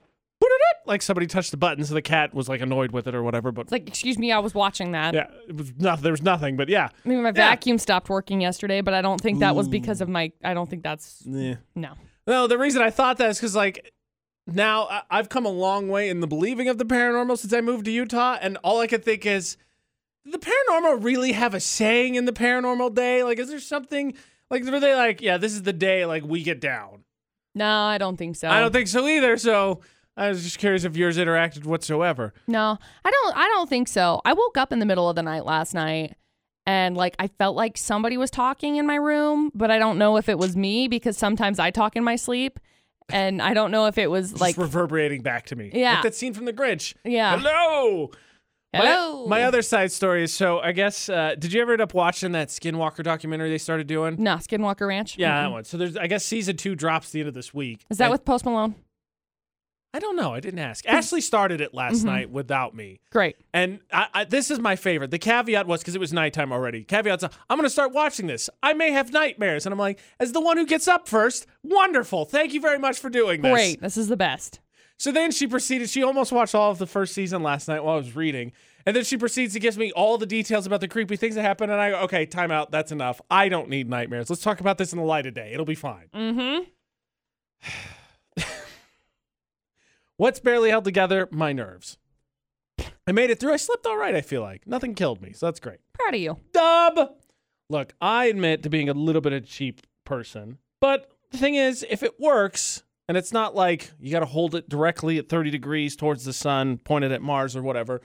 like 0.85 1.01
somebody 1.03 1.27
touched 1.27 1.51
the 1.51 1.57
button, 1.57 1.83
so 1.83 1.93
the 1.93 2.01
cat 2.01 2.33
was 2.33 2.49
like 2.49 2.61
annoyed 2.61 2.91
with 2.91 3.05
it 3.05 3.13
or 3.13 3.21
whatever. 3.21 3.51
But 3.51 3.63
It's 3.63 3.71
like, 3.71 3.87
excuse 3.87 4.17
me, 4.17 4.31
I 4.31 4.39
was 4.39 4.55
watching 4.55 4.93
that. 4.93 5.13
yeah, 5.13 5.27
it 5.47 5.55
was 5.55 5.71
nothing. 5.77 6.01
There 6.03 6.11
was 6.13 6.23
nothing. 6.23 6.57
But 6.57 6.67
yeah, 6.67 6.89
I 7.05 7.07
mean, 7.07 7.21
my 7.21 7.29
Yeah. 7.29 7.33
vacuum 7.33 7.77
stopped 7.77 8.09
working 8.09 8.41
yesterday, 8.41 8.81
but 8.81 8.95
I 8.95 9.01
don't 9.03 9.21
think 9.21 9.39
that 9.39 9.55
was 9.55 9.67
because 9.67 10.01
of 10.01 10.09
my. 10.09 10.31
I 10.43 10.55
don't 10.55 10.67
think 10.69 10.81
that's 10.81 11.21
yeah. 11.27 11.55
no. 11.75 11.93
No, 12.25 12.47
the 12.47 12.57
reason 12.57 12.81
I 12.81 12.89
thought 12.89 13.17
that 13.17 13.29
is 13.29 13.37
because 13.37 13.55
like 13.55 13.91
now 14.47 14.87
I- 14.87 15.03
I've 15.11 15.29
come 15.29 15.45
a 15.45 15.49
long 15.51 15.89
way 15.89 16.09
in 16.09 16.21
the 16.21 16.27
believing 16.27 16.67
of 16.69 16.79
the 16.79 16.85
paranormal 16.85 17.37
since 17.37 17.53
I 17.53 17.61
moved 17.61 17.85
to 17.85 17.91
Utah, 17.91 18.37
and 18.41 18.57
all 18.63 18.79
I 18.79 18.87
could 18.87 19.03
think 19.05 19.27
is, 19.27 19.57
did 20.25 20.33
the 20.33 20.39
paranormal 20.39 21.03
really 21.03 21.33
have 21.33 21.53
a 21.53 21.59
saying 21.59 22.15
in 22.15 22.25
the 22.25 22.33
paranormal 22.33 22.95
day? 22.95 23.23
Like, 23.23 23.37
is 23.37 23.49
there 23.49 23.59
something 23.59 24.15
like 24.49 24.63
were 24.63 24.79
they 24.79 24.95
like, 24.95 25.21
yeah, 25.21 25.37
this 25.37 25.51
is 25.53 25.63
the 25.63 25.73
day 25.73 26.05
like 26.07 26.23
we 26.23 26.41
get 26.41 26.59
down? 26.59 27.03
No, 27.59 27.81
I 27.83 27.97
don't 27.97 28.17
think 28.17 28.35
so. 28.35 28.47
I 28.49 28.59
don't 28.59 28.71
think 28.71 28.87
so 28.87 29.07
either. 29.07 29.37
So 29.37 29.81
I 30.17 30.29
was 30.29 30.43
just 30.43 30.57
curious 30.59 30.83
if 30.83 30.95
yours 30.97 31.17
interacted 31.17 31.65
whatsoever. 31.65 32.33
No, 32.47 32.77
I 33.05 33.11
don't. 33.11 33.37
I 33.37 33.47
don't 33.47 33.69
think 33.69 33.87
so. 33.87 34.21
I 34.25 34.33
woke 34.33 34.57
up 34.57 34.71
in 34.73 34.79
the 34.79 34.85
middle 34.85 35.09
of 35.09 35.15
the 35.15 35.23
night 35.23 35.45
last 35.45 35.73
night, 35.73 36.15
and 36.65 36.95
like 36.97 37.15
I 37.19 37.27
felt 37.27 37.55
like 37.55 37.77
somebody 37.77 38.17
was 38.17 38.31
talking 38.31 38.77
in 38.77 38.87
my 38.87 38.95
room, 38.95 39.51
but 39.53 39.69
I 39.71 39.77
don't 39.79 39.97
know 39.97 40.17
if 40.17 40.27
it 40.29 40.37
was 40.37 40.55
me 40.55 40.87
because 40.87 41.17
sometimes 41.17 41.59
I 41.59 41.69
talk 41.71 41.95
in 41.95 42.03
my 42.03 42.15
sleep, 42.15 42.59
and 43.09 43.41
I 43.41 43.53
don't 43.53 43.71
know 43.71 43.85
if 43.87 43.97
it 43.97 44.09
was 44.09 44.31
Just 44.31 44.41
like 44.41 44.57
reverberating 44.57 45.21
back 45.21 45.45
to 45.47 45.55
me. 45.55 45.71
Yeah. 45.73 45.95
Like 45.95 46.03
that 46.03 46.15
scene 46.15 46.33
from 46.33 46.45
The 46.45 46.53
Grinch. 46.53 46.95
yeah. 47.03 47.37
Hello. 47.37 48.11
My- 48.73 48.79
Hello. 48.81 49.25
My, 49.25 49.43
other 49.43 49.61
side 49.63 49.91
story 49.91 50.23
is 50.23 50.31
so 50.33 50.59
I 50.59 50.71
guess 50.73 51.09
uh, 51.09 51.33
did 51.37 51.53
you 51.53 51.61
ever 51.61 51.71
end 51.73 51.81
up 51.81 51.93
watching 51.95 52.33
that 52.33 52.49
Skinwalker 52.49 53.03
documentary 53.03 53.49
they 53.49 53.57
started 53.57 53.87
doing? 53.87 54.15
no 54.21 54.35
Skinwalker 54.35 54.87
Ranch. 54.87 55.17
Yeah, 55.17 55.31
Mm-mm. 55.31 55.43
that 55.43 55.51
one. 55.51 55.63
So 55.63 55.77
there's, 55.77 55.97
I 55.97 56.05
guess 56.07 56.23
season 56.23 56.55
two 56.55 56.75
drops 56.75 57.09
the 57.11 57.19
end 57.21 57.29
of 57.29 57.33
this 57.33 57.51
week. 57.53 57.83
Is 57.89 57.97
that 57.97 58.05
And- 58.05 58.11
with 58.11 58.25
Post 58.25 58.45
Malone? 58.45 58.75
I 59.91 59.97
don't 59.97 60.15
know. 60.15 60.35
I 60.35 60.39
didn't 60.39 60.59
ask. 60.59 60.87
Ashley 60.87 61.19
started 61.19 61.61
it 61.61 61.73
last 61.73 62.03
Mhm. 62.03 62.05
night 62.05 62.29
without 62.29 62.75
me, 62.75 62.99
Great. 63.11 63.37
and 63.55 63.79
I, 63.91 64.05
I, 64.13 64.23
this 64.23 64.51
is 64.51 64.59
my 64.59 64.75
favorite. 64.75 65.09
The 65.09 65.17
caveat 65.17 65.65
was 65.65 65.81
because 65.81 65.95
it 65.95 65.99
was 65.99 66.13
nighttime 66.13 66.51
already. 66.53 66.83
Caveat's 66.83 67.23
I'm 67.23 67.57
going 67.57 67.63
to 67.63 67.71
start 67.71 67.91
watching 67.91 68.27
this. 68.27 68.51
I 68.61 68.73
may 68.73 68.91
have 68.91 69.11
nightmares, 69.11 69.65
and 69.65 69.73
I'm 69.73 69.79
like, 69.79 69.97
as 70.19 70.31
the 70.31 70.41
one 70.41 70.57
who 70.57 70.67
gets 70.67 70.87
up 70.87 71.07
first, 71.07 71.47
wonderful. 71.63 72.25
Thank 72.25 72.53
you 72.53 72.61
very 72.61 72.77
much 72.77 72.99
for 72.99 73.09
doing 73.09 73.41
this. 73.41 73.51
Great. 73.51 73.81
This 73.81 73.97
is 73.97 74.09
the 74.09 74.15
best. 74.17 74.59
So 74.99 75.13
then 75.13 75.31
she 75.31 75.47
proceeded. 75.47 75.89
She 75.89 76.03
almost 76.03 76.33
watched 76.33 76.53
all 76.53 76.71
of 76.71 76.77
the 76.77 76.85
first 76.85 77.13
season 77.13 77.41
last 77.41 77.69
night 77.69 77.83
while 77.83 77.95
I 77.95 77.97
was 77.97 78.17
reading. 78.17 78.51
And 78.85 78.93
then 78.93 79.05
she 79.05 79.17
proceeds 79.17 79.53
to 79.53 79.59
give 79.59 79.77
me 79.77 79.93
all 79.93 80.17
the 80.17 80.25
details 80.25 80.65
about 80.65 80.81
the 80.81 80.89
creepy 80.89 81.15
things 81.15 81.35
that 81.35 81.41
happen. 81.41 81.69
And 81.69 81.79
I 81.79 81.91
go, 81.91 81.99
okay, 82.01 82.25
time 82.25 82.51
out. 82.51 82.69
That's 82.69 82.91
enough. 82.91 83.21
I 83.31 83.47
don't 83.47 83.69
need 83.69 83.89
nightmares. 83.89 84.29
Let's 84.29 84.41
talk 84.41 84.59
about 84.59 84.77
this 84.77 84.91
in 84.91 84.99
the 84.99 85.05
light 85.05 85.25
of 85.25 85.33
day. 85.33 85.53
It'll 85.53 85.65
be 85.65 85.73
fine. 85.73 86.09
Mm-hmm. 86.13 88.41
What's 90.17 90.41
barely 90.41 90.69
held 90.69 90.83
together? 90.83 91.29
My 91.31 91.53
nerves. 91.53 91.97
I 93.07 93.13
made 93.13 93.29
it 93.29 93.39
through. 93.39 93.53
I 93.53 93.57
slept 93.57 93.85
all 93.85 93.97
right, 93.97 94.15
I 94.15 94.21
feel 94.21 94.41
like. 94.41 94.67
Nothing 94.67 94.95
killed 94.95 95.21
me. 95.21 95.31
So 95.31 95.45
that's 95.45 95.61
great. 95.61 95.79
Proud 95.93 96.13
of 96.13 96.19
you. 96.19 96.37
Dub. 96.51 97.11
Look, 97.69 97.93
I 98.01 98.25
admit 98.25 98.63
to 98.63 98.69
being 98.69 98.89
a 98.89 98.93
little 98.93 99.21
bit 99.21 99.31
of 99.31 99.43
a 99.43 99.45
cheap 99.45 99.81
person. 100.03 100.57
But 100.81 101.09
the 101.31 101.37
thing 101.37 101.55
is, 101.55 101.85
if 101.89 102.03
it 102.03 102.19
works, 102.19 102.83
and 103.09 103.17
it's 103.17 103.33
not 103.33 103.55
like 103.55 103.91
you 103.99 104.11
got 104.11 104.19
to 104.19 104.27
hold 104.27 104.53
it 104.53 104.69
directly 104.69 105.17
at 105.17 105.27
30 105.27 105.49
degrees 105.49 105.95
towards 105.95 106.25
the 106.25 106.31
sun, 106.31 106.77
pointed 106.77 107.11
at 107.11 107.23
Mars 107.23 107.55
or 107.55 107.63
whatever, 107.63 108.01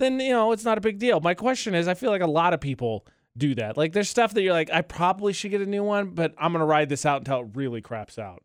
then, 0.00 0.18
you 0.18 0.32
know, 0.32 0.50
it's 0.50 0.64
not 0.64 0.76
a 0.76 0.80
big 0.80 0.98
deal. 0.98 1.20
My 1.20 1.34
question 1.34 1.72
is, 1.72 1.86
I 1.86 1.94
feel 1.94 2.10
like 2.10 2.20
a 2.20 2.26
lot 2.26 2.52
of 2.52 2.60
people 2.60 3.06
do 3.36 3.54
that. 3.54 3.76
Like, 3.76 3.92
there's 3.92 4.10
stuff 4.10 4.34
that 4.34 4.42
you're 4.42 4.52
like, 4.52 4.68
I 4.72 4.82
probably 4.82 5.32
should 5.32 5.52
get 5.52 5.60
a 5.60 5.66
new 5.66 5.84
one, 5.84 6.10
but 6.10 6.34
I'm 6.36 6.50
going 6.52 6.60
to 6.60 6.66
ride 6.66 6.88
this 6.88 7.06
out 7.06 7.20
until 7.20 7.42
it 7.42 7.50
really 7.54 7.80
craps 7.80 8.18
out. 8.18 8.42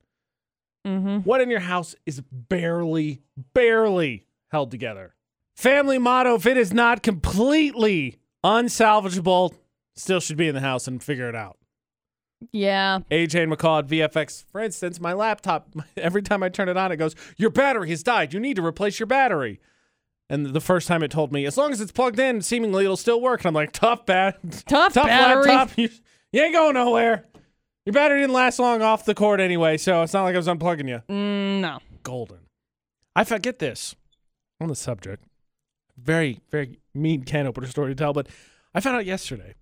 Mm-hmm. 0.86 1.28
What 1.28 1.42
in 1.42 1.50
your 1.50 1.62
house 1.62 1.96
is 2.06 2.22
barely, 2.32 3.24
barely 3.56 4.28
held 4.50 4.70
together? 4.70 5.16
Family 5.56 5.98
motto 5.98 6.36
if 6.36 6.46
it 6.46 6.56
is 6.56 6.72
not 6.72 7.02
completely 7.02 8.18
unsalvageable, 8.46 9.56
still 9.96 10.20
should 10.20 10.38
be 10.38 10.50
in 10.50 10.54
the 10.54 10.62
house 10.62 10.88
and 10.88 11.02
figure 11.02 11.30
it 11.30 11.36
out. 11.36 11.58
Yeah. 12.52 13.00
AJ 13.12 13.44
and 13.44 13.52
McCall 13.52 13.80
at 13.80 13.88
VFX, 13.88 14.44
for 14.52 14.62
instance, 14.62 15.00
my 15.00 15.14
laptop, 15.14 15.68
every 15.98 16.22
time 16.22 16.44
I 16.44 16.50
turn 16.50 16.70
it 16.70 16.78
on, 16.78 16.92
it 16.92 16.98
goes, 16.98 17.16
Your 17.38 17.50
battery 17.50 17.90
has 17.90 18.04
died. 18.04 18.34
You 18.34 18.40
need 18.40 18.56
to 18.58 18.66
replace 18.66 19.00
your 19.00 19.08
battery. 19.08 19.60
And 20.30 20.48
the 20.48 20.62
first 20.62 20.88
time 20.88 21.04
it 21.04 21.12
told 21.12 21.32
me, 21.32 21.46
as 21.46 21.56
long 21.56 21.72
as 21.72 21.80
it's 21.80 21.92
plugged 21.92 22.20
in, 22.20 22.42
seemingly 22.42 22.84
it'll 22.84 22.98
still 22.98 23.22
work. 23.22 23.42
And 23.42 23.48
I'm 23.48 23.54
like, 23.54 23.72
tough 23.72 24.06
bat, 24.08 24.40
Tough, 24.68 24.94
tough 24.94 25.06
battery. 25.06 25.46
laptop. 25.46 25.72
You, 25.78 25.90
you 26.32 26.42
ain't 26.42 26.54
going 26.54 26.74
nowhere. 26.74 27.26
Your 27.86 27.94
battery 27.94 28.22
didn't 28.22 28.34
last 28.34 28.58
long 28.58 28.82
off 28.82 29.06
the 29.06 29.14
cord 29.14 29.40
anyway, 29.40 29.78
so 29.78 30.02
it's 30.02 30.12
not 30.14 30.24
like 30.24 30.34
I 30.34 30.38
was 30.38 30.48
unplugging 30.48 30.90
you. 30.90 31.02
Mm, 31.08 31.62
no. 31.62 31.80
golden. 32.02 32.40
I 33.16 33.24
forget 33.24 33.60
this 33.60 33.96
on 34.60 34.68
the 34.68 34.76
subject. 34.76 35.24
Very, 35.96 36.40
very 36.50 36.80
mean 36.94 37.24
can 37.24 37.46
opener 37.48 37.68
story 37.68 37.92
to 37.92 37.96
tell, 37.96 38.12
but 38.12 38.28
I 38.74 38.82
found 38.82 38.98
out 38.98 39.06
yesterday. 39.06 39.54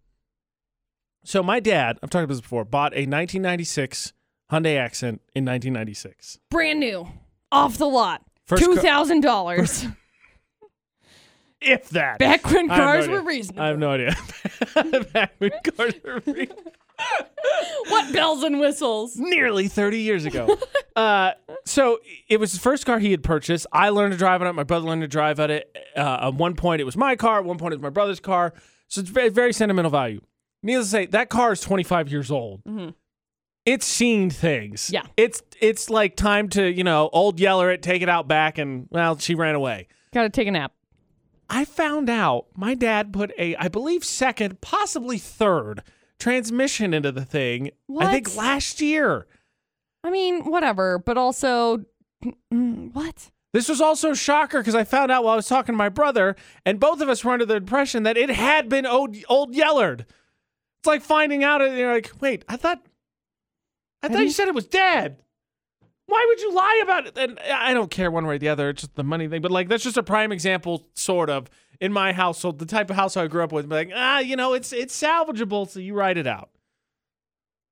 So 1.24 1.42
my 1.42 1.60
dad, 1.60 1.98
I've 2.04 2.10
talked 2.10 2.24
about 2.24 2.34
this 2.34 2.42
before, 2.42 2.66
bought 2.66 2.94
a 2.94 3.08
1996 3.08 4.14
Hyundai 4.52 4.78
Accent 4.78 5.22
in 5.34 5.46
1996. 5.46 6.40
Brand 6.50 6.80
new. 6.80 7.08
Off 7.52 7.78
the 7.78 7.86
lot. 7.86 8.22
First 8.46 8.64
Two 8.64 8.76
thousand 8.76 9.22
dollars. 9.22 9.86
if 11.62 11.90
that. 11.90 12.20
Back 12.20 12.46
when 12.46 12.70
I 12.70 12.76
have 12.76 12.80
no 12.80 12.86
cars 12.86 13.04
idea. 13.06 13.16
were 13.16 13.24
reasonable. 13.24 13.64
I 13.64 13.68
have 13.68 13.80
no 13.80 13.92
idea. 13.92 14.16
Back 15.14 15.34
when 15.38 15.52
cars 15.78 15.94
were 16.04 16.22
re- 16.26 16.50
what 17.88 18.14
bells 18.14 18.44
and 18.44 18.60
whistles? 18.60 19.16
nearly 19.18 19.68
30 19.68 20.00
years 20.00 20.26
ago. 20.26 20.58
uh, 20.96 21.32
so 21.66 22.00
it 22.28 22.40
was 22.40 22.54
the 22.54 22.60
first 22.60 22.86
car 22.86 23.00
he 23.00 23.12
had 23.12 23.24
purchased. 23.24 23.66
I 23.72 23.90
learned 23.90 24.12
to 24.12 24.18
drive 24.18 24.42
on 24.42 24.48
it. 24.48 24.54
My 24.54 24.64
brother 24.64 24.88
learned 24.88 25.02
to 25.02 25.08
drive 25.08 25.40
at 25.40 25.52
it. 25.52 25.76
Uh, 25.96 26.28
at 26.28 26.34
one 26.36 26.56
point, 26.56 26.82
it 26.82 26.86
was 26.86 26.98
my 26.98 27.16
car. 27.16 27.40
At 27.40 27.46
one 27.46 27.58
point, 27.58 27.74
it 27.74 27.78
was 27.78 27.84
my 27.84 27.90
brother's 27.90 28.20
car. 28.20 28.54
So 28.88 29.02
it's 29.02 29.10
very, 29.10 29.30
very 29.30 29.54
sentimental 29.54 29.92
value. 29.92 30.22
Needless 30.64 30.88
to 30.88 30.92
say, 30.92 31.06
that 31.08 31.30
car 31.30 31.52
is 31.52 31.62
25 31.62 32.10
years 32.10 32.32
old. 32.32 32.64
Mhm. 32.64 32.94
It's 33.66 33.86
seen 33.86 34.30
things. 34.30 34.90
Yeah. 34.92 35.04
It's 35.16 35.42
it's 35.62 35.90
like 35.90 36.16
time 36.16 36.50
to 36.50 36.70
you 36.70 36.84
know 36.84 37.10
old 37.14 37.40
yeller 37.40 37.72
it, 37.72 37.82
take 37.82 38.02
it 38.02 38.10
out 38.10 38.28
back, 38.28 38.58
and 38.58 38.88
well, 38.92 39.18
she 39.18 39.36
ran 39.36 39.56
away. 39.56 39.88
Gotta 40.14 40.30
take 40.30 40.48
a 40.48 40.52
nap. 40.52 40.74
I 41.50 41.66
found 41.66 42.10
out 42.10 42.48
my 42.56 42.74
dad 42.74 43.14
put 43.14 43.32
a, 43.38 43.56
I 43.58 43.68
believe, 43.68 44.04
second, 44.04 44.60
possibly 44.62 45.18
third 45.18 45.84
transmission 46.18 46.94
into 46.94 47.12
the 47.12 47.26
thing. 47.26 47.70
I 48.00 48.12
think 48.12 48.36
last 48.36 48.82
year. 48.82 49.28
I 50.04 50.10
mean, 50.10 50.44
whatever, 50.46 50.98
but 51.00 51.18
also, 51.18 51.86
mm, 52.52 52.94
what? 52.94 53.30
This 53.54 53.70
was 53.70 53.82
also 53.82 54.12
a 54.12 54.16
shocker 54.16 54.60
because 54.60 54.74
I 54.76 54.84
found 54.84 55.12
out 55.12 55.24
while 55.24 55.34
I 55.34 55.36
was 55.38 55.48
talking 55.48 55.74
to 55.74 55.78
my 55.78 55.90
brother, 55.90 56.36
and 56.66 56.80
both 56.80 57.02
of 57.02 57.08
us 57.10 57.24
were 57.24 57.32
under 57.34 57.46
the 57.46 57.56
impression 57.58 58.04
that 58.04 58.18
it 58.18 58.30
had 58.32 58.68
been 58.68 58.86
old, 58.86 59.16
old 59.30 59.54
Yellard. 59.54 60.06
It's 60.84 60.88
like 60.90 61.02
finding 61.02 61.46
out, 61.46 61.62
and 61.62 61.78
you're 61.78 61.94
like, 61.94 62.12
wait, 62.20 62.44
I 62.50 62.58
thought, 62.58 62.86
I 64.02 64.10
thought 64.10 64.24
you 64.24 64.32
said 64.32 64.50
it 64.50 64.54
was 64.54 64.68
dead. 64.68 65.24
Why 66.08 66.26
would 66.28 66.42
you 66.42 66.54
lie 66.54 66.82
about 66.84 67.08
it? 67.08 67.18
And 67.18 67.40
I 67.40 67.74
don't 67.74 67.90
care 67.90 68.12
one 68.12 68.26
way 68.28 68.36
or 68.36 68.38
the 68.38 68.50
other. 68.50 68.68
It's 68.68 68.82
just 68.82 68.96
the 68.96 69.04
money 69.06 69.30
thing. 69.30 69.42
But 69.42 69.52
like, 69.52 69.70
that's 69.70 69.86
just 69.86 69.96
a 69.96 70.04
prime 70.04 70.34
example, 70.34 70.90
sort 70.94 71.30
of, 71.30 71.50
in 71.80 71.94
my 71.94 72.12
household, 72.12 72.60
the 72.60 72.66
type 72.66 72.90
of 72.90 72.98
house 72.98 73.16
I 73.16 73.28
grew 73.28 73.46
up 73.46 73.54
with. 73.54 73.72
Like, 73.72 73.92
ah, 73.96 74.20
you 74.20 74.36
know, 74.36 74.52
it's 74.52 74.74
it's 74.74 75.02
salvageable, 75.02 75.70
so 75.70 75.80
you 75.80 75.94
write 75.94 76.18
it 76.18 76.28
out. 76.28 76.50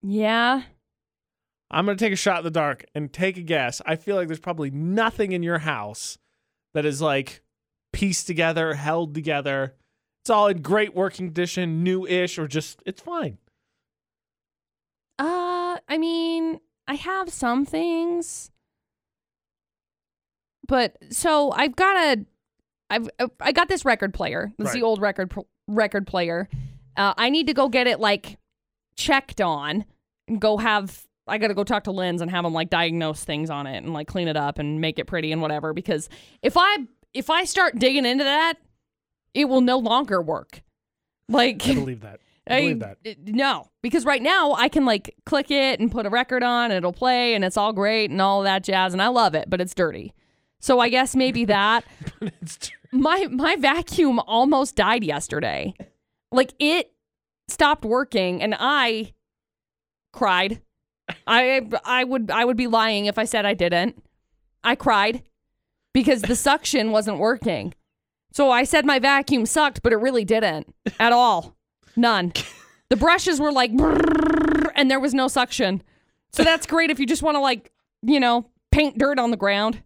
Yeah. 0.01 0.61
I'm 1.69 1.85
gonna 1.85 1.97
take 1.97 2.13
a 2.13 2.15
shot 2.15 2.37
in 2.37 2.43
the 2.45 2.49
dark 2.49 2.85
and 2.95 3.11
take 3.11 3.35
a 3.35 3.41
guess. 3.41 3.81
I 3.85 3.97
feel 3.97 4.15
like 4.15 4.27
there's 4.27 4.39
probably 4.39 4.71
nothing 4.71 5.33
in 5.33 5.43
your 5.43 5.59
house 5.59 6.17
that 6.73 6.85
is 6.85 7.01
like 7.01 7.41
pieced 7.91 8.25
together, 8.25 8.75
held 8.75 9.13
together. 9.13 9.75
It's 10.23 10.29
all 10.29 10.47
in 10.47 10.61
great 10.61 10.93
working 10.95 11.27
condition, 11.27 11.83
new-ish, 11.83 12.37
or 12.37 12.47
just 12.47 12.81
it's 12.85 13.01
fine. 13.01 13.37
Uh, 15.17 15.77
I 15.87 15.97
mean, 15.97 16.59
I 16.87 16.93
have 16.95 17.29
some 17.31 17.65
things, 17.65 18.51
but 20.67 20.97
so 21.09 21.51
I've 21.51 21.75
got 21.75 21.97
a, 21.97 22.25
I've 22.89 23.09
I 23.39 23.51
got 23.51 23.67
this 23.67 23.83
record 23.85 24.13
player. 24.13 24.51
This 24.57 24.69
is 24.69 24.73
Right. 24.73 24.79
the 24.81 24.85
old 24.85 25.01
record 25.01 25.33
record 25.67 26.05
player. 26.07 26.49
Uh, 26.97 27.13
I 27.17 27.29
need 27.29 27.47
to 27.47 27.53
go 27.53 27.69
get 27.69 27.87
it 27.87 27.99
like 27.99 28.37
checked 28.97 29.41
on 29.41 29.85
and 30.27 30.39
go 30.41 30.57
have. 30.57 31.05
I 31.27 31.37
got 31.37 31.47
to 31.47 31.53
go 31.53 31.63
talk 31.63 31.85
to 31.85 31.91
Lens 31.91 32.21
and 32.21 32.29
have 32.31 32.43
him 32.45 32.53
like 32.53 32.69
diagnose 32.69 33.23
things 33.23 33.49
on 33.49 33.65
it 33.67 33.77
and 33.77 33.93
like 33.93 34.07
clean 34.07 34.27
it 34.27 34.35
up 34.35 34.59
and 34.59 34.81
make 34.81 34.99
it 34.99 35.05
pretty 35.05 35.31
and 35.31 35.41
whatever. 35.41 35.73
Because 35.73 36.09
if 36.41 36.57
I 36.57 36.77
if 37.13 37.29
I 37.29 37.45
start 37.45 37.79
digging 37.79 38.05
into 38.05 38.23
that, 38.23 38.55
it 39.33 39.45
will 39.45 39.61
no 39.61 39.77
longer 39.77 40.21
work. 40.21 40.61
Like 41.29 41.67
I 41.67 41.73
believe 41.73 42.01
that. 42.01 42.19
I 42.49 42.61
believe 42.61 42.79
that. 42.79 42.97
No, 43.25 43.69
because 43.81 44.03
right 44.03 44.21
now 44.21 44.53
I 44.53 44.67
can 44.67 44.83
like 44.85 45.15
click 45.25 45.51
it 45.51 45.79
and 45.79 45.91
put 45.91 46.05
a 46.05 46.09
record 46.09 46.43
on, 46.43 46.65
and 46.71 46.73
it'll 46.73 46.91
play, 46.93 47.35
and 47.35 47.45
it's 47.45 47.57
all 47.57 47.71
great 47.71 48.09
and 48.09 48.21
all 48.21 48.41
that 48.43 48.63
jazz, 48.63 48.93
and 48.93 49.01
I 49.01 49.07
love 49.07 49.35
it, 49.35 49.49
but 49.49 49.61
it's 49.61 49.73
dirty. 49.75 50.13
So 50.59 50.79
I 50.79 50.89
guess 50.89 51.15
maybe 51.15 51.45
that 51.57 51.85
It's 52.21 52.71
my 52.91 53.27
my 53.31 53.55
vacuum 53.55 54.19
almost 54.19 54.75
died 54.75 55.03
yesterday. 55.03 55.73
Like 56.31 56.53
it 56.59 56.91
stopped 57.47 57.85
working, 57.85 58.41
and 58.41 58.55
I 58.59 59.13
cried. 60.11 60.61
I 61.27 61.67
I 61.85 62.03
would 62.03 62.31
I 62.31 62.45
would 62.45 62.57
be 62.57 62.67
lying 62.67 63.05
if 63.05 63.17
I 63.17 63.25
said 63.25 63.45
I 63.45 63.53
didn't. 63.53 64.01
I 64.63 64.75
cried 64.75 65.23
because 65.93 66.21
the 66.21 66.35
suction 66.35 66.91
wasn't 66.91 67.19
working. 67.19 67.73
So 68.31 68.49
I 68.49 68.63
said 68.63 68.85
my 68.85 68.99
vacuum 68.99 69.45
sucked, 69.45 69.83
but 69.83 69.93
it 69.93 69.97
really 69.97 70.25
didn't 70.25 70.73
at 70.99 71.11
all. 71.11 71.55
None. 71.95 72.33
The 72.89 72.95
brushes 72.95 73.39
were 73.39 73.51
like, 73.51 73.71
and 74.75 74.89
there 74.89 74.99
was 74.99 75.13
no 75.13 75.27
suction. 75.27 75.83
So 76.31 76.43
that's 76.43 76.65
great 76.65 76.89
if 76.89 76.99
you 76.99 77.05
just 77.05 77.23
want 77.23 77.35
to 77.35 77.39
like, 77.39 77.71
you 78.01 78.19
know, 78.19 78.49
paint 78.71 78.97
dirt 78.97 79.19
on 79.19 79.31
the 79.31 79.37
ground. 79.37 79.83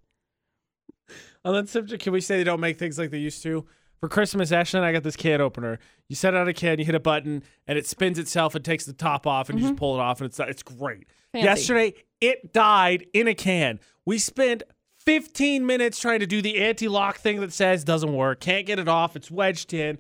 Oh, 1.44 1.50
on 1.50 1.54
that 1.54 1.70
subject, 1.70 2.04
can 2.04 2.14
we 2.14 2.22
say 2.22 2.38
they 2.38 2.44
don't 2.44 2.60
make 2.60 2.80
things 2.80 2.98
like 2.98 3.12
they 3.12 3.20
used 3.20 3.44
to? 3.44 3.66
For 4.00 4.10
Christmas, 4.10 4.52
Ashley 4.52 4.80
and 4.80 4.86
I 4.86 4.92
got 4.92 5.04
this 5.04 5.16
can 5.16 5.42
opener. 5.42 5.80
You 6.08 6.16
set 6.16 6.36
out 6.36 6.48
a 6.48 6.54
can, 6.54 6.80
you 6.80 6.86
hit 6.86 6.96
a 6.96 7.00
button, 7.00 7.44
and 7.66 7.78
it 7.78 7.88
spins 7.88 8.20
itself 8.20 8.54
and 8.54 8.64
takes 8.64 8.86
the 8.86 8.94
top 8.94 9.26
off, 9.26 9.50
and 9.50 9.58
you 9.58 9.64
just 9.64 9.74
mm-hmm. 9.74 9.80
pull 9.80 9.96
it 9.96 10.02
off, 10.02 10.22
and 10.22 10.28
it's 10.28 10.40
it's 10.40 10.64
great. 10.64 11.08
Fancy. 11.32 11.46
Yesterday, 11.46 11.94
it 12.22 12.54
died 12.54 13.06
in 13.14 13.28
a 13.28 13.34
can. 13.34 13.80
We 14.06 14.18
spent 14.18 14.64
15 15.06 15.66
minutes 15.66 16.00
trying 16.00 16.20
to 16.20 16.28
do 16.28 16.42
the 16.42 16.62
anti-lock 16.64 17.18
thing 17.18 17.40
that 17.42 17.54
says 17.54 17.84
doesn't 17.84 18.14
work. 18.14 18.40
Can't 18.40 18.66
get 18.66 18.80
it 18.80 18.88
off. 18.88 19.16
It's 19.16 19.30
wedged 19.30 19.74
in. 19.74 20.00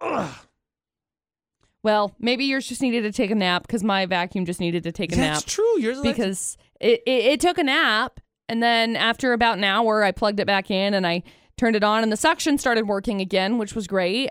Ugh. 0.00 0.34
Well, 1.82 2.14
maybe 2.18 2.44
yours 2.44 2.66
just 2.66 2.82
needed 2.82 3.02
to 3.02 3.12
take 3.12 3.30
a 3.30 3.34
nap 3.34 3.62
because 3.62 3.84
my 3.84 4.06
vacuum 4.06 4.44
just 4.44 4.58
needed 4.60 4.82
to 4.84 4.92
take 4.92 5.12
a 5.12 5.16
That's 5.16 5.20
nap 5.20 5.34
That's 5.34 5.54
true. 5.54 5.78
Yours 5.80 6.00
because 6.00 6.56
it, 6.80 7.00
it, 7.06 7.24
it 7.24 7.40
took 7.40 7.58
a 7.58 7.62
nap. 7.62 8.20
And 8.48 8.62
then 8.62 8.96
after 8.96 9.32
about 9.32 9.58
an 9.58 9.64
hour, 9.64 10.02
I 10.04 10.12
plugged 10.12 10.40
it 10.40 10.46
back 10.46 10.70
in 10.70 10.94
and 10.94 11.06
I 11.06 11.22
turned 11.56 11.76
it 11.76 11.84
on 11.84 12.02
and 12.02 12.10
the 12.12 12.16
suction 12.16 12.58
started 12.58 12.86
working 12.88 13.20
again, 13.20 13.58
which 13.58 13.74
was 13.74 13.86
great. 13.86 14.30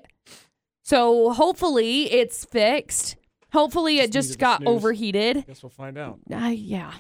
So 0.84 1.32
hopefully 1.32 2.12
it's 2.12 2.46
fixed. 2.46 3.16
Hopefully 3.52 4.00
it 4.00 4.12
Just 4.12 4.30
just 4.30 4.40
got 4.40 4.66
overheated. 4.68 5.46
guess 5.48 5.64
we'll 5.64 5.70
find 5.70 5.98
out. 5.98 6.20
Uh, 6.32 6.48
yeah. 6.54 6.92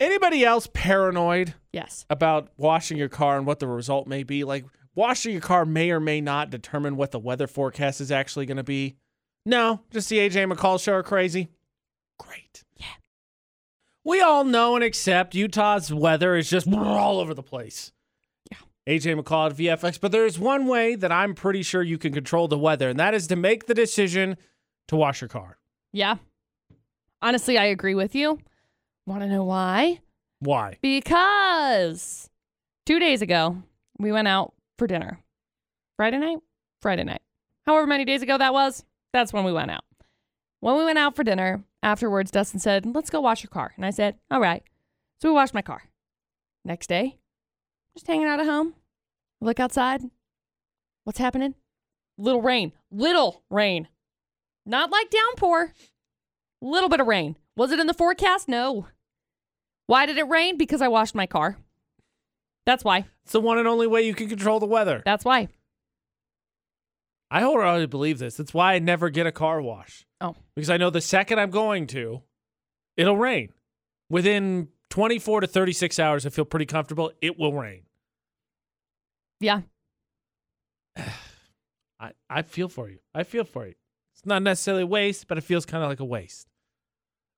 Anybody 0.00 0.44
else 0.44 0.66
paranoid 0.72 1.54
Yes. 1.72 2.06
about 2.08 2.48
washing 2.56 2.96
your 2.96 3.10
car 3.10 3.36
and 3.36 3.46
what 3.46 3.58
the 3.58 3.68
result 3.68 4.06
may 4.08 4.22
be? 4.22 4.44
Like 4.44 4.64
washing 4.94 5.32
your 5.32 5.42
car 5.42 5.64
may 5.66 5.90
or 5.90 6.00
may 6.00 6.20
not 6.20 6.48
determine 6.50 6.96
what 6.96 7.10
the 7.10 7.18
weather 7.18 7.46
forecast 7.46 8.00
is 8.00 8.10
actually 8.10 8.46
going 8.46 8.56
to 8.56 8.64
be. 8.64 8.96
No, 9.46 9.80
just 9.92 10.08
the 10.08 10.18
AJ 10.18 10.50
McCall 10.50 10.82
show 10.82 10.94
are 10.94 11.02
crazy. 11.02 11.48
Great. 12.18 12.64
Yeah. 12.76 12.86
We 14.04 14.20
all 14.20 14.44
know 14.44 14.74
and 14.74 14.82
accept 14.84 15.34
Utah's 15.34 15.92
weather 15.92 16.34
is 16.34 16.48
just 16.48 16.66
all 16.72 17.20
over 17.20 17.34
the 17.34 17.42
place. 17.42 17.92
Yeah. 18.50 18.58
AJ 18.88 19.20
McCall 19.20 19.50
at 19.50 19.56
VFX, 19.56 20.00
but 20.00 20.12
there 20.12 20.26
is 20.26 20.38
one 20.38 20.66
way 20.66 20.94
that 20.94 21.12
I'm 21.12 21.34
pretty 21.34 21.62
sure 21.62 21.82
you 21.82 21.98
can 21.98 22.12
control 22.12 22.48
the 22.48 22.58
weather, 22.58 22.88
and 22.88 22.98
that 22.98 23.14
is 23.14 23.26
to 23.28 23.36
make 23.36 23.66
the 23.66 23.74
decision 23.74 24.36
to 24.88 24.96
wash 24.96 25.20
your 25.20 25.28
car. 25.28 25.58
Yeah. 25.92 26.16
Honestly, 27.22 27.58
I 27.58 27.64
agree 27.66 27.94
with 27.94 28.14
you. 28.14 28.38
Want 29.10 29.22
to 29.22 29.28
know 29.28 29.42
why? 29.42 29.98
Why? 30.38 30.78
Because 30.80 32.30
two 32.86 33.00
days 33.00 33.22
ago, 33.22 33.60
we 33.98 34.12
went 34.12 34.28
out 34.28 34.54
for 34.78 34.86
dinner. 34.86 35.18
Friday 35.96 36.18
night? 36.18 36.38
Friday 36.80 37.02
night. 37.02 37.20
However 37.66 37.88
many 37.88 38.04
days 38.04 38.22
ago 38.22 38.38
that 38.38 38.52
was, 38.52 38.84
that's 39.12 39.32
when 39.32 39.42
we 39.42 39.52
went 39.52 39.72
out. 39.72 39.82
When 40.60 40.76
we 40.76 40.84
went 40.84 41.00
out 41.00 41.16
for 41.16 41.24
dinner, 41.24 41.64
afterwards, 41.82 42.30
Dustin 42.30 42.60
said, 42.60 42.86
Let's 42.86 43.10
go 43.10 43.20
wash 43.20 43.42
your 43.42 43.50
car. 43.50 43.72
And 43.74 43.84
I 43.84 43.90
said, 43.90 44.14
All 44.30 44.40
right. 44.40 44.62
So 45.20 45.28
we 45.28 45.34
washed 45.34 45.54
my 45.54 45.62
car. 45.62 45.82
Next 46.64 46.86
day, 46.86 47.18
just 47.96 48.06
hanging 48.06 48.28
out 48.28 48.38
at 48.38 48.46
home. 48.46 48.74
Look 49.40 49.58
outside. 49.58 50.02
What's 51.02 51.18
happening? 51.18 51.56
Little 52.16 52.42
rain. 52.42 52.70
Little 52.92 53.42
rain. 53.50 53.88
Not 54.64 54.92
like 54.92 55.10
downpour. 55.10 55.74
Little 56.62 56.88
bit 56.88 57.00
of 57.00 57.08
rain. 57.08 57.34
Was 57.56 57.72
it 57.72 57.80
in 57.80 57.88
the 57.88 57.92
forecast? 57.92 58.46
No. 58.46 58.86
Why 59.90 60.06
did 60.06 60.18
it 60.18 60.28
rain? 60.28 60.56
Because 60.56 60.80
I 60.82 60.86
washed 60.86 61.16
my 61.16 61.26
car. 61.26 61.58
That's 62.64 62.84
why. 62.84 63.06
It's 63.24 63.32
the 63.32 63.40
one 63.40 63.58
and 63.58 63.66
only 63.66 63.88
way 63.88 64.02
you 64.02 64.14
can 64.14 64.28
control 64.28 64.60
the 64.60 64.66
weather. 64.66 65.02
That's 65.04 65.24
why. 65.24 65.48
I 67.28 67.40
wholeheartedly 67.40 67.88
believe 67.88 68.20
this. 68.20 68.36
That's 68.36 68.54
why 68.54 68.74
I 68.74 68.78
never 68.78 69.10
get 69.10 69.26
a 69.26 69.32
car 69.32 69.60
wash. 69.60 70.06
Oh. 70.20 70.36
Because 70.54 70.70
I 70.70 70.76
know 70.76 70.90
the 70.90 71.00
second 71.00 71.40
I'm 71.40 71.50
going 71.50 71.88
to, 71.88 72.22
it'll 72.96 73.16
rain. 73.16 73.48
Within 74.08 74.68
24 74.90 75.40
to 75.40 75.46
36 75.48 75.98
hours, 75.98 76.24
I 76.24 76.28
feel 76.28 76.44
pretty 76.44 76.66
comfortable. 76.66 77.10
It 77.20 77.36
will 77.36 77.52
rain. 77.52 77.82
Yeah. 79.40 79.62
I, 81.98 82.12
I 82.30 82.42
feel 82.42 82.68
for 82.68 82.88
you. 82.88 82.98
I 83.12 83.24
feel 83.24 83.42
for 83.42 83.66
you. 83.66 83.74
It's 84.14 84.24
not 84.24 84.42
necessarily 84.42 84.84
a 84.84 84.86
waste, 84.86 85.26
but 85.26 85.36
it 85.36 85.40
feels 85.40 85.66
kind 85.66 85.82
of 85.82 85.90
like 85.90 85.98
a 85.98 86.04
waste. 86.04 86.46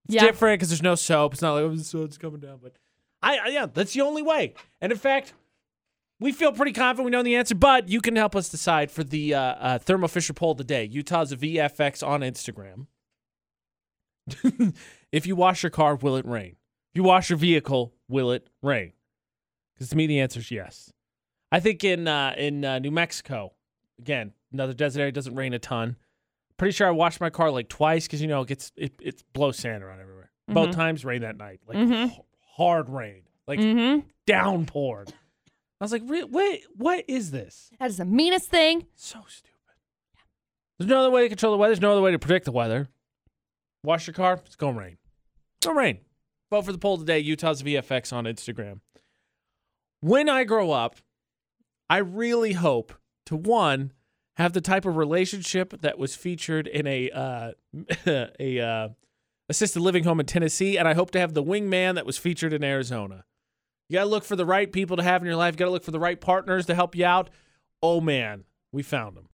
It's 0.07 0.15
Yeah. 0.15 0.23
different 0.27 0.59
because 0.59 0.71
there's 0.71 0.83
no 0.83 0.95
soap. 0.95 1.35
It's 1.35 1.43
not 1.43 1.55
like, 1.55 1.63
oh, 1.65 1.75
the 1.75 1.85
soap's 1.85 2.19
coming 2.19 2.41
down. 2.41 2.59
But 2.63 2.75
I, 3.23 3.39
I, 3.39 3.49
yeah, 3.49 3.67
that's 3.67 3.93
the 3.95 4.01
only 4.01 4.23
way. 4.23 4.55
And 4.81 4.91
in 4.93 4.99
fact, 4.99 5.33
we 6.19 6.33
feel 6.33 6.53
pretty 6.53 6.73
confident 6.73 7.05
we 7.05 7.11
know 7.11 7.23
the 7.23 7.37
answer, 7.37 7.55
but 7.55 7.89
you 7.89 8.01
can 8.01 8.17
help 8.17 8.35
us 8.37 8.49
decide 8.49 8.91
for 8.91 9.05
the 9.05 9.35
uh, 9.35 9.41
uh, 9.41 9.79
Thermo 9.79 10.09
Fisher 10.09 10.33
poll 10.33 10.55
today. 10.55 10.85
Utah's 10.85 11.33
a 11.33 11.37
VFX 11.37 12.07
on 12.07 12.21
Instagram. 12.21 12.87
if 15.13 15.27
you 15.27 15.35
wash 15.37 15.63
your 15.63 15.71
car, 15.71 15.97
will 15.97 16.17
it 16.17 16.27
rain? 16.27 16.57
If 16.93 16.97
you 16.97 17.03
wash 17.03 17.31
your 17.31 17.39
vehicle, 17.39 17.95
will 18.09 18.31
it 18.33 18.49
rain? 18.63 18.93
Because 19.75 19.89
to 19.91 19.97
me, 19.97 20.07
the 20.07 20.21
answer 20.21 20.41
is 20.41 20.51
yes. 20.51 20.93
I 21.51 21.61
think 21.61 21.83
in 21.85 22.07
uh, 22.09 22.35
in 22.37 22.65
uh, 22.65 22.79
New 22.79 22.91
Mexico, 22.91 23.53
again, 23.99 24.33
another 24.53 24.73
desert 24.75 25.01
area 25.01 25.13
doesn't 25.13 25.35
rain 25.35 25.53
a 25.55 25.59
ton. 25.59 25.97
Pretty 26.63 26.77
sure 26.77 26.87
I 26.87 26.93
washed 26.93 27.21
my 27.21 27.29
car 27.29 27.51
like 27.51 27.69
twice 27.69 28.07
because 28.07 28.23
you 28.23 28.29
know 28.29 28.43
it 28.43 28.47
gets 28.47 28.71
it, 28.77 28.95
it 29.03 29.25
blows 29.33 29.57
sand 29.59 29.83
around 29.83 29.99
everywhere. 29.99 30.31
Both 30.47 30.69
Mhm. 30.69 30.75
times 30.77 31.05
rain 31.05 31.23
that 31.23 31.37
night, 31.37 31.59
like 31.67 31.77
Mhm. 31.77 32.13
h- 32.13 32.21
hard 32.57 32.89
rain, 32.89 33.25
like 33.49 33.59
Mm-hmm. 33.59 34.07
downpoured. 34.29 35.09
I 35.11 35.85
was 35.85 35.91
like, 35.91 36.03
wait, 36.05 36.63
what 36.77 37.05
is 37.09 37.33
this? 37.33 37.73
That 37.81 37.91
is 37.91 37.97
the 37.97 38.05
meanest 38.05 38.49
thing. 38.49 38.87
So 38.95 39.25
stupid. 39.27 39.59
There's 40.79 40.89
no 40.89 41.01
other 41.01 41.11
way 41.11 41.23
to 41.25 41.29
control 41.31 41.51
the 41.51 41.59
weather. 41.59 41.71
There's 41.75 41.81
no 41.81 41.91
other 41.91 42.01
way 42.01 42.13
to 42.13 42.19
predict 42.21 42.45
the 42.45 42.53
weather. 42.53 42.87
Wash 43.83 44.07
your 44.07 44.15
car. 44.15 44.35
It's 44.47 44.55
gonna 44.55 44.79
rain. 44.79 44.99
It's 45.59 45.67
gonna 45.67 45.77
rain. 45.81 45.99
Vote 46.49 46.63
for 46.65 46.71
the 46.71 46.79
poll 46.79 46.97
today. 46.97 47.19
Utah's 47.19 47.63
VFX 47.63 48.13
on 48.13 48.23
Instagram. 48.27 48.83
When 49.99 50.29
I 50.29 50.45
grow 50.45 50.71
up, 50.71 50.95
I 51.91 51.97
really 51.97 52.53
hope 52.53 52.93
to 53.27 53.35
one 53.35 53.95
have 54.37 54.53
the 54.53 54.61
type 54.61 54.85
of 54.85 54.97
relationship 54.97 55.81
that 55.83 55.99
was 55.99 56.15
featured 56.15 56.67
in 56.67 56.87
a 56.87 57.11
uh, 57.11 57.53
a 58.41 58.61
uh, 58.61 58.89
assisted 59.49 59.81
living 59.81 60.05
home 60.05 60.21
in 60.21 60.27
Tennessee, 60.27 60.79
and 60.79 60.89
I 60.89 60.95
hope 60.95 61.11
to 61.13 61.21
have 61.21 61.35
the 61.35 61.43
wingman 61.43 61.95
that 61.95 62.07
was 62.07 62.19
featured 62.19 62.53
in 62.53 62.65
Arizona. 62.65 63.25
You 63.89 63.99
gotta 63.99 64.11
look 64.11 64.25
for 64.25 64.37
the 64.37 64.47
right 64.47 64.73
people 64.73 64.97
to 64.97 65.03
have 65.03 65.23
in 65.23 65.27
your 65.27 65.37
life. 65.37 65.55
You 65.55 65.59
gotta 65.59 65.71
look 65.71 65.85
for 65.85 65.91
the 65.91 66.01
right 66.01 66.21
partners 66.21 66.67
to 66.67 66.75
help 66.75 66.97
you 66.97 67.05
out. 67.05 67.31
Oh 67.83 68.01
man, 68.01 68.45
we 68.73 68.83
found 68.83 69.17
them. 69.17 69.29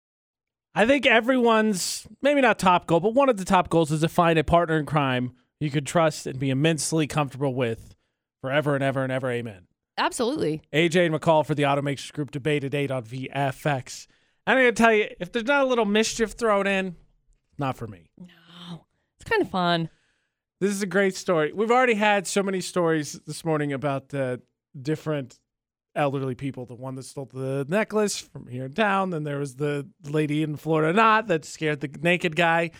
I 0.74 0.86
think 0.86 1.06
everyone's 1.06 2.06
maybe 2.22 2.40
not 2.40 2.58
top 2.58 2.86
goal, 2.86 3.00
but 3.00 3.14
one 3.14 3.28
of 3.28 3.36
the 3.36 3.44
top 3.44 3.68
goals 3.68 3.90
is 3.90 4.00
to 4.00 4.08
find 4.08 4.38
a 4.38 4.44
partner 4.44 4.78
in 4.78 4.86
crime 4.86 5.32
you 5.60 5.70
could 5.70 5.86
trust 5.86 6.26
and 6.26 6.38
be 6.38 6.50
immensely 6.50 7.06
comfortable 7.06 7.54
with 7.54 7.94
forever 8.40 8.74
and 8.74 8.84
ever 8.84 9.02
and 9.02 9.12
ever. 9.12 9.30
Amen. 9.30 9.66
Absolutely. 9.96 10.62
AJ 10.72 11.06
and 11.06 11.14
McCall 11.14 11.44
for 11.44 11.54
the 11.54 11.64
Automakers 11.64 12.12
Group 12.12 12.30
debate 12.30 12.64
at 12.64 12.74
8 12.74 12.90
on 12.90 13.02
VFX. 13.04 14.06
I'm 14.48 14.56
to 14.56 14.72
tell 14.72 14.94
you, 14.94 15.08
if 15.20 15.30
there's 15.30 15.44
not 15.44 15.62
a 15.62 15.66
little 15.66 15.84
mischief 15.84 16.32
thrown 16.32 16.66
in, 16.66 16.96
not 17.58 17.76
for 17.76 17.86
me. 17.86 18.08
No. 18.18 18.86
It's 19.20 19.28
kind 19.28 19.42
of 19.42 19.50
fun. 19.50 19.90
This 20.58 20.70
is 20.70 20.80
a 20.80 20.86
great 20.86 21.14
story. 21.14 21.52
We've 21.52 21.70
already 21.70 21.94
had 21.94 22.26
so 22.26 22.42
many 22.42 22.62
stories 22.62 23.12
this 23.26 23.44
morning 23.44 23.74
about 23.74 24.14
uh, 24.14 24.38
different 24.80 25.38
elderly 25.94 26.34
people. 26.34 26.64
The 26.64 26.74
one 26.74 26.94
that 26.94 27.02
stole 27.02 27.26
the 27.26 27.66
necklace 27.68 28.16
from 28.16 28.46
here 28.46 28.64
in 28.64 28.72
town. 28.72 29.10
Then 29.10 29.24
there 29.24 29.38
was 29.38 29.56
the 29.56 29.86
lady 30.08 30.42
in 30.42 30.56
Florida 30.56 30.94
not 30.94 31.26
that 31.26 31.44
scared 31.44 31.80
the 31.80 31.90
naked 32.00 32.34
guy. 32.34 32.70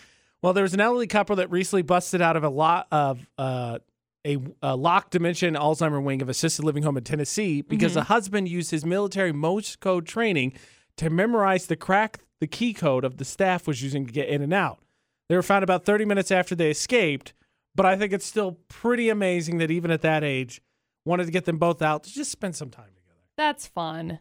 Well, 0.41 0.55
there 0.55 0.63
was 0.63 0.73
an 0.73 0.81
elderly 0.81 1.07
couple 1.07 1.37
that 1.37 1.51
recently 1.51 1.83
busted 1.83 2.23
out 2.23 2.37
of 2.37 2.45
a 2.45 2.49
lot 2.49 2.87
of 2.91 3.27
uh, 3.37 3.81
a, 4.27 4.39
a 4.63 4.75
locked 4.75 5.11
dementia 5.11 5.51
Alzheimer 5.51 6.03
wing 6.03 6.23
of 6.23 6.31
assisted 6.31 6.65
living 6.65 6.83
home 6.83 6.97
in 6.97 7.05
Tennessee 7.05 7.61
because 7.61 7.93
the 7.93 8.05
husband 8.05 8.49
used 8.49 8.71
his 8.71 8.87
military 8.87 9.33
Morse 9.33 9.77
code 9.77 10.07
training 10.07 10.55
to 10.99 11.11
memorize 11.11 11.67
the 11.67 11.77
crack 11.77 12.21
the 12.41 12.47
key 12.47 12.73
code 12.73 13.05
of 13.05 13.17
the 13.17 13.25
staff 13.25 13.67
was 13.67 13.83
using 13.83 14.07
to 14.07 14.13
get 14.13 14.29
in 14.29 14.43
and 14.43 14.53
out. 14.53 14.79
They 15.29 15.35
were 15.35 15.43
found 15.43 15.65
about 15.65 15.85
30 15.85 16.05
minutes 16.05 16.31
after 16.31 16.55
they 16.55 16.71
escaped, 16.71 17.33
but 17.75 17.85
I 17.85 17.97
think 17.97 18.13
it's 18.13 18.25
still 18.27 18.59
pretty 18.69 19.09
amazing 19.09 19.59
that 19.59 19.71
even 19.73 19.91
at 19.91 20.03
that 20.03 20.23
age, 20.23 20.63
wanted 21.05 21.25
to 21.27 21.33
get 21.33 21.47
them 21.47 21.59
both 21.59 21.83
out 21.83 22.05
to 22.05 22.13
just 22.13 22.31
spend 22.31 22.55
some 22.55 22.71
time 22.71 22.87
together. 22.95 23.19
That's 23.37 23.67
fun. 23.67 24.21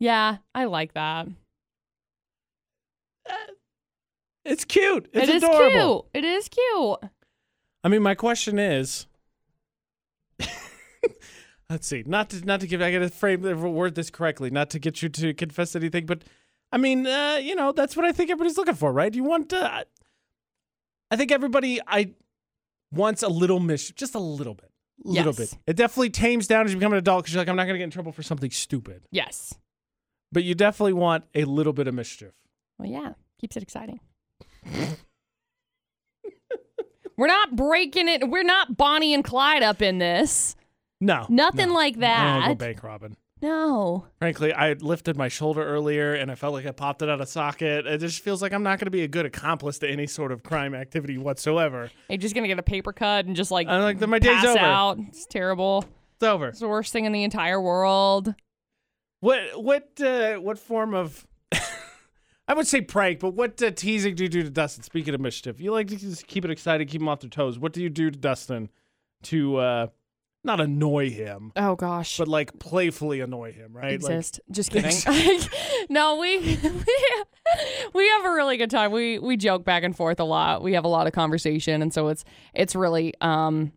Yeah, 0.00 0.38
I 0.54 0.64
like 0.64 0.94
that. 0.94 1.28
Uh, 3.28 3.32
It's 4.44 4.64
cute. 4.64 5.08
It's 5.12 5.28
It 5.28 5.36
is 5.36 5.42
adorable. 5.42 6.08
cute. 6.12 6.24
It 6.24 6.28
is 6.28 6.48
cute. 6.48 6.98
I 7.84 7.88
mean, 7.88 8.02
my 8.02 8.14
question 8.14 8.58
is, 8.58 9.06
let's 11.70 11.86
see, 11.86 12.02
not 12.06 12.30
to 12.30 12.44
not 12.44 12.60
to 12.60 12.66
give, 12.66 12.80
I 12.82 12.92
got 12.92 12.98
to 13.00 13.08
frame 13.08 13.42
the 13.42 13.56
word 13.56 13.94
this 13.94 14.10
correctly, 14.10 14.50
not 14.50 14.70
to 14.70 14.78
get 14.78 15.02
you 15.02 15.08
to 15.08 15.34
confess 15.34 15.74
anything, 15.76 16.06
but 16.06 16.24
I 16.72 16.78
mean, 16.78 17.06
uh, 17.06 17.38
you 17.42 17.54
know, 17.54 17.72
that's 17.72 17.96
what 17.96 18.04
I 18.04 18.12
think 18.12 18.30
everybody's 18.30 18.56
looking 18.56 18.74
for, 18.74 18.92
right? 18.92 19.14
You 19.14 19.24
want, 19.24 19.52
uh, 19.52 19.84
I 21.10 21.16
think 21.16 21.30
everybody, 21.32 21.80
I 21.86 22.10
wants 22.92 23.22
a 23.22 23.28
little 23.28 23.60
mischief, 23.60 23.96
just 23.96 24.14
a 24.14 24.18
little 24.18 24.54
bit, 24.54 24.70
little 25.04 25.32
Yes. 25.36 25.50
bit. 25.52 25.58
It 25.66 25.76
definitely 25.76 26.10
tames 26.10 26.46
down 26.46 26.64
as 26.66 26.72
you 26.72 26.78
become 26.78 26.92
an 26.92 26.98
adult 26.98 27.24
because 27.24 27.34
you're 27.34 27.40
like, 27.40 27.48
I'm 27.48 27.56
not 27.56 27.66
gonna 27.66 27.78
get 27.78 27.84
in 27.84 27.90
trouble 27.90 28.12
for 28.12 28.22
something 28.22 28.50
stupid, 28.50 29.02
Yes. 29.10 29.54
but 30.32 30.44
you 30.44 30.54
definitely 30.54 30.94
want 30.94 31.24
a 31.34 31.44
little 31.44 31.72
bit 31.72 31.86
of 31.88 31.94
mischief. 31.94 32.32
Well, 32.78 32.88
yeah. 32.88 33.12
Keeps 33.40 33.56
it 33.56 33.62
exciting. 33.62 34.00
We're 37.18 37.28
not 37.28 37.56
breaking 37.56 38.08
it. 38.08 38.28
We're 38.28 38.42
not 38.44 38.76
Bonnie 38.76 39.14
and 39.14 39.24
Clyde 39.24 39.62
up 39.62 39.80
in 39.80 39.96
this. 39.98 40.54
No, 41.00 41.26
Nothing 41.28 41.68
no. 41.68 41.74
like 41.74 41.96
I 41.96 42.24
don't 42.24 42.42
go 42.42 42.48
that. 42.48 42.58
bank 42.58 42.82
robbing. 42.82 43.16
No. 43.42 44.06
Frankly, 44.18 44.52
I 44.54 44.72
lifted 44.72 45.14
my 45.16 45.28
shoulder 45.28 45.62
earlier 45.62 46.14
and 46.14 46.30
I 46.30 46.34
felt 46.36 46.54
like 46.54 46.64
I 46.64 46.70
popped 46.70 47.02
it 47.02 47.10
out 47.10 47.20
of 47.20 47.28
socket. 47.28 47.86
It 47.86 47.98
just 47.98 48.22
feels 48.22 48.40
like 48.40 48.52
I'm 48.54 48.62
not 48.62 48.78
going 48.78 48.86
to 48.86 48.90
be 48.90 49.02
a 49.02 49.08
good 49.08 49.26
accomplice 49.26 49.78
to 49.80 49.88
any 49.90 50.06
sort 50.06 50.32
of 50.32 50.42
crime 50.42 50.74
activity 50.74 51.18
whatsoever. 51.18 51.90
You're 52.08 52.16
just 52.16 52.34
gonna 52.34 52.48
get 52.48 52.58
a 52.58 52.62
paper 52.62 52.94
cut 52.94 53.26
and 53.26 53.36
just 53.36 53.50
like 53.50 53.68
I'm 53.68 53.82
like, 53.82 54.00
my 54.08 54.18
day's 54.18 54.36
pass 54.36 54.46
over. 54.46 54.58
out. 54.58 54.98
It's 55.08 55.26
terrible. 55.26 55.84
It's 56.14 56.22
over. 56.22 56.48
It's 56.48 56.60
the 56.60 56.68
worst 56.68 56.94
thing 56.94 57.04
in 57.04 57.12
the 57.12 57.24
entire 57.24 57.60
world. 57.60 58.34
What 59.20 59.62
what 59.62 60.00
uh, 60.00 60.36
what 60.36 60.58
form 60.58 60.94
of 60.94 61.26
I 62.48 62.54
would 62.54 62.66
say 62.66 62.80
prank, 62.80 63.20
but 63.20 63.34
what 63.34 63.60
uh, 63.62 63.70
teasing 63.70 64.14
do 64.14 64.22
you 64.22 64.28
do 64.30 64.42
to 64.44 64.50
Dustin? 64.50 64.82
Speaking 64.82 65.14
of 65.14 65.20
mischief, 65.20 65.60
you 65.60 65.72
like 65.72 65.88
to 65.88 65.96
just 65.96 66.26
keep 66.26 66.44
it 66.46 66.50
excited, 66.50 66.88
keep 66.88 67.02
him 67.02 67.08
off 67.08 67.20
their 67.20 67.28
toes. 67.28 67.58
What 67.58 67.74
do 67.74 67.82
you 67.82 67.90
do 67.90 68.10
to 68.10 68.18
Dustin 68.18 68.70
to 69.24 69.56
uh, 69.56 69.86
not 70.46 70.60
annoy 70.60 71.10
him, 71.10 71.52
Oh 71.56 71.76
gosh. 71.76 72.16
but 72.18 72.28
like 72.28 72.58
playfully 72.58 73.20
annoy 73.20 73.52
him? 73.52 73.76
Right? 73.76 74.02
Like. 74.02 74.24
Just 74.50 74.70
kidding. 74.70 74.96
no, 75.88 76.16
we 76.16 76.38
we 76.62 76.84
we 77.92 78.08
have 78.08 78.24
a 78.24 78.30
really 78.30 78.56
good 78.56 78.70
time. 78.70 78.92
We 78.92 79.18
we 79.18 79.36
joke 79.36 79.64
back 79.64 79.82
and 79.82 79.96
forth 79.96 80.20
a 80.20 80.24
lot. 80.24 80.62
We 80.62 80.72
have 80.74 80.84
a 80.84 80.88
lot 80.88 81.06
of 81.06 81.12
conversation, 81.12 81.82
and 81.82 81.92
so 81.92 82.08
it's 82.08 82.24
it's 82.54 82.74
really 82.74 83.12
um 83.20 83.72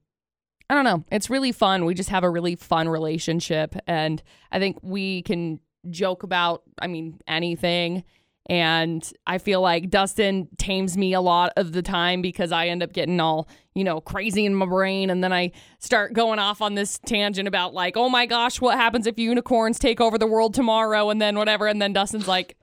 I 0.69 0.75
don't 0.75 0.83
know. 0.85 1.03
It's 1.11 1.29
really 1.29 1.51
fun. 1.51 1.85
We 1.85 1.95
just 1.95 2.09
have 2.09 2.23
a 2.23 2.29
really 2.29 2.55
fun 2.55 2.87
relationship, 2.87 3.75
and 3.87 4.21
I 4.51 4.59
think 4.59 4.77
we 4.81 5.23
can 5.23 5.59
joke 5.89 6.23
about. 6.23 6.63
I 6.79 6.87
mean 6.87 7.19
anything. 7.27 8.03
And 8.49 9.07
I 9.27 9.37
feel 9.37 9.61
like 9.61 9.91
Dustin 9.91 10.47
tames 10.57 10.97
me 10.97 11.13
a 11.13 11.21
lot 11.21 11.53
of 11.55 11.71
the 11.71 11.83
time 11.83 12.23
because 12.23 12.51
I 12.51 12.67
end 12.67 12.81
up 12.81 12.93
getting 12.93 13.19
all, 13.19 13.47
you 13.75 13.83
know, 13.83 14.01
crazy 14.01 14.43
in 14.43 14.55
my 14.55 14.65
brain. 14.65 15.11
And 15.11 15.23
then 15.23 15.31
I 15.31 15.51
start 15.77 16.13
going 16.13 16.39
off 16.39 16.59
on 16.61 16.73
this 16.73 16.97
tangent 17.05 17.47
about, 17.47 17.75
like, 17.75 17.95
oh 17.95 18.09
my 18.09 18.25
gosh, 18.25 18.59
what 18.59 18.75
happens 18.75 19.05
if 19.05 19.19
unicorns 19.19 19.77
take 19.77 20.01
over 20.01 20.17
the 20.17 20.25
world 20.25 20.55
tomorrow? 20.55 21.11
And 21.11 21.21
then 21.21 21.37
whatever. 21.37 21.67
And 21.67 21.79
then 21.79 21.93
Dustin's 21.93 22.27
like, 22.27 22.57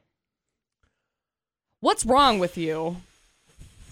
what's 1.80 2.04
wrong 2.04 2.38
with 2.38 2.56
you? 2.58 2.96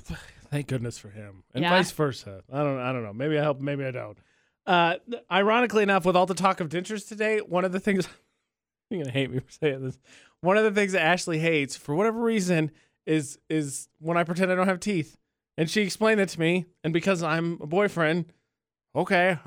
Thank 0.51 0.67
goodness 0.69 0.99
for 0.99 1.09
him, 1.11 1.45
and 1.55 1.63
Yeah. 1.63 1.71
vice 1.71 1.91
versa. 1.93 2.43
I 2.53 2.63
don't. 2.63 2.79
I 2.79 2.93
don't 2.93 3.03
know. 3.03 3.13
Maybe 3.13 3.39
I 3.39 3.43
help. 3.43 3.61
Maybe 3.61 3.85
I 3.85 3.91
don't. 3.91 4.19
Uh, 4.67 4.97
ironically 5.31 5.83
enough, 5.83 6.05
with 6.05 6.17
all 6.17 6.27
the 6.27 6.35
talk 6.35 6.61
of 6.61 6.69
dentures 6.71 7.07
today, 7.07 7.39
one 7.39 7.65
of 7.65 7.73
the 7.73 7.81
things 7.81 8.09
you're 8.91 9.01
gonna 9.01 9.13
hate 9.13 9.31
me 9.31 9.41
for 9.41 9.51
saying 9.51 9.83
this. 9.85 9.99
One 10.45 10.57
of 10.57 10.65
the 10.65 10.71
things 10.71 10.93
that 10.93 11.03
Ashley 11.03 11.39
hates, 11.39 11.77
for 11.77 11.95
whatever 11.95 12.21
reason, 12.21 12.71
is 13.07 13.39
is 13.49 13.89
when 13.99 14.17
I 14.17 14.25
pretend 14.25 14.53
I 14.53 14.55
don't 14.55 14.69
have 14.69 14.81
teeth, 14.81 15.17
and 15.59 15.69
she 15.71 15.83
explained 15.83 16.21
it 16.21 16.29
to 16.31 16.41
me, 16.41 16.67
and 16.83 16.93
because 16.93 17.23
I'm 17.23 17.59
a 17.61 17.67
boyfriend, 17.67 18.27
okay, 18.95 19.39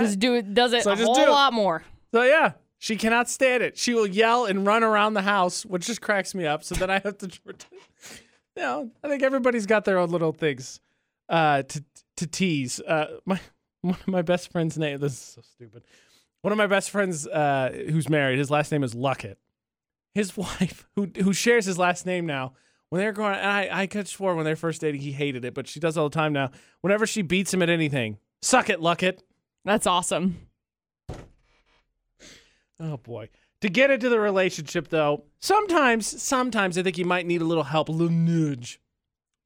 Just 0.00 0.18
do 0.18 0.34
it, 0.34 0.54
does 0.54 0.72
it 0.72 0.82
So 0.84 0.92
a 0.92 0.96
whole 0.96 1.14
do 1.14 1.30
lot 1.30 1.52
more. 1.52 1.82
so 2.12 2.22
yeah, 2.22 2.52
she 2.78 2.96
cannot 2.96 3.28
stand 3.28 3.62
it. 3.62 3.76
She 3.76 3.92
will 3.94 4.06
yell 4.06 4.46
and 4.46 4.66
run 4.66 4.82
around 4.82 5.14
the 5.14 5.22
house, 5.22 5.66
which 5.66 5.86
just 5.86 6.00
cracks 6.00 6.34
me 6.34 6.46
up. 6.46 6.64
So 6.64 6.74
then 6.74 6.90
I 6.90 7.00
have 7.00 7.18
to, 7.18 7.26
you 8.56 8.62
know, 8.62 8.90
I 9.04 9.08
think 9.08 9.22
everybody's 9.22 9.66
got 9.66 9.84
their 9.84 9.98
own 9.98 10.10
little 10.10 10.32
things 10.32 10.80
uh, 11.28 11.62
to 11.62 11.84
to 12.16 12.26
tease. 12.26 12.80
Uh, 12.80 13.18
my 13.26 13.40
one 13.82 13.94
of 14.00 14.08
my 14.08 14.22
best 14.22 14.50
friends' 14.52 14.76
name. 14.78 14.98
This 14.98 15.12
is 15.12 15.18
so 15.18 15.40
stupid. 15.42 15.82
One 16.42 16.52
of 16.52 16.58
my 16.58 16.66
best 16.66 16.90
friends 16.90 17.26
uh, 17.26 17.70
who's 17.90 18.08
married. 18.08 18.38
His 18.38 18.50
last 18.50 18.72
name 18.72 18.82
is 18.82 18.94
Luckett. 18.94 19.36
His 20.14 20.36
wife, 20.36 20.88
who 20.96 21.10
who 21.22 21.32
shares 21.32 21.64
his 21.66 21.78
last 21.78 22.06
name 22.06 22.26
now. 22.26 22.54
When 22.88 23.00
they're 23.00 23.12
going, 23.12 23.34
and 23.36 23.46
I 23.46 23.68
I 23.82 23.86
could 23.86 24.08
swore 24.08 24.34
when 24.34 24.44
they're 24.44 24.56
first 24.56 24.80
dating 24.80 25.00
he 25.02 25.12
hated 25.12 25.44
it, 25.44 25.54
but 25.54 25.68
she 25.68 25.78
does 25.80 25.96
all 25.96 26.08
the 26.08 26.14
time 26.14 26.32
now. 26.32 26.50
Whenever 26.80 27.06
she 27.06 27.22
beats 27.22 27.54
him 27.54 27.62
at 27.62 27.68
anything, 27.70 28.18
suck 28.42 28.68
it, 28.68 28.80
Luckett. 28.80 29.20
That's 29.64 29.86
awesome. 29.86 30.48
Oh 32.80 32.96
boy. 32.96 33.28
To 33.60 33.68
get 33.68 33.90
into 33.90 34.08
the 34.08 34.18
relationship 34.18 34.88
though, 34.88 35.24
sometimes 35.38 36.22
sometimes 36.22 36.78
I 36.78 36.82
think 36.82 36.96
you 36.98 37.04
might 37.04 37.26
need 37.26 37.42
a 37.42 37.44
little 37.44 37.64
help, 37.64 37.88
a 37.90 37.92
little 37.92 38.08
nudge. 38.16 38.80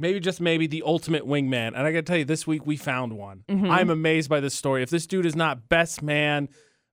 Maybe 0.01 0.21
just 0.21 0.41
maybe 0.41 0.67
the 0.67 0.83
ultimate 0.87 1.25
wingman. 1.27 1.69
And 1.69 1.79
I 1.79 1.93
got 1.93 1.99
to 1.99 2.03
tell 2.03 2.17
you 2.17 2.25
this 2.25 2.47
week 2.47 2.67
we 2.67 2.77
found 2.77 3.13
one. 3.13 3.45
I'm 3.49 3.91
amazed 3.91 4.29
by 4.29 4.41
this 4.41 4.55
story. 4.55 4.83
If 4.83 4.91
this 4.91 5.07
dude 5.07 5.27
is 5.27 5.37
not 5.37 5.69
best 5.69 6.03
man, 6.03 6.49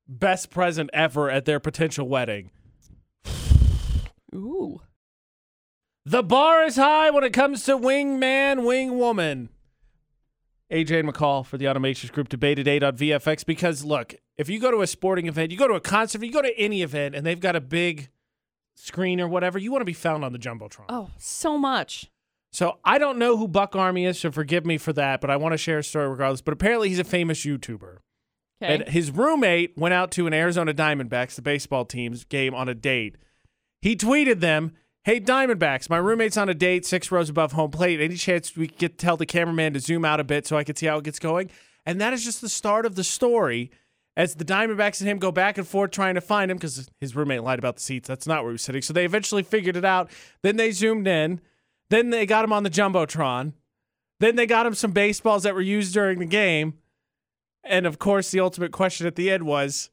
best 0.08 0.50
present 0.50 0.90
ever 0.94 1.30
at 1.30 1.46
their 1.46 1.60
potential 1.60 2.08
wedding. 2.08 2.52
Ooh. 4.34 4.82
The 6.06 6.24
bar 6.24 6.64
is 6.64 6.78
high 6.78 7.12
when 7.12 7.24
it 7.24 7.34
comes 7.34 7.64
to 7.66 7.78
wingman, 7.78 8.66
wing 8.66 8.98
woman. 8.98 9.50
AJ 10.72 11.02
and 11.02 11.14
McCall 11.14 11.46
for 11.46 11.58
the 11.58 11.66
Automations 11.66 12.12
Group 12.12 12.30
debated 12.30 12.68
8 12.68 12.82
on 12.82 12.98
VFX 12.98 13.46
because 13.46 13.84
look, 13.84 14.16
if 14.38 14.50
you 14.50 14.60
go 14.60 14.72
to 14.72 14.82
a 14.82 14.88
sporting 14.88 15.28
event, 15.28 15.52
you 15.52 15.58
go 15.58 15.68
to 15.68 15.74
a 15.74 15.82
concert, 15.82 16.24
you 16.24 16.32
go 16.32 16.42
to 16.42 16.58
any 16.58 16.82
event 16.82 17.14
and 17.14 17.26
they've 17.26 17.40
got 17.40 17.56
a 17.56 17.62
big 17.62 18.10
screen 18.76 19.20
or 19.20 19.28
whatever, 19.28 19.60
you 19.60 19.72
want 19.72 19.82
to 19.82 19.86
be 19.86 19.94
found 19.94 20.24
on 20.24 20.32
the 20.32 20.40
Jumbotron. 20.40 20.86
Oh, 20.90 21.12
so 21.18 21.58
much. 21.58 22.10
So 22.54 22.80
I 22.84 22.98
don't 22.98 23.18
know 23.18 23.38
who 23.38 23.48
Buck 23.48 23.76
Army 23.76 24.06
is, 24.06 24.20
so 24.20 24.32
forgive 24.32 24.66
me 24.66 24.78
for 24.78 24.94
that, 24.94 25.22
but 25.22 25.30
I 25.30 25.38
want 25.38 25.54
to 25.54 25.58
share 25.58 25.80
a 25.80 25.84
story 25.84 26.10
regardless. 26.10 26.42
But 26.42 26.54
apparently 26.54 26.90
he's 26.90 27.00
a 27.00 27.04
famous 27.04 27.46
YouTuber. 27.46 27.98
Okay. 28.62 28.76
And 28.76 28.88
his 28.90 29.12
roommate 29.12 29.78
went 29.78 29.94
out 29.94 30.12
to 30.12 30.28
an 30.28 30.34
Arizona 30.34 30.74
Diamondbacks, 30.74 31.36
the 31.36 31.42
baseball 31.42 31.86
team's 31.86 32.24
game, 32.24 32.54
on 32.54 32.70
a 32.70 32.76
date. 32.76 33.16
He 33.82 33.96
tweeted 33.96 34.40
them, 34.40 34.74
Hey, 35.04 35.20
Diamondbacks, 35.20 35.90
my 35.90 35.98
roommate's 35.98 36.38
on 36.38 36.48
a 36.48 36.54
date 36.54 36.86
six 36.86 37.12
rows 37.12 37.28
above 37.28 37.54
home 37.54 37.72
plate. 37.72 38.00
Any 38.00 38.16
chance 38.16 38.56
we 38.56 38.68
could 38.68 38.78
get 38.78 38.98
tell 39.00 39.18
the 39.18 39.26
cameraman 39.26 39.74
to 39.74 39.80
zoom 39.80 40.06
out 40.06 40.20
a 40.20 40.24
bit 40.24 40.46
so 40.46 40.58
I 40.58 40.64
could 40.64 40.78
see 40.78 40.86
how 40.86 41.00
it 41.00 41.04
gets 41.04 41.18
going? 41.18 41.50
And 41.88 42.00
that 42.00 42.14
is 42.14 42.24
just 42.24 42.42
the 42.42 42.50
start 42.50 42.86
of 42.86 42.94
the 42.94 43.04
story 43.04 43.72
as 44.16 44.36
the 44.36 44.46
Diamondbacks 44.46 45.02
and 45.02 45.10
him 45.10 45.18
go 45.18 45.32
back 45.32 45.58
and 45.58 45.68
forth 45.68 45.90
trying 45.90 46.14
to 46.16 46.22
find 46.22 46.52
him 46.52 46.58
because 46.58 46.88
his 47.00 47.16
roommate 47.16 47.42
lied 47.42 47.58
about 47.58 47.78
the 47.78 47.82
seats. 47.82 48.08
That's 48.08 48.28
not 48.28 48.44
where 48.44 48.52
he 48.52 48.54
was 48.54 48.62
sitting. 48.62 48.84
So 48.84 48.94
they 48.94 49.06
eventually 49.06 49.42
figured 49.42 49.76
it 49.76 49.86
out. 49.86 50.12
Then 50.44 50.58
they 50.58 50.70
zoomed 50.70 51.08
in. 51.08 51.42
Then 51.90 52.12
they 52.12 52.28
got 52.28 52.46
him 52.46 52.54
on 52.54 52.62
the 52.62 52.70
Jumbotron. 52.70 53.54
Then 54.20 54.36
they 54.36 54.46
got 54.46 54.68
him 54.68 54.76
some 54.76 54.92
baseballs 54.92 55.44
that 55.44 55.56
were 55.56 55.62
used 55.62 55.94
during 55.94 56.20
the 56.20 56.26
game. 56.26 56.76
And 57.64 57.86
of 57.86 58.00
course, 58.00 58.32
the 58.32 58.40
ultimate 58.40 58.72
question 58.72 59.08
at 59.08 59.16
the 59.16 59.30
end 59.30 59.44
was, 59.44 59.90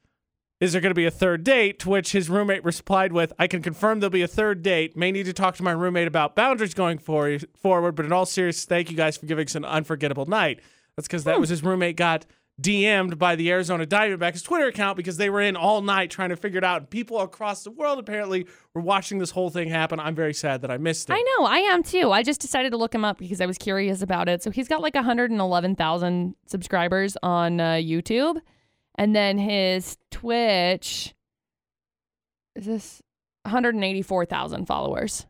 is 0.60 0.72
there 0.72 0.80
going 0.80 0.90
to 0.90 0.94
be 0.94 1.06
a 1.06 1.10
third 1.10 1.44
date? 1.44 1.78
To 1.80 1.90
which 1.90 2.12
his 2.12 2.28
roommate 2.28 2.64
replied 2.64 3.12
with, 3.12 3.32
I 3.38 3.46
can 3.46 3.62
confirm 3.62 4.00
there'll 4.00 4.10
be 4.10 4.22
a 4.22 4.28
third 4.28 4.62
date. 4.62 4.96
May 4.96 5.12
need 5.12 5.26
to 5.26 5.32
talk 5.32 5.54
to 5.56 5.62
my 5.62 5.70
roommate 5.70 6.08
about 6.08 6.34
boundaries 6.34 6.74
going 6.74 6.98
for- 6.98 7.38
forward, 7.56 7.92
but 7.92 8.04
in 8.04 8.12
all 8.12 8.26
seriousness, 8.26 8.64
thank 8.64 8.90
you 8.90 8.96
guys 8.96 9.16
for 9.16 9.26
giving 9.26 9.46
us 9.46 9.54
an 9.54 9.64
unforgettable 9.64 10.26
night. 10.26 10.60
That's 10.96 11.06
because 11.06 11.24
that 11.24 11.36
hmm. 11.36 11.40
was 11.40 11.50
his 11.50 11.62
roommate 11.62 11.96
got 11.96 12.26
DM'd 12.60 13.18
by 13.18 13.36
the 13.36 13.50
Arizona 13.52 13.86
Diamondbacks 13.86 14.42
Twitter 14.42 14.66
account 14.66 14.96
because 14.96 15.16
they 15.16 15.30
were 15.30 15.40
in 15.40 15.54
all 15.54 15.80
night 15.80 16.10
trying 16.10 16.30
to 16.30 16.36
figure 16.36 16.58
it 16.58 16.64
out. 16.64 16.80
And 16.80 16.90
people 16.90 17.20
across 17.20 17.62
the 17.62 17.70
world 17.70 17.98
apparently 18.00 18.46
were 18.74 18.80
watching 18.82 19.18
this 19.18 19.30
whole 19.30 19.48
thing 19.50 19.68
happen. 19.68 20.00
I'm 20.00 20.14
very 20.16 20.34
sad 20.34 20.62
that 20.62 20.70
I 20.70 20.76
missed 20.76 21.08
it. 21.08 21.12
I 21.12 21.22
know, 21.38 21.44
I 21.46 21.58
am 21.58 21.82
too. 21.84 22.10
I 22.10 22.22
just 22.24 22.40
decided 22.40 22.70
to 22.72 22.76
look 22.76 22.92
him 22.94 23.04
up 23.04 23.18
because 23.18 23.40
I 23.40 23.46
was 23.46 23.58
curious 23.58 24.02
about 24.02 24.28
it. 24.28 24.42
So 24.42 24.50
he's 24.50 24.66
got 24.66 24.80
like 24.80 24.94
111,000 24.96 26.34
subscribers 26.46 27.16
on 27.22 27.60
uh, 27.60 27.64
YouTube. 27.74 28.40
And 28.96 29.14
then 29.14 29.38
his 29.38 29.96
Twitch 30.10 31.14
is 32.56 32.66
this 32.66 33.02
184,000 33.44 34.66
followers. 34.66 35.26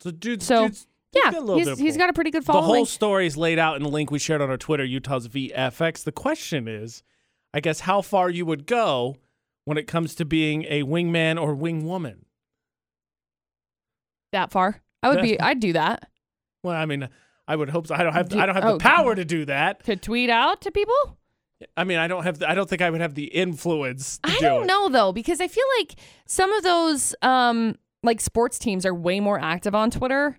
So, 0.00 0.12
dude, 0.12 0.42
So, 0.42 0.66
dude's- 0.68 0.86
Yeah, 1.12 1.32
got 1.32 1.34
a 1.34 1.40
little 1.40 1.56
he's, 1.58 1.78
he's 1.78 1.92
pull. 1.94 1.98
got 1.98 2.10
a 2.10 2.12
pretty 2.12 2.30
good 2.30 2.44
following. 2.44 2.68
The 2.68 2.74
whole 2.74 2.86
story 2.86 3.26
is 3.26 3.36
laid 3.36 3.58
out 3.58 3.76
in 3.76 3.82
the 3.82 3.88
link 3.88 4.10
we 4.10 4.18
shared 4.18 4.40
on 4.40 4.48
our 4.48 4.56
Twitter, 4.56 4.84
Utah's 4.84 5.26
VFX. 5.28 6.04
The 6.04 6.12
question 6.12 6.68
is, 6.68 7.02
I 7.52 7.60
guess, 7.60 7.80
how 7.80 8.00
far 8.00 8.30
you 8.30 8.46
would 8.46 8.66
go 8.66 9.16
when 9.64 9.76
it 9.76 9.86
comes 9.86 10.14
to 10.16 10.24
being 10.24 10.64
a 10.68 10.82
wingman 10.82 11.40
or 11.40 11.54
wingwoman. 11.54 12.18
that 14.32 14.52
far. 14.52 14.82
I 15.02 15.08
would 15.08 15.22
be, 15.22 15.40
I'd 15.40 15.60
do 15.60 15.72
that. 15.72 16.08
Well, 16.62 16.76
I 16.76 16.84
mean, 16.84 17.08
I 17.48 17.56
would 17.56 17.70
hope 17.70 17.86
so. 17.86 17.94
I 17.94 18.02
don't 18.02 18.12
have. 18.12 18.34
I 18.34 18.44
don't 18.44 18.54
have 18.54 18.64
oh. 18.66 18.72
the 18.74 18.78
power 18.80 19.14
to 19.14 19.24
do 19.24 19.46
that. 19.46 19.82
To 19.84 19.96
tweet 19.96 20.28
out 20.28 20.60
to 20.60 20.70
people? 20.70 21.16
I 21.74 21.84
mean, 21.84 21.96
I 21.96 22.06
don't 22.06 22.22
have. 22.22 22.38
The, 22.38 22.50
I 22.50 22.54
don't 22.54 22.68
think 22.68 22.82
I 22.82 22.90
would 22.90 23.00
have 23.00 23.14
the 23.14 23.24
influence. 23.24 24.18
To 24.18 24.30
I 24.30 24.34
do 24.34 24.40
don't 24.40 24.62
it. 24.64 24.66
know 24.66 24.90
though, 24.90 25.10
because 25.10 25.40
I 25.40 25.48
feel 25.48 25.64
like 25.78 25.94
some 26.26 26.52
of 26.52 26.62
those 26.62 27.14
um 27.22 27.76
like 28.02 28.20
sports 28.20 28.58
teams 28.58 28.84
are 28.84 28.94
way 28.94 29.20
more 29.20 29.40
active 29.40 29.74
on 29.74 29.90
Twitter 29.90 30.38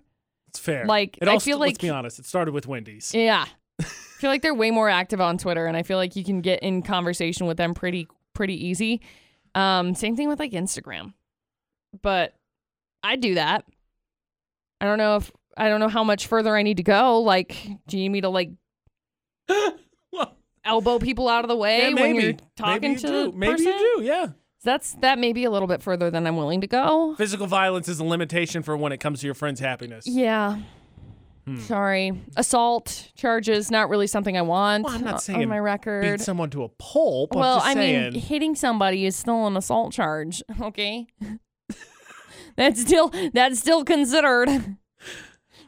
It's 0.52 0.60
fair. 0.60 0.84
Like, 0.84 1.18
it 1.20 1.28
I 1.28 1.38
feel 1.38 1.56
st- 1.56 1.60
let's 1.60 1.78
be 1.78 1.88
honest, 1.88 2.18
it 2.18 2.26
started 2.26 2.52
with 2.52 2.66
Wendy's. 2.66 3.14
Yeah. 3.14 3.46
I 3.80 3.84
feel 3.84 4.30
like 4.30 4.42
they're 4.42 4.54
way 4.54 4.70
more 4.70 4.88
active 4.88 5.20
on 5.20 5.38
Twitter 5.38 5.66
and 5.66 5.76
I 5.76 5.82
feel 5.82 5.96
like 5.96 6.14
you 6.14 6.22
can 6.24 6.42
get 6.42 6.60
in 6.62 6.82
conversation 6.82 7.46
with 7.46 7.56
them 7.56 7.74
pretty 7.74 8.06
pretty 8.34 8.66
easy. 8.66 9.00
Um 9.54 9.94
same 9.94 10.14
thing 10.14 10.28
with 10.28 10.38
like 10.38 10.52
Instagram. 10.52 11.14
But 12.02 12.34
I 13.02 13.16
do 13.16 13.34
that. 13.34 13.64
I 14.80 14.84
don't 14.84 14.98
know 14.98 15.16
if 15.16 15.32
I 15.56 15.68
don't 15.68 15.80
know 15.80 15.88
how 15.88 16.04
much 16.04 16.26
further 16.26 16.56
I 16.56 16.62
need 16.62 16.76
to 16.76 16.82
go. 16.82 17.20
Like, 17.20 17.56
do 17.88 17.96
you 17.96 18.04
need 18.04 18.10
me 18.10 18.20
to 18.20 18.28
like 18.28 18.50
Well, 20.12 20.36
elbow 20.64 20.98
people 20.98 21.28
out 21.28 21.44
of 21.44 21.48
the 21.48 21.56
way 21.56 21.88
yeah, 21.88 21.94
when 21.94 22.14
you're 22.14 22.34
talking 22.56 22.92
maybe 22.92 23.00
to 23.00 23.06
you 23.08 23.12
the 23.24 23.30
do. 23.30 23.36
Maybe 23.36 23.52
person? 23.52 23.66
you 23.66 23.94
do. 23.96 24.02
Yeah. 24.04 24.26
That's 24.64 24.92
that 25.00 25.18
may 25.18 25.32
be 25.32 25.44
a 25.44 25.50
little 25.50 25.68
bit 25.68 25.82
further 25.82 26.10
than 26.10 26.26
I'm 26.26 26.36
willing 26.36 26.60
to 26.60 26.66
go. 26.66 27.14
Physical 27.16 27.46
violence 27.46 27.88
is 27.88 27.98
a 27.98 28.04
limitation 28.04 28.62
for 28.62 28.76
when 28.76 28.92
it 28.92 28.98
comes 28.98 29.20
to 29.20 29.26
your 29.26 29.34
friend's 29.34 29.60
happiness. 29.60 30.06
Yeah. 30.06 30.58
Hmm. 31.46 31.58
Sorry. 31.58 32.12
Assault 32.36 33.10
charges 33.16 33.68
not 33.70 33.88
really 33.88 34.06
something 34.06 34.36
I 34.36 34.42
want 34.42 34.84
Well, 34.84 34.94
I'm 34.94 35.02
not 35.02 35.20
saying 35.22 35.42
on 35.42 35.48
my 35.48 35.58
record. 35.58 36.02
Beat 36.02 36.20
someone 36.20 36.50
to 36.50 36.62
a 36.62 36.68
pulp. 36.68 37.34
well, 37.34 37.54
I'm 37.54 37.58
just 37.58 37.66
I 37.66 37.74
saying. 37.74 38.12
mean, 38.12 38.22
hitting 38.22 38.54
somebody 38.54 39.04
is 39.06 39.16
still 39.16 39.48
an 39.48 39.56
assault 39.56 39.92
charge, 39.92 40.40
okay? 40.60 41.06
that's 42.56 42.80
still 42.80 43.12
that's 43.32 43.58
still 43.58 43.84
considered. 43.84 44.48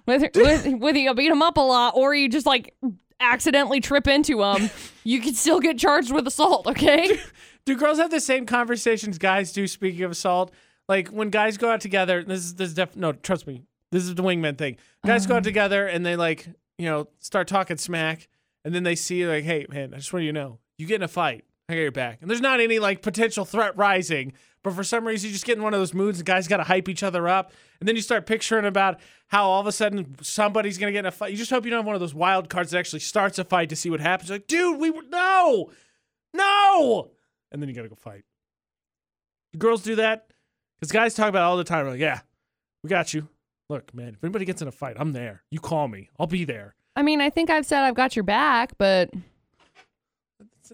Whether, 0.04 0.30
whether 0.34 0.70
whether 0.76 0.98
you 0.98 1.14
beat 1.14 1.30
them 1.30 1.40
up 1.42 1.56
a 1.56 1.60
lot 1.62 1.94
or 1.96 2.14
you 2.14 2.28
just 2.28 2.44
like 2.46 2.74
accidentally 3.20 3.80
trip 3.80 4.06
into 4.06 4.36
them, 4.38 4.68
you 5.02 5.18
can 5.20 5.32
still 5.34 5.60
get 5.60 5.78
charged 5.78 6.12
with 6.12 6.26
assault, 6.26 6.66
okay? 6.66 7.18
Do 7.66 7.76
girls 7.76 7.98
have 7.98 8.10
the 8.10 8.20
same 8.20 8.46
conversations 8.46 9.18
guys 9.18 9.52
do? 9.52 9.66
Speaking 9.66 10.02
of 10.02 10.10
assault, 10.10 10.52
like 10.88 11.08
when 11.08 11.30
guys 11.30 11.56
go 11.56 11.70
out 11.70 11.80
together. 11.80 12.22
This 12.22 12.40
is 12.40 12.54
this 12.54 12.68
is 12.68 12.74
def- 12.74 12.96
no, 12.96 13.12
trust 13.12 13.46
me. 13.46 13.62
This 13.90 14.04
is 14.04 14.14
the 14.14 14.22
wingman 14.22 14.58
thing. 14.58 14.76
Guys 15.06 15.26
go 15.26 15.36
out 15.36 15.42
mm. 15.42 15.46
together 15.46 15.86
and 15.86 16.04
they 16.04 16.16
like 16.16 16.48
you 16.78 16.86
know 16.86 17.08
start 17.18 17.48
talking 17.48 17.76
smack, 17.76 18.28
and 18.64 18.74
then 18.74 18.82
they 18.82 18.94
see 18.94 19.26
like, 19.26 19.44
hey 19.44 19.66
man, 19.68 19.94
I 19.94 19.98
just 19.98 20.12
want 20.12 20.24
you 20.24 20.32
to 20.32 20.38
know, 20.38 20.58
you 20.78 20.86
get 20.86 20.96
in 20.96 21.02
a 21.02 21.08
fight, 21.08 21.44
I 21.68 21.74
got 21.74 21.80
your 21.80 21.92
back, 21.92 22.18
and 22.20 22.30
there's 22.30 22.40
not 22.40 22.60
any 22.60 22.78
like 22.78 23.02
potential 23.02 23.44
threat 23.44 23.76
rising. 23.76 24.32
But 24.62 24.72
for 24.72 24.82
some 24.82 25.06
reason, 25.06 25.28
you 25.28 25.34
just 25.34 25.44
get 25.44 25.58
in 25.58 25.62
one 25.62 25.74
of 25.74 25.80
those 25.80 25.92
moods, 25.92 26.18
and 26.18 26.26
guys 26.26 26.48
got 26.48 26.56
to 26.56 26.62
hype 26.62 26.88
each 26.88 27.02
other 27.02 27.28
up, 27.28 27.52
and 27.80 27.88
then 27.88 27.96
you 27.96 28.02
start 28.02 28.24
picturing 28.24 28.64
about 28.64 28.98
how 29.28 29.44
all 29.44 29.60
of 29.60 29.66
a 29.66 29.72
sudden 29.72 30.16
somebody's 30.22 30.78
gonna 30.78 30.92
get 30.92 31.00
in 31.00 31.06
a 31.06 31.10
fight. 31.10 31.32
You 31.32 31.36
just 31.36 31.50
hope 31.50 31.64
you 31.64 31.70
don't 31.70 31.80
have 31.80 31.86
one 31.86 31.94
of 31.94 32.00
those 32.00 32.14
wild 32.14 32.48
cards 32.48 32.70
that 32.70 32.78
actually 32.78 33.00
starts 33.00 33.38
a 33.38 33.44
fight 33.44 33.68
to 33.68 33.76
see 33.76 33.90
what 33.90 34.00
happens. 34.00 34.30
You're 34.30 34.38
like, 34.38 34.46
dude, 34.46 34.80
we 34.80 34.90
were 34.90 35.02
no, 35.02 35.70
no, 36.32 37.10
and 37.54 37.62
then 37.62 37.68
you 37.70 37.74
gotta 37.74 37.88
go 37.88 37.94
fight. 37.94 38.24
Do 39.54 39.58
girls 39.58 39.82
do 39.82 39.94
that? 39.96 40.26
Because 40.78 40.92
guys 40.92 41.14
talk 41.14 41.28
about 41.30 41.40
it 41.42 41.44
all 41.44 41.56
the 41.56 41.64
time. 41.64 41.84
We're 41.86 41.92
Like, 41.92 42.00
yeah, 42.00 42.20
we 42.82 42.90
got 42.90 43.14
you. 43.14 43.28
Look, 43.70 43.94
man, 43.94 44.08
if 44.14 44.22
anybody 44.22 44.44
gets 44.44 44.60
in 44.60 44.68
a 44.68 44.72
fight, 44.72 44.96
I'm 44.98 45.12
there. 45.14 45.42
You 45.50 45.60
call 45.60 45.88
me. 45.88 46.10
I'll 46.20 46.26
be 46.26 46.44
there. 46.44 46.74
I 46.96 47.02
mean, 47.02 47.20
I 47.22 47.30
think 47.30 47.48
I've 47.48 47.64
said 47.64 47.82
I've 47.82 47.94
got 47.94 48.14
your 48.16 48.22
back, 48.24 48.72
but 48.76 49.10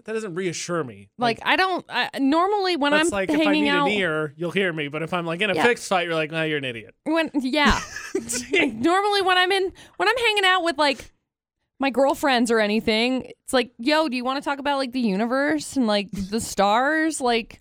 That 0.05 0.13
doesn't 0.13 0.33
reassure 0.35 0.83
me. 0.83 1.09
like 1.17 1.39
I 1.43 1.55
don't 1.55 1.85
I, 1.87 2.09
normally 2.19 2.75
when 2.75 2.91
that's 2.91 3.07
I'm 3.07 3.09
like 3.11 3.29
if 3.29 3.39
I 3.47 3.51
need 3.51 3.69
out 3.69 3.87
an 3.87 3.93
ear, 3.93 4.33
you'll 4.35 4.51
hear 4.51 4.73
me. 4.73 4.87
But 4.87 5.03
if 5.03 5.13
I'm 5.13 5.25
like 5.25 5.41
in 5.41 5.49
a 5.51 5.55
Yeah. 5.55 5.63
fixed 5.63 5.87
fight, 5.87 6.05
you're 6.05 6.15
like, 6.15 6.31
nah, 6.31 6.43
you're 6.43 6.57
an 6.57 6.65
idiot. 6.65 6.95
when 7.03 7.29
yeah. 7.35 7.79
Normally 8.53 9.21
when 9.21 9.37
I'm 9.37 9.51
in 9.51 9.71
when 9.97 10.09
I'm 10.09 10.17
hanging 10.17 10.45
out 10.45 10.63
with 10.63 10.77
like 10.77 11.11
my 11.81 11.89
girlfriends 11.89 12.49
or 12.51 12.59
anything, 12.59 13.31
it's 13.43 13.53
like, 13.53 13.71
yo, 13.79 14.07
do 14.07 14.15
you 14.15 14.23
want 14.23 14.41
to 14.41 14.47
talk 14.47 14.59
about 14.59 14.77
like 14.77 14.91
the 14.93 14.99
universe 15.01 15.75
and 15.75 15.87
like 15.87 16.09
the 16.11 16.39
stars? 16.39 17.19
Like 17.19 17.59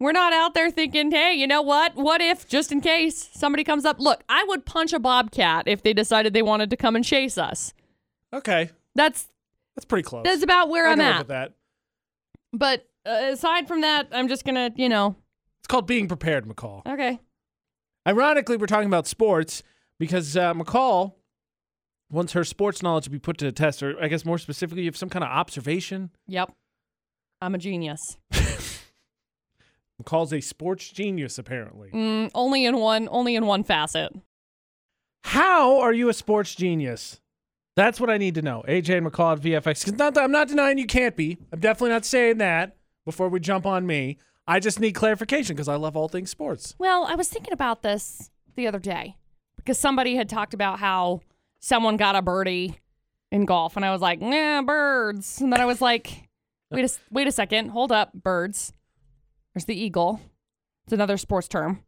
we're 0.00 0.12
not 0.12 0.32
out 0.32 0.54
there 0.54 0.70
thinking, 0.70 1.10
hey, 1.10 1.34
you 1.34 1.46
know 1.46 1.62
what? 1.62 1.94
What 1.94 2.20
if 2.20 2.48
just 2.48 2.72
in 2.72 2.80
case 2.80 3.28
somebody 3.34 3.64
comes 3.64 3.84
up? 3.84 4.00
Look, 4.00 4.24
I 4.28 4.42
would 4.48 4.64
punch 4.64 4.92
a 4.92 4.98
bobcat 4.98 5.68
if 5.68 5.82
they 5.82 5.92
decided 5.92 6.32
they 6.32 6.42
wanted 6.42 6.70
to 6.70 6.76
come 6.76 6.96
and 6.96 7.04
chase 7.04 7.36
us. 7.38 7.72
okay, 8.32 8.70
That's 8.94 9.28
that's 9.76 9.84
pretty 9.84 10.02
close. 10.02 10.24
that's 10.24 10.42
about 10.42 10.68
where 10.70 10.88
I 10.88 10.92
I'm 10.92 11.00
at. 11.00 11.28
that. 11.28 11.52
But 12.52 12.88
uh, 13.06 13.10
aside 13.32 13.68
from 13.68 13.82
that, 13.82 14.08
I'm 14.12 14.28
just 14.28 14.44
gonna, 14.44 14.70
you 14.76 14.88
know, 14.88 15.14
It's 15.60 15.68
called 15.68 15.86
being 15.86 16.08
prepared, 16.08 16.46
McCall. 16.46 16.84
okay. 16.86 17.20
Ironically, 18.06 18.56
we're 18.56 18.66
talking 18.66 18.88
about 18.88 19.06
sports 19.06 19.62
because 19.98 20.36
uh, 20.36 20.54
McCall 20.54 21.14
wants 22.10 22.32
her 22.32 22.44
sports 22.44 22.82
knowledge 22.82 23.04
to 23.04 23.10
be 23.10 23.18
put 23.18 23.38
to 23.38 23.44
the 23.44 23.52
test, 23.52 23.82
or 23.82 24.00
I 24.02 24.08
guess 24.08 24.24
more 24.24 24.38
specifically, 24.38 24.82
you 24.82 24.88
have 24.88 24.96
some 24.96 25.10
kind 25.10 25.24
of 25.24 25.30
observation. 25.30 26.10
Yep. 26.26 26.52
I'm 27.40 27.54
a 27.54 27.58
genius. 27.58 28.18
McCall's 30.02 30.32
a 30.32 30.40
sports 30.40 30.90
genius, 30.90 31.38
apparently. 31.38 31.90
Mm, 31.90 32.30
only 32.34 32.64
in 32.64 32.76
one, 32.78 33.08
only 33.10 33.34
in 33.34 33.46
one 33.46 33.64
facet. 33.64 34.12
How 35.24 35.80
are 35.80 35.92
you 35.92 36.08
a 36.08 36.14
sports 36.14 36.54
genius? 36.54 37.20
That's 37.76 38.00
what 38.00 38.10
I 38.10 38.18
need 38.18 38.34
to 38.36 38.42
know. 38.42 38.64
AJ 38.66 38.98
and 38.98 39.06
McCall 39.06 39.36
at 39.36 39.40
VFX. 39.42 39.96
Not 39.96 40.14
that 40.14 40.24
I'm 40.24 40.32
not 40.32 40.48
denying 40.48 40.78
you 40.78 40.86
can't 40.86 41.16
be. 41.16 41.38
I'm 41.52 41.60
definitely 41.60 41.90
not 41.90 42.04
saying 42.04 42.38
that 42.38 42.76
before 43.04 43.28
we 43.28 43.40
jump 43.40 43.66
on 43.66 43.86
me. 43.86 44.18
I 44.46 44.60
just 44.60 44.80
need 44.80 44.92
clarification 44.92 45.54
because 45.54 45.68
I 45.68 45.76
love 45.76 45.96
all 45.96 46.08
things 46.08 46.30
sports. 46.30 46.74
Well, 46.78 47.04
I 47.04 47.14
was 47.14 47.28
thinking 47.28 47.52
about 47.52 47.82
this 47.82 48.30
the 48.56 48.66
other 48.66 48.78
day 48.78 49.16
because 49.56 49.78
somebody 49.78 50.16
had 50.16 50.28
talked 50.28 50.54
about 50.54 50.78
how 50.78 51.20
someone 51.60 51.96
got 51.96 52.16
a 52.16 52.22
birdie 52.22 52.78
in 53.30 53.44
golf, 53.44 53.76
and 53.76 53.84
I 53.84 53.90
was 53.90 54.00
like, 54.00 54.20
"Nah, 54.20 54.62
birds." 54.62 55.40
And 55.40 55.52
then 55.52 55.60
I 55.60 55.66
was 55.66 55.80
like, 55.80 56.28
"Wait 56.70 56.84
a 56.84 56.90
wait 57.10 57.26
a 57.26 57.32
second, 57.32 57.70
hold 57.70 57.92
up, 57.92 58.12
birds." 58.12 58.72
There's 59.54 59.64
the 59.64 59.78
eagle. 59.78 60.20
It's 60.84 60.92
another 60.92 61.16
sports 61.16 61.48
term. 61.48 61.84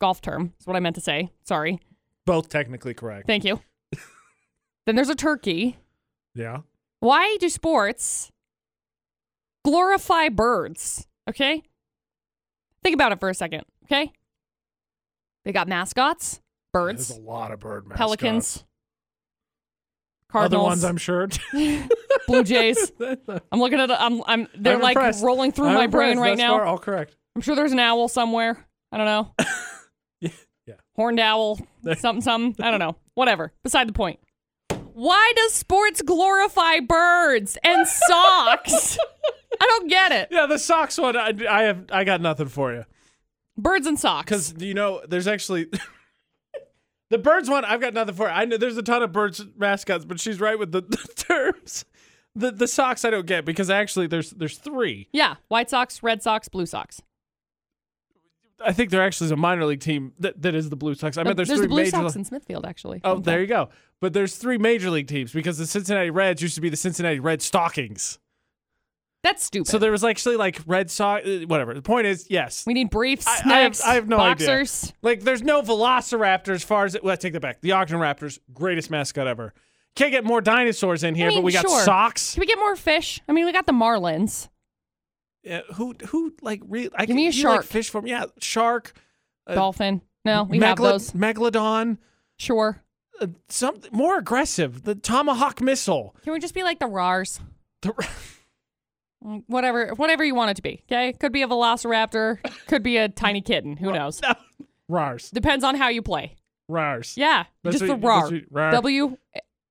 Golf 0.00 0.20
term 0.20 0.52
is 0.60 0.66
what 0.66 0.76
I 0.76 0.80
meant 0.80 0.96
to 0.96 1.00
say. 1.00 1.30
Sorry. 1.44 1.78
Both 2.26 2.48
technically 2.48 2.92
correct. 2.92 3.26
Thank 3.26 3.44
you. 3.44 3.60
then 4.86 4.96
there's 4.96 5.08
a 5.08 5.14
turkey. 5.14 5.78
Yeah. 6.34 6.58
Why 7.00 7.36
do 7.40 7.48
sports 7.48 8.30
glorify 9.64 10.28
birds? 10.28 11.06
Okay? 11.28 11.62
Think 12.82 12.94
about 12.94 13.12
it 13.12 13.20
for 13.20 13.28
a 13.28 13.34
second, 13.34 13.64
okay? 13.84 14.12
They 15.44 15.52
got 15.52 15.68
mascots, 15.68 16.40
birds, 16.76 17.08
There's 17.08 17.18
a 17.18 17.22
lot 17.22 17.52
of 17.52 17.60
bird 17.60 17.86
mascots. 17.86 17.98
pelicans, 17.98 18.56
Other 18.56 18.64
cardinals, 20.48 20.66
ones, 20.68 20.84
I'm 20.84 20.96
sure. 20.96 21.28
blue 22.26 22.44
jays. 22.44 22.92
I'm 23.52 23.60
looking 23.60 23.80
at 23.80 23.90
I'm 23.90 24.22
I'm 24.26 24.48
they're 24.56 24.74
I'm 24.76 24.82
like 24.82 24.96
impressed. 24.96 25.24
rolling 25.24 25.52
through 25.52 25.68
I'm 25.68 25.74
my 25.74 25.86
brain 25.86 26.12
impressed. 26.12 26.22
right 26.28 26.36
Thus 26.36 26.38
now. 26.38 26.56
far, 26.56 26.64
all 26.64 26.78
correct. 26.78 27.16
I'm 27.34 27.42
sure 27.42 27.54
there's 27.56 27.72
an 27.72 27.78
owl 27.78 28.08
somewhere. 28.08 28.66
I 28.92 28.96
don't 28.98 29.06
know. 29.06 29.34
Yeah, 30.20 30.30
yeah. 30.66 30.74
Horned 30.96 31.20
owl, 31.20 31.58
something 31.98 32.22
something. 32.22 32.64
I 32.64 32.70
don't 32.70 32.80
know. 32.80 32.96
Whatever. 33.14 33.52
Beside 33.62 33.88
the 33.88 33.92
point. 33.92 34.18
Why 34.94 35.32
does 35.36 35.52
sports 35.52 36.00
glorify 36.00 36.80
birds 36.80 37.58
and 37.62 37.86
socks? 37.86 38.96
I 39.60 39.66
don't 39.66 39.88
get 39.88 40.12
it. 40.12 40.28
Yeah, 40.30 40.46
the 40.46 40.58
socks 40.58 40.96
one. 40.98 41.16
I, 41.16 41.32
I 41.50 41.62
have. 41.64 41.84
I 41.92 42.04
got 42.04 42.20
nothing 42.22 42.48
for 42.48 42.72
you. 42.72 42.84
Birds 43.58 43.86
and 43.86 43.98
socks. 43.98 44.24
Because 44.24 44.54
you 44.58 44.72
know, 44.74 45.02
there's 45.06 45.26
actually 45.28 45.66
the 47.10 47.18
birds 47.18 47.48
one. 47.48 47.64
I've 47.64 47.80
got 47.80 47.94
nothing 47.94 48.14
for. 48.14 48.28
I 48.28 48.44
know 48.44 48.56
there's 48.56 48.76
a 48.76 48.82
ton 48.82 49.02
of 49.02 49.12
birds 49.12 49.44
mascots, 49.56 50.04
but 50.04 50.20
she's 50.20 50.40
right 50.40 50.58
with 50.58 50.72
the, 50.72 50.80
the 50.88 51.12
terms. 51.16 51.84
The 52.34 52.50
the 52.50 52.68
socks 52.68 53.04
I 53.04 53.10
don't 53.10 53.26
get 53.26 53.44
because 53.44 53.70
actually 53.70 54.06
there's 54.08 54.30
there's 54.30 54.58
three. 54.58 55.08
Yeah, 55.12 55.36
White 55.48 55.70
Sox, 55.70 56.02
Red 56.02 56.22
Sox, 56.22 56.48
Blue 56.48 56.66
Sox. 56.66 57.00
I 58.64 58.72
think 58.72 58.90
there 58.90 59.02
actually 59.02 59.26
is 59.26 59.30
a 59.32 59.36
minor 59.36 59.66
league 59.66 59.80
team 59.80 60.12
that, 60.18 60.40
that 60.40 60.54
is 60.54 60.70
the 60.70 60.76
Blue 60.76 60.94
Sox. 60.94 61.18
I 61.18 61.22
uh, 61.22 61.24
mean, 61.24 61.36
there's, 61.36 61.48
there's 61.48 61.60
three 61.60 61.66
the 61.66 61.68
Blue 61.68 61.82
major. 61.82 61.90
Sox 61.90 62.14
li- 62.14 62.20
in 62.20 62.24
Smithfield, 62.24 62.64
actually. 62.64 63.00
oh, 63.04 63.18
there 63.18 63.40
you 63.40 63.46
go. 63.46 63.68
But 64.00 64.12
there's 64.12 64.36
three 64.36 64.58
major 64.58 64.90
league 64.90 65.08
teams 65.08 65.32
because 65.32 65.58
the 65.58 65.66
Cincinnati 65.66 66.10
Reds 66.10 66.42
used 66.42 66.54
to 66.54 66.60
be 66.60 66.68
the 66.68 66.76
Cincinnati 66.76 67.20
Red 67.20 67.42
Stockings. 67.42 68.18
That's 69.26 69.44
stupid. 69.44 69.68
So 69.68 69.78
there 69.78 69.90
was 69.90 70.04
actually 70.04 70.36
like 70.36 70.60
Red 70.66 70.88
Sox. 70.88 71.26
uh, 71.26 71.40
Whatever. 71.48 71.74
The 71.74 71.82
point 71.82 72.06
is, 72.06 72.28
yes, 72.30 72.64
we 72.64 72.74
need 72.74 72.90
briefs, 72.90 73.26
I- 73.26 73.42
I 73.44 73.58
have- 73.62 73.80
I 73.84 73.94
have 73.94 74.08
no 74.08 74.18
idea. 74.18 74.46
boxers. 74.46 74.92
Like, 75.02 75.22
there's 75.22 75.42
no 75.42 75.62
Velociraptor 75.62 76.50
as 76.50 76.62
far 76.62 76.84
as 76.84 76.96
well, 77.02 77.12
I 77.12 77.16
take 77.16 77.32
that 77.32 77.40
back. 77.40 77.60
The 77.60 77.72
Ogden 77.72 77.98
Raptors, 77.98 78.38
greatest 78.54 78.88
mascot 78.88 79.26
ever. 79.26 79.52
Can't 79.96 80.12
get 80.12 80.24
more 80.24 80.40
dinosaurs 80.40 81.02
in 81.02 81.16
here, 81.16 81.26
I 81.26 81.28
mean, 81.30 81.38
but 81.38 81.44
we 81.44 81.52
got 81.52 81.62
sure. 81.66 81.80
socks. 81.82 82.34
Can 82.34 82.40
we 82.40 82.46
get 82.46 82.58
more 82.58 82.76
fish? 82.76 83.20
I 83.28 83.32
mean, 83.32 83.46
we 83.46 83.52
got 83.52 83.66
the 83.66 83.72
Marlins. 83.72 84.48
Yeah, 85.42 85.62
who 85.74 85.94
who 86.08 86.34
like 86.42 86.60
really? 86.68 86.90
I 86.94 87.00
Give 87.06 87.08
can, 87.08 87.16
me 87.16 87.26
a 87.28 87.30
you 87.30 87.44
like 87.48 87.54
shark. 87.54 87.64
fish 87.66 87.90
from 87.90 88.06
yeah, 88.06 88.26
shark. 88.40 88.92
Uh, 89.46 89.54
Dolphin. 89.54 90.02
No, 90.24 90.42
we 90.44 90.58
have 90.58 90.76
those. 90.76 91.12
Megalodon. 91.12 91.98
Sure. 92.38 92.82
Uh, 93.20 93.28
something 93.48 93.90
more 93.92 94.18
aggressive. 94.18 94.82
The 94.82 94.94
tomahawk 94.96 95.60
missile. 95.60 96.14
Can 96.24 96.32
we 96.32 96.38
just 96.40 96.52
be 96.54 96.62
like 96.64 96.78
the 96.78 96.86
RARs? 96.88 97.40
The, 97.82 97.92
Whatever, 99.46 99.88
whatever 99.96 100.24
you 100.24 100.34
want 100.34 100.50
it 100.52 100.54
to 100.54 100.62
be. 100.62 100.82
Okay, 100.90 101.12
could 101.14 101.32
be 101.32 101.42
a 101.42 101.48
Velociraptor, 101.48 102.38
could 102.68 102.82
be 102.82 102.96
a 102.96 103.08
tiny 103.08 103.40
kitten. 103.40 103.76
Who 103.76 103.92
knows? 103.92 104.20
Rars. 104.88 105.30
Depends 105.30 105.64
on 105.64 105.74
how 105.76 105.88
you 105.88 106.00
play. 106.02 106.36
Rars. 106.68 107.14
Yeah, 107.16 107.44
That's 107.64 107.78
just 107.78 107.88
what 107.90 108.00
the 108.00 108.06
you- 108.06 108.08
RAR. 108.08 108.20
that's 108.30 108.32
what- 108.32 108.52
rar. 108.52 108.70
W 108.72 109.16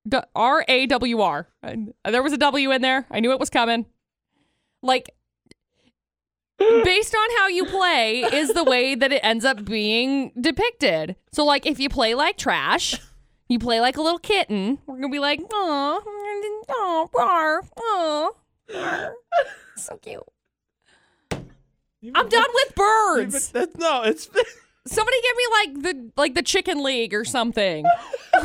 D- 0.07 0.17
R 0.35 0.65
A 0.67 0.85
W 0.87 1.21
R. 1.21 1.47
And 1.63 1.93
There 2.03 2.21
was 2.21 2.33
a 2.33 2.37
W 2.37 2.71
in 2.71 2.81
there. 2.81 3.05
I 3.09 3.19
knew 3.21 3.31
it 3.31 3.39
was 3.39 3.49
coming. 3.49 3.85
Like 4.83 5.09
based 6.59 7.15
on 7.15 7.29
how 7.37 7.47
you 7.47 7.65
play 7.65 8.21
is 8.21 8.53
the 8.53 8.63
way 8.63 8.95
that 8.95 9.11
it 9.11 9.19
ends 9.23 9.43
up 9.45 9.65
being 9.65 10.31
depicted. 10.39 11.15
So 11.31 11.43
like 11.45 11.65
if 11.65 11.79
you 11.79 11.89
play 11.89 12.13
like 12.15 12.37
trash, 12.37 12.99
You 13.47 13.59
play 13.59 13.79
like 13.79 13.95
a 13.97 14.01
little 14.01 14.19
kitten. 14.19 14.79
We're 14.87 14.95
gonna 14.95 15.09
be 15.09 15.19
like, 15.19 15.39
oh, 15.51 16.01
oh, 16.69 17.09
bar, 17.13 17.61
oh, 17.77 18.31
so 19.77 19.97
cute. 20.01 20.23
I'm 22.13 22.29
done 22.29 22.45
with 22.53 22.75
birds. 22.75 23.49
That's, 23.49 23.75
no, 23.77 24.03
it's 24.03 24.29
Somebody 24.87 25.17
give 25.23 25.35
me 25.35 25.43
like 25.51 25.83
the 25.83 26.11
like 26.15 26.35
the 26.35 26.43
chicken 26.43 26.83
league 26.83 27.15
or 27.15 27.25
something. 27.25 27.85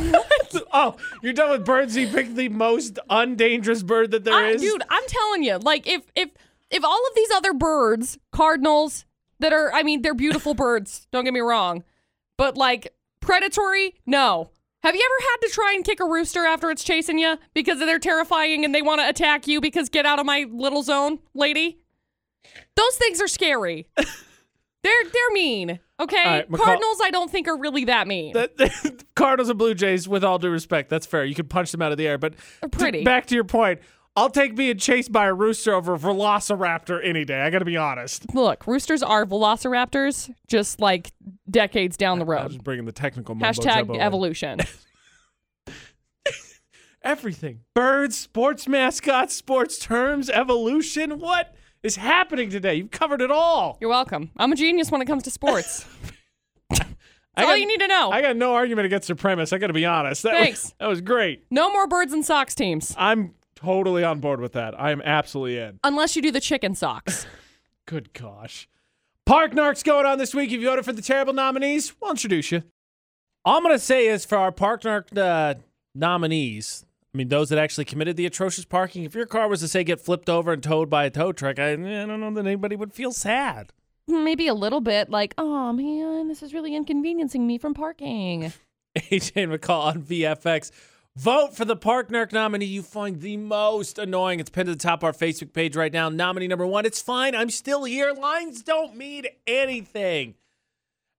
oh, 0.73 0.95
you're 1.21 1.33
done 1.33 1.51
with 1.51 1.63
birds. 1.65 1.95
You 1.95 2.07
picked 2.07 2.35
the 2.35 2.49
most 2.49 2.97
undangerous 3.11 3.83
bird 3.83 4.09
that 4.11 4.23
there 4.23 4.33
I- 4.33 4.49
is. 4.49 4.61
dude, 4.61 4.81
I'm 4.89 5.03
telling 5.07 5.43
you, 5.43 5.59
like 5.59 5.85
if 5.87 6.01
if 6.15 6.31
if 6.71 6.83
all 6.83 7.07
of 7.07 7.15
these 7.15 7.29
other 7.31 7.53
birds, 7.53 8.17
cardinals 8.31 9.05
that 9.39 9.53
are, 9.53 9.71
I 9.73 9.83
mean, 9.83 10.01
they're 10.01 10.15
beautiful 10.15 10.55
birds. 10.55 11.05
Don't 11.11 11.25
get 11.25 11.33
me 11.33 11.41
wrong, 11.41 11.83
but 12.37 12.57
like 12.57 12.91
predatory, 13.19 13.93
no. 14.07 14.49
Have 14.83 14.95
you 14.95 15.01
ever 15.03 15.29
had 15.31 15.47
to 15.47 15.53
try 15.53 15.73
and 15.73 15.85
kick 15.85 15.99
a 15.99 16.05
rooster 16.05 16.45
after 16.45 16.71
it's 16.71 16.83
chasing 16.83 17.19
you 17.19 17.37
because 17.53 17.77
they're 17.79 17.99
terrifying 17.99 18.65
and 18.65 18.73
they 18.73 18.81
want 18.81 18.99
to 18.99 19.07
attack 19.07 19.47
you 19.47 19.61
because 19.61 19.89
get 19.89 20.05
out 20.07 20.19
of 20.19 20.25
my 20.25 20.47
little 20.51 20.81
zone, 20.81 21.19
lady? 21.35 21.79
Those 22.75 22.95
things 22.95 23.21
are 23.21 23.27
scary. 23.27 23.87
they're 23.95 25.03
they're 25.03 25.31
mean. 25.33 25.79
Okay, 25.99 26.23
right, 26.25 26.49
McCall- 26.51 26.63
cardinals 26.63 26.99
I 27.03 27.11
don't 27.11 27.29
think 27.29 27.47
are 27.47 27.57
really 27.57 27.85
that 27.85 28.07
mean. 28.07 28.33
Cardinals 29.15 29.49
and 29.49 29.59
Blue 29.59 29.75
Jays, 29.75 30.07
with 30.07 30.23
all 30.23 30.39
due 30.39 30.49
respect, 30.49 30.89
that's 30.89 31.05
fair. 31.05 31.23
You 31.25 31.35
could 31.35 31.47
punch 31.49 31.71
them 31.71 31.83
out 31.83 31.91
of 31.91 31.99
the 31.99 32.07
air, 32.07 32.17
but 32.17 32.33
pretty. 32.71 33.03
back 33.03 33.27
to 33.27 33.35
your 33.35 33.43
point, 33.43 33.81
I'll 34.15 34.29
take 34.29 34.55
being 34.55 34.77
chased 34.77 35.11
by 35.11 35.27
a 35.27 35.33
rooster 35.33 35.73
over 35.73 35.93
a 35.93 35.97
velociraptor 35.97 36.99
any 37.03 37.23
day. 37.23 37.41
I 37.41 37.49
got 37.49 37.59
to 37.59 37.65
be 37.65 37.77
honest. 37.77 38.33
Look, 38.35 38.67
roosters 38.67 39.01
are 39.01 39.25
velociraptors, 39.25 40.29
just 40.47 40.81
like 40.81 41.11
decades 41.49 41.95
down 41.95 42.19
the 42.19 42.25
road. 42.25 42.41
I'm 42.41 42.47
just 42.49 42.63
bringing 42.63 42.83
the 42.85 42.91
technical 42.91 43.35
mumbo 43.35 43.47
Hashtag 43.61 43.73
jumbo 43.75 43.93
in. 43.93 44.01
evolution. 44.01 44.59
Everything. 47.03 47.61
Birds, 47.73 48.15
sports 48.17 48.67
mascots, 48.67 49.33
sports 49.35 49.79
terms, 49.79 50.29
evolution. 50.29 51.17
What 51.19 51.55
is 51.81 51.95
happening 51.95 52.49
today? 52.51 52.75
You've 52.75 52.91
covered 52.91 53.21
it 53.21 53.31
all. 53.31 53.77
You're 53.81 53.89
welcome. 53.89 54.29
I'm 54.37 54.51
a 54.51 54.55
genius 54.55 54.91
when 54.91 55.01
it 55.01 55.05
comes 55.05 55.23
to 55.23 55.31
sports. 55.31 55.85
That's 56.69 56.83
I 57.35 57.43
all 57.43 57.47
got- 57.51 57.59
you 57.61 57.65
need 57.65 57.79
to 57.79 57.87
know. 57.87 58.11
I 58.11 58.21
got 58.21 58.35
no 58.35 58.53
argument 58.53 58.85
against 58.85 59.09
your 59.09 59.15
premise. 59.15 59.51
I 59.53 59.57
got 59.57 59.67
to 59.67 59.73
be 59.73 59.85
honest. 59.85 60.23
That 60.23 60.33
Thanks. 60.33 60.63
Was, 60.63 60.73
that 60.79 60.87
was 60.87 61.01
great. 61.01 61.45
no 61.49 61.71
more 61.71 61.87
birds 61.87 62.11
and 62.13 62.23
socks 62.25 62.53
teams, 62.53 62.93
I'm 62.97 63.33
totally 63.63 64.03
on 64.03 64.19
board 64.19 64.39
with 64.39 64.53
that. 64.53 64.79
I 64.79 64.91
am 64.91 65.01
absolutely 65.01 65.57
in. 65.59 65.79
unless 65.83 66.15
you 66.15 66.21
do 66.21 66.31
the 66.31 66.41
chicken 66.41 66.75
socks. 66.75 67.25
Good 67.85 68.13
gosh. 68.13 68.67
Park 69.25 69.51
Narcs 69.51 69.83
going 69.83 70.05
on 70.05 70.17
this 70.17 70.33
week. 70.33 70.51
If 70.51 70.59
you 70.61 70.67
voted 70.67 70.85
for 70.85 70.93
the 70.93 71.01
terrible 71.01 71.33
nominees, 71.33 71.93
we'll 72.01 72.11
introduce 72.11 72.51
you. 72.51 72.63
All 73.45 73.57
I'm 73.57 73.63
going 73.63 73.75
to 73.75 73.79
say 73.79 74.07
is 74.07 74.25
for 74.25 74.37
our 74.37 74.51
Park 74.51 74.83
Narc 74.83 75.17
uh, 75.17 75.55
nominees, 75.95 76.85
I 77.13 77.17
mean, 77.17 77.27
those 77.27 77.49
that 77.49 77.59
actually 77.59 77.85
committed 77.85 78.15
the 78.15 78.25
atrocious 78.25 78.65
parking, 78.65 79.03
if 79.03 79.13
your 79.15 79.25
car 79.25 79.47
was 79.47 79.59
to 79.61 79.67
say 79.67 79.83
get 79.83 79.99
flipped 79.99 80.29
over 80.29 80.53
and 80.53 80.63
towed 80.63 80.89
by 80.89 81.05
a 81.05 81.09
tow 81.09 81.31
truck, 81.31 81.59
I, 81.59 81.73
I 81.73 81.75
don't 81.75 82.19
know 82.19 82.31
that 82.33 82.45
anybody 82.45 82.75
would 82.75 82.93
feel 82.93 83.11
sad. 83.11 83.73
Maybe 84.07 84.47
a 84.47 84.53
little 84.53 84.81
bit 84.81 85.09
like, 85.09 85.33
oh 85.37 85.73
man, 85.73 86.27
this 86.27 86.41
is 86.41 86.53
really 86.53 86.75
inconveniencing 86.75 87.45
me 87.45 87.57
from 87.57 87.73
parking. 87.73 88.53
AJ 88.97 89.53
McCall 89.53 89.85
on 89.85 90.03
VFX. 90.03 90.71
Vote 91.17 91.57
for 91.57 91.65
the 91.65 91.75
Park 91.75 92.09
Narc 92.09 92.31
nominee 92.31 92.65
you 92.65 92.81
find 92.81 93.19
the 93.19 93.35
most 93.35 93.99
annoying. 93.99 94.39
It's 94.39 94.49
pinned 94.49 94.67
to 94.67 94.71
the 94.71 94.77
top 94.79 95.01
of 95.01 95.03
our 95.03 95.11
Facebook 95.11 95.51
page 95.51 95.75
right 95.75 95.91
now. 95.91 96.07
Nominee 96.07 96.47
number 96.47 96.65
one. 96.65 96.85
It's 96.85 97.01
fine. 97.01 97.35
I'm 97.35 97.49
still 97.49 97.83
here. 97.83 98.13
Lines 98.13 98.63
don't 98.63 98.95
mean 98.95 99.25
anything. 99.45 100.35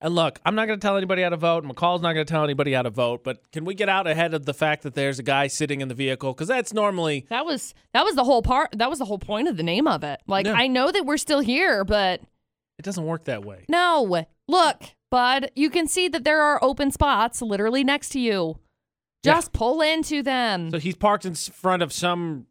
And 0.00 0.14
look, 0.14 0.40
I'm 0.46 0.54
not 0.54 0.66
going 0.66 0.80
to 0.80 0.84
tell 0.84 0.96
anybody 0.96 1.22
how 1.22 1.28
to 1.28 1.36
vote. 1.36 1.64
McCall's 1.64 2.00
not 2.00 2.14
going 2.14 2.24
to 2.24 2.30
tell 2.30 2.42
anybody 2.42 2.72
how 2.72 2.82
to 2.82 2.90
vote. 2.90 3.22
But 3.22 3.52
can 3.52 3.66
we 3.66 3.74
get 3.74 3.90
out 3.90 4.06
ahead 4.06 4.32
of 4.32 4.46
the 4.46 4.54
fact 4.54 4.82
that 4.84 4.94
there's 4.94 5.18
a 5.18 5.22
guy 5.22 5.46
sitting 5.46 5.82
in 5.82 5.88
the 5.88 5.94
vehicle? 5.94 6.32
Because 6.32 6.48
that's 6.48 6.72
normally 6.72 7.26
That 7.28 7.44
was 7.44 7.74
that 7.92 8.02
was 8.02 8.14
the 8.14 8.24
whole 8.24 8.42
part. 8.42 8.70
That 8.72 8.88
was 8.88 8.98
the 8.98 9.04
whole 9.04 9.18
point 9.18 9.46
of 9.46 9.58
the 9.58 9.62
name 9.62 9.86
of 9.86 10.02
it. 10.02 10.20
Like 10.26 10.46
Yeah. 10.46 10.54
I 10.54 10.68
know 10.68 10.90
that 10.90 11.04
we're 11.04 11.18
still 11.18 11.40
here, 11.40 11.84
but 11.84 12.22
it 12.78 12.82
doesn't 12.82 13.04
work 13.04 13.24
that 13.24 13.44
way. 13.44 13.66
no. 13.68 14.24
Look, 14.48 14.82
bud, 15.10 15.50
you 15.54 15.68
can 15.70 15.86
see 15.86 16.08
that 16.08 16.24
there 16.24 16.42
are 16.42 16.58
open 16.64 16.90
spots 16.90 17.42
literally 17.42 17.84
next 17.84 18.08
to 18.10 18.18
you. 18.18 18.58
Yeah. 19.22 19.34
Just 19.34 19.52
pull 19.52 19.80
into 19.82 20.22
them. 20.22 20.70
So 20.70 20.78
he's 20.78 20.96
parked 20.96 21.24
in 21.24 21.34
front 21.34 21.82
of 21.82 21.92
some 21.92 22.46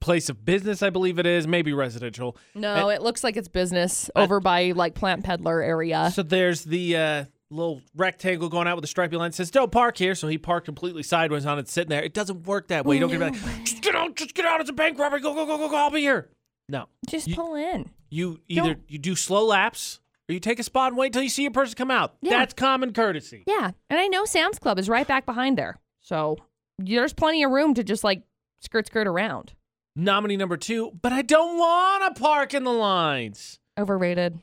place 0.00 0.28
of 0.28 0.44
business, 0.44 0.82
I 0.82 0.90
believe 0.90 1.18
it 1.18 1.26
is, 1.26 1.46
maybe 1.46 1.72
residential. 1.72 2.36
no, 2.54 2.88
it 2.88 3.02
looks 3.02 3.24
like 3.24 3.36
it's 3.36 3.48
business 3.48 4.08
over 4.16 4.40
by 4.40 4.72
like 4.74 4.94
plant 4.94 5.24
peddler 5.24 5.60
area. 5.60 6.10
So 6.14 6.22
there's 6.22 6.62
the 6.64 6.96
uh, 6.96 7.24
little 7.50 7.82
rectangle 7.96 8.48
going 8.48 8.68
out 8.68 8.76
with 8.76 8.82
the 8.84 8.88
stripy 8.88 9.16
line. 9.16 9.30
It 9.30 9.34
says 9.34 9.50
don't 9.50 9.72
park 9.72 9.98
here. 9.98 10.14
So 10.14 10.28
he 10.28 10.38
parked 10.38 10.64
completely 10.66 11.02
sideways 11.02 11.44
on 11.44 11.58
it, 11.58 11.68
sitting 11.68 11.90
there. 11.90 12.02
It 12.02 12.14
doesn't 12.14 12.46
work 12.46 12.68
that 12.68 12.86
way. 12.86 12.94
You 12.96 13.00
don't 13.00 13.10
get 13.10 13.18
to 13.18 13.46
like, 13.46 13.64
just 13.64 13.82
get 13.82 13.94
out, 13.96 14.14
just 14.16 14.34
get 14.34 14.46
out. 14.46 14.60
It's 14.60 14.70
a 14.70 14.72
bank 14.72 14.98
robbery. 14.98 15.20
Go, 15.20 15.34
go, 15.34 15.44
go, 15.44 15.58
go, 15.58 15.68
go. 15.68 15.76
I'll 15.76 15.90
be 15.90 16.00
here. 16.00 16.30
No, 16.68 16.86
Just 17.08 17.26
You- 17.26 17.34
pull 17.34 17.54
in. 17.56 17.90
you 18.08 18.40
either 18.48 18.76
you 18.86 18.98
do 18.98 19.16
slow 19.16 19.44
laps 19.44 20.00
or 20.28 20.32
you 20.34 20.40
take 20.40 20.60
a 20.60 20.62
spot 20.62 20.88
and 20.92 20.96
wait 20.96 21.06
until 21.08 21.22
you 21.22 21.28
see 21.28 21.42
your 21.42 21.50
person 21.50 21.74
come 21.74 21.90
out. 21.90 22.14
Yeah. 22.22 22.38
That's 22.38 22.54
common 22.54 22.92
courtesy. 22.92 23.42
Yeah, 23.46 23.72
and 23.90 23.98
I 23.98 24.06
know 24.06 24.24
Sam's 24.24 24.60
Club 24.60 24.78
is 24.78 24.88
right 24.88 25.06
back 25.06 25.26
behind 25.26 25.58
there, 25.58 25.76
so 26.02 26.36
there's 26.78 27.12
plenty 27.12 27.42
of 27.42 27.50
room 27.50 27.74
to 27.74 27.82
just 27.82 28.04
like 28.04 28.22
skirt 28.60 28.86
skirt 28.86 29.06
around. 29.06 29.54
Nominee 29.96 30.36
number 30.36 30.56
two, 30.56 30.92
but 31.02 31.12
I 31.12 31.22
don't 31.22 31.58
want 31.58 32.14
to 32.16 32.20
park 32.22 32.54
in 32.54 32.64
the 32.64 32.70
lines. 32.72 33.60
Overrated. 33.78 34.38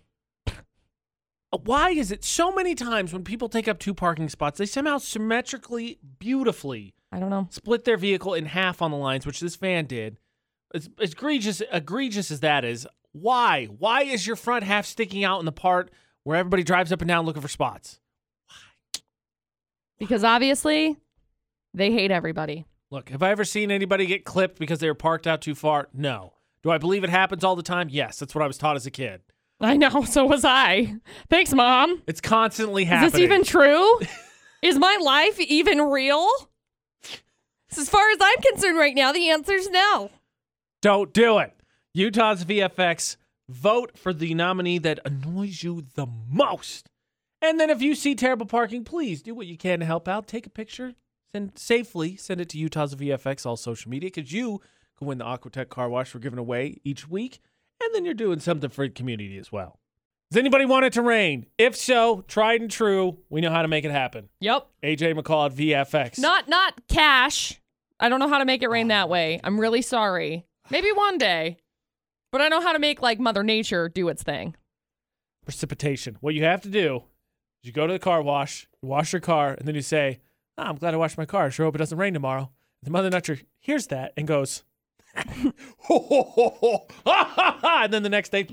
Uh, 0.47 1.57
Why 1.64 1.89
is 1.89 2.12
it 2.12 2.24
so 2.24 2.51
many 2.51 2.76
times 2.76 3.12
when 3.12 3.24
people 3.24 3.49
take 3.49 3.68
up 3.68 3.80
two 3.80 3.93
parking 3.95 4.30
spots, 4.30 4.60
they 4.60 4.68
somehow 4.68 4.99
symmetrically, 4.99 5.97
beautifully 6.20 6.93
I 7.12 7.20
don't 7.20 7.32
know. 7.32 7.47
split 7.49 7.86
their 7.86 7.97
vehicle 7.97 8.36
in 8.36 8.45
half 8.45 8.82
on 8.84 8.91
the 8.91 8.97
lines, 8.97 9.26
which 9.26 9.39
this 9.39 9.55
van 9.55 9.86
did. 9.86 10.18
As, 10.76 10.88
as 11.01 11.14
egregious, 11.14 11.64
egregious 11.72 12.30
as 12.30 12.41
that 12.41 12.64
is, 12.64 12.86
why? 13.12 13.66
Why 13.66 14.03
is 14.03 14.28
your 14.28 14.36
front 14.36 14.64
half 14.64 14.86
sticking 14.86 15.24
out 15.24 15.39
in 15.39 15.45
the 15.45 15.51
part 15.51 15.89
where 16.24 16.38
everybody 16.38 16.62
drives 16.62 16.91
up 16.91 17.01
and 17.01 17.07
down 17.07 17.26
looking 17.26 17.41
for 17.41 17.47
spots? 17.47 17.99
Why? 18.47 19.01
Because 19.97 20.24
obviously, 20.24 20.97
they 21.74 21.91
hate 21.91 22.11
everybody. 22.11 22.65
Look, 22.91 23.09
have 23.09 23.22
I 23.22 23.30
ever 23.30 23.45
seen 23.45 23.72
anybody 23.72 24.05
get 24.05 24.26
clipped 24.26 24.59
because 24.59 24.80
they 24.80 24.88
were 24.88 24.95
parked 24.95 25.28
out 25.28 25.41
too 25.41 25.55
far? 25.55 25.89
No. 25.93 26.34
Do 26.63 26.72
I 26.72 26.78
believe 26.78 27.03
it 27.03 27.09
happens 27.09 27.43
all 27.43 27.55
the 27.55 27.63
time? 27.63 27.88
Yes. 27.89 28.20
That's 28.20 28.34
what 28.34 28.43
I 28.43 28.47
was 28.47 28.57
taught 28.57 28.76
as 28.76 28.86
a 28.86 28.91
kid. 28.91 29.22
I 29.61 29.78
know. 29.78 30.03
So 30.05 30.26
was 30.26 30.43
I. 30.43 30.95
Thanks, 31.30 31.53
mom. 31.53 32.01
It's 32.07 32.22
constantly 32.22 32.86
happening. 32.86 33.07
Is 33.07 33.13
this 33.13 33.22
even 33.22 33.43
true? 33.43 33.99
is 34.61 34.78
my 34.78 34.97
life 35.01 35.39
even 35.39 35.80
real? 35.82 36.28
As 37.78 37.88
far 37.88 38.09
as 38.09 38.17
I'm 38.20 38.41
concerned 38.41 38.78
right 38.78 38.95
now, 38.95 39.11
the 39.11 39.30
answer 39.30 39.53
is 39.53 39.70
no. 39.70 40.09
Don't 40.82 41.13
do 41.13 41.38
it. 41.38 41.53
Utah's 41.93 42.43
VFX. 42.43 43.17
Vote 43.47 43.97
for 43.97 44.13
the 44.13 44.34
nominee 44.34 44.80
that 44.80 44.99
annoys 45.05 45.63
you 45.63 45.86
the 45.95 46.07
most. 46.30 46.89
And 47.41 47.59
then 47.59 47.70
if 47.70 47.82
you 47.82 47.95
see 47.95 48.15
terrible 48.15 48.45
parking, 48.45 48.84
please 48.84 49.22
do 49.22 49.34
what 49.34 49.47
you 49.47 49.57
can 49.57 49.80
to 49.80 49.86
help 49.86 50.07
out. 50.07 50.28
Take 50.28 50.45
a 50.45 50.51
picture, 50.51 50.93
send 51.34 51.57
safely, 51.57 52.15
send 52.15 52.41
it 52.41 52.49
to 52.49 52.57
Utah's 52.57 52.95
VFX, 52.95 53.45
all 53.45 53.57
social 53.57 53.89
media, 53.89 54.09
because 54.13 54.32
you 54.32 54.61
can 54.97 55.07
win 55.07 55.17
the 55.19 55.25
Aquatech 55.25 55.69
car 55.69 55.89
wash 55.89 56.13
we're 56.13 56.19
giving 56.21 56.39
away 56.39 56.80
each 56.84 57.07
week. 57.09 57.39
And 57.82 57.95
then 57.95 58.03
you're 58.05 58.13
doing 58.13 58.39
something 58.39 58.69
for 58.69 58.86
the 58.88 58.93
community 58.93 59.38
as 59.38 59.51
well. 59.51 59.80
Does 60.32 60.38
anybody 60.39 60.65
want 60.65 60.86
it 60.86 60.93
to 60.93 61.01
rain? 61.01 61.45
If 61.57 61.75
so, 61.75 62.23
tried 62.27 62.61
and 62.61 62.69
true, 62.69 63.17
we 63.30 63.41
know 63.41 63.49
how 63.51 63.61
to 63.61 63.67
make 63.67 63.86
it 63.86 63.91
happen. 63.91 64.30
Yep. 64.41 64.67
AJ 64.84 65.17
McCall 65.17 65.47
at 65.49 65.55
VFX. 65.55 66.19
Not 66.19 66.47
not 66.49 66.88
cash. 66.88 67.59
I 67.99 68.09
don't 68.09 68.19
know 68.19 68.27
how 68.27 68.38
to 68.38 68.45
make 68.45 68.61
it 68.61 68.69
rain 68.69 68.89
that 68.89 69.09
way. 69.09 69.39
I'm 69.43 69.59
really 69.59 69.82
sorry. 69.82 70.45
Maybe 70.69 70.91
one 70.91 71.17
day. 71.17 71.57
But 72.32 72.41
I 72.41 72.47
know 72.47 72.61
how 72.61 72.73
to 72.73 72.80
make 72.80 73.01
like 73.01 73.19
Mother 73.19 73.41
Nature 73.43 73.89
do 73.89 74.07
its 74.09 74.21
thing. 74.21 74.55
precipitation. 75.43 76.17
What 76.21 76.36
you 76.36 76.43
have 76.43 76.61
to 76.61 76.69
do 76.69 77.03
is 77.63 77.67
you 77.67 77.71
go 77.71 77.88
to 77.88 77.93
the 77.93 77.99
car 77.99 78.21
wash, 78.21 78.67
you 78.84 78.89
wash 78.89 79.13
your 79.13 79.19
car, 79.21 79.53
and 79.53 79.67
then 79.67 79.73
you 79.73 79.82
say, 79.82 80.19
"Ah, 80.60 80.70
I'm 80.70 80.76
glad 80.76 80.93
I 80.93 80.97
washed 80.97 81.18
my 81.18 81.26
car. 81.26 81.45
I 81.45 81.49
sure 81.49 81.66
hope 81.66 81.76
it 81.76 81.80
doesn't 81.80 81.97
rain 81.97 82.14
tomorrow. 82.14 82.51
The 82.84 82.91
mother 82.91 83.10
nature 83.10 83.39
hears 83.60 83.88
that 83.88 84.14
and 84.18 84.28
goes, 84.28 84.64
ho, 85.16 85.53
ho, 85.99 86.24
ho, 86.24 86.57
ho, 86.60 86.88
ha, 87.05 87.24
ha, 87.24 87.57
ha. 87.62 87.82
and 87.84 87.93
then 87.93 88.03
the 88.03 88.10
next 88.10 88.32
day, 88.32 88.47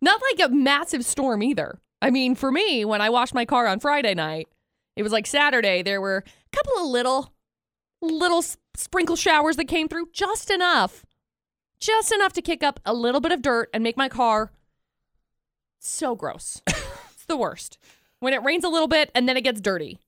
Not 0.00 0.20
like 0.22 0.48
a 0.48 0.52
massive 0.52 1.04
storm 1.04 1.42
either. 1.42 1.80
I 2.02 2.10
mean, 2.10 2.34
for 2.34 2.50
me, 2.52 2.84
when 2.84 3.00
I 3.00 3.10
washed 3.10 3.34
my 3.34 3.44
car 3.44 3.66
on 3.66 3.80
Friday 3.80 4.14
night, 4.14 4.48
it 4.96 5.02
was 5.02 5.12
like 5.12 5.26
Saturday, 5.26 5.82
there 5.82 6.00
were 6.00 6.24
a 6.26 6.56
couple 6.56 6.82
of 6.82 6.90
little, 6.90 7.32
little 8.00 8.42
sprinkle 8.74 9.16
showers 9.16 9.56
that 9.56 9.68
came 9.68 9.88
through 9.88 10.08
just 10.12 10.50
enough. 10.50 11.04
Just 11.78 12.12
enough 12.12 12.34
to 12.34 12.42
kick 12.42 12.62
up 12.62 12.78
a 12.84 12.92
little 12.92 13.20
bit 13.20 13.32
of 13.32 13.42
dirt 13.42 13.70
and 13.72 13.82
make 13.82 13.96
my 13.96 14.08
car 14.08 14.52
so 15.78 16.14
gross. 16.14 16.60
it's 16.66 17.24
the 17.26 17.36
worst. 17.38 17.78
When 18.18 18.34
it 18.34 18.42
rains 18.42 18.64
a 18.64 18.68
little 18.68 18.88
bit 18.88 19.10
and 19.14 19.26
then 19.28 19.36
it 19.38 19.44
gets 19.44 19.60
dirty. 19.62 19.98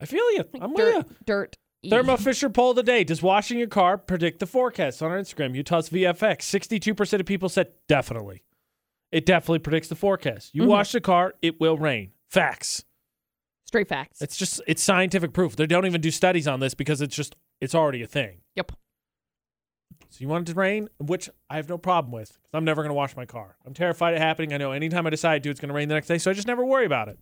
I 0.00 0.06
feel 0.06 0.32
you. 0.32 0.44
I'm 0.60 0.72
with 0.72 0.78
you. 0.94 1.02
dirt, 1.02 1.16
dirt. 1.26 1.56
Thermo 1.90 2.16
Fisher 2.16 2.50
poll 2.50 2.74
today. 2.74 3.04
Does 3.04 3.22
washing 3.22 3.58
your 3.58 3.66
car 3.68 3.96
predict 3.98 4.38
the 4.40 4.46
forecast 4.46 5.02
on 5.02 5.10
our 5.10 5.18
Instagram? 5.18 5.54
Utah's 5.54 5.88
VFX. 5.88 6.42
62% 6.42 7.20
of 7.20 7.26
people 7.26 7.48
said 7.48 7.68
definitely. 7.88 8.42
It 9.12 9.24
definitely 9.26 9.58
predicts 9.60 9.88
the 9.88 9.94
forecast. 9.94 10.54
You 10.54 10.62
Mhm. 10.62 10.68
wash 10.68 10.92
the 10.92 11.00
car, 11.00 11.34
it 11.42 11.58
will 11.60 11.76
rain. 11.78 12.12
Facts. 12.28 12.84
Straight 13.66 13.88
facts. 13.88 14.20
It's 14.20 14.36
just 14.36 14.60
it's 14.66 14.82
scientific 14.82 15.32
proof. 15.32 15.56
They 15.56 15.66
don't 15.66 15.86
even 15.86 16.00
do 16.00 16.10
studies 16.10 16.46
on 16.48 16.60
this 16.60 16.74
because 16.74 17.00
it's 17.00 17.14
just 17.16 17.34
it's 17.60 17.74
already 17.74 18.02
a 18.02 18.06
thing. 18.06 18.42
Yep. 18.56 18.72
So 20.10 20.16
you 20.18 20.28
want 20.28 20.48
it 20.48 20.52
to 20.52 20.58
rain, 20.58 20.88
which 20.98 21.30
I 21.48 21.56
have 21.56 21.68
no 21.68 21.78
problem 21.78 22.12
with. 22.12 22.30
'cause 22.32 22.50
I'm 22.54 22.64
never 22.64 22.82
going 22.82 22.90
to 22.90 22.94
wash 22.94 23.14
my 23.16 23.26
car. 23.26 23.56
I'm 23.64 23.74
terrified 23.74 24.14
of 24.14 24.16
it 24.20 24.22
happening. 24.22 24.52
I 24.52 24.56
know 24.56 24.72
anytime 24.72 25.06
I 25.06 25.10
decide 25.10 25.42
to, 25.44 25.50
it's 25.50 25.60
going 25.60 25.68
to 25.68 25.74
rain 25.74 25.88
the 25.88 25.94
next 25.94 26.08
day, 26.08 26.18
so 26.18 26.30
I 26.30 26.34
just 26.34 26.48
never 26.48 26.64
worry 26.64 26.84
about 26.84 27.08
it. 27.08 27.18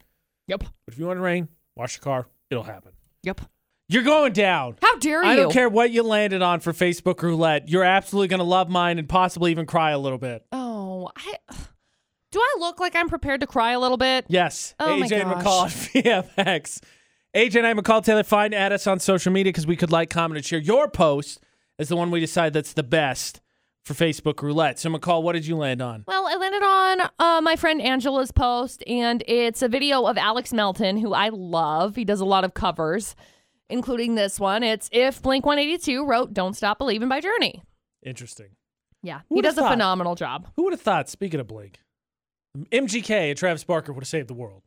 Yep. 0.46 0.60
But 0.60 0.70
if 0.94 0.98
you 0.98 1.06
want 1.06 1.18
it 1.18 1.20
to 1.20 1.24
rain, 1.24 1.48
wash 1.76 1.96
your 1.96 2.02
car. 2.02 2.28
It'll 2.50 2.64
happen. 2.64 2.92
Yep. 3.22 3.42
You're 3.90 4.02
going 4.02 4.34
down. 4.34 4.76
How 4.82 4.98
dare 4.98 5.24
you? 5.24 5.30
I 5.30 5.36
don't 5.36 5.52
care 5.52 5.68
what 5.68 5.90
you 5.90 6.02
landed 6.02 6.42
on 6.42 6.60
for 6.60 6.72
Facebook 6.72 7.22
roulette. 7.22 7.68
You're 7.68 7.84
absolutely 7.84 8.28
going 8.28 8.38
to 8.38 8.44
love 8.44 8.68
mine 8.68 8.98
and 8.98 9.08
possibly 9.08 9.50
even 9.50 9.64
cry 9.64 9.92
a 9.92 9.98
little 9.98 10.18
bit. 10.18 10.44
Oh, 10.52 11.10
I. 11.16 11.36
Do 12.30 12.40
I 12.40 12.56
look 12.58 12.78
like 12.78 12.94
I'm 12.94 13.08
prepared 13.08 13.40
to 13.40 13.46
cry 13.46 13.72
a 13.72 13.80
little 13.80 13.96
bit? 13.96 14.26
Yes. 14.28 14.74
Oh 14.78 15.00
AJ 15.00 15.22
and 15.22 15.42
gosh. 15.42 15.88
McCall 15.94 16.20
at 16.20 16.36
VFX. 16.36 16.80
AJ 17.34 17.56
and 17.56 17.66
I, 17.66 17.72
McCall 17.72 18.04
Taylor, 18.04 18.22
find 18.22 18.54
at 18.54 18.70
us 18.70 18.86
on 18.86 19.00
social 19.00 19.32
media 19.32 19.50
because 19.50 19.66
we 19.66 19.76
could 19.76 19.90
like, 19.90 20.10
comment, 20.10 20.36
and 20.36 20.44
share. 20.44 20.58
Your 20.58 20.90
post 20.90 21.40
is 21.78 21.88
the 21.88 21.96
one 21.96 22.10
we 22.10 22.20
decide 22.20 22.52
that's 22.52 22.74
the 22.74 22.82
best 22.82 23.40
for 23.88 23.94
Facebook 23.94 24.42
roulette. 24.42 24.78
So, 24.78 24.90
McCall, 24.90 25.22
what 25.22 25.32
did 25.32 25.46
you 25.46 25.56
land 25.56 25.80
on? 25.80 26.04
Well, 26.06 26.26
I 26.28 26.36
landed 26.36 26.62
on 26.62 27.10
uh, 27.18 27.40
my 27.40 27.56
friend 27.56 27.80
Angela's 27.80 28.30
post, 28.30 28.84
and 28.86 29.24
it's 29.26 29.62
a 29.62 29.68
video 29.68 30.04
of 30.04 30.18
Alex 30.18 30.52
Melton, 30.52 30.98
who 30.98 31.14
I 31.14 31.30
love. 31.30 31.96
He 31.96 32.04
does 32.04 32.20
a 32.20 32.24
lot 32.26 32.44
of 32.44 32.54
covers, 32.54 33.16
including 33.70 34.14
this 34.14 34.38
one. 34.38 34.62
It's 34.62 34.88
if 34.92 35.22
Blink 35.22 35.46
182 35.46 36.04
wrote 36.04 36.34
"Don't 36.34 36.54
Stop 36.54 36.78
Believing" 36.78 37.08
by 37.08 37.20
Journey. 37.20 37.62
Interesting. 38.04 38.50
Yeah, 39.02 39.20
he 39.32 39.40
does 39.40 39.56
a 39.56 39.62
thought? 39.62 39.70
phenomenal 39.70 40.14
job. 40.14 40.48
Who 40.56 40.64
would 40.64 40.72
have 40.72 40.82
thought, 40.82 41.08
speaking 41.08 41.40
of 41.40 41.46
Blink, 41.46 41.78
MGK 42.70 43.30
and 43.30 43.38
Travis 43.38 43.64
Barker 43.64 43.92
would 43.92 44.02
have 44.02 44.08
saved 44.08 44.28
the 44.28 44.34
world? 44.34 44.62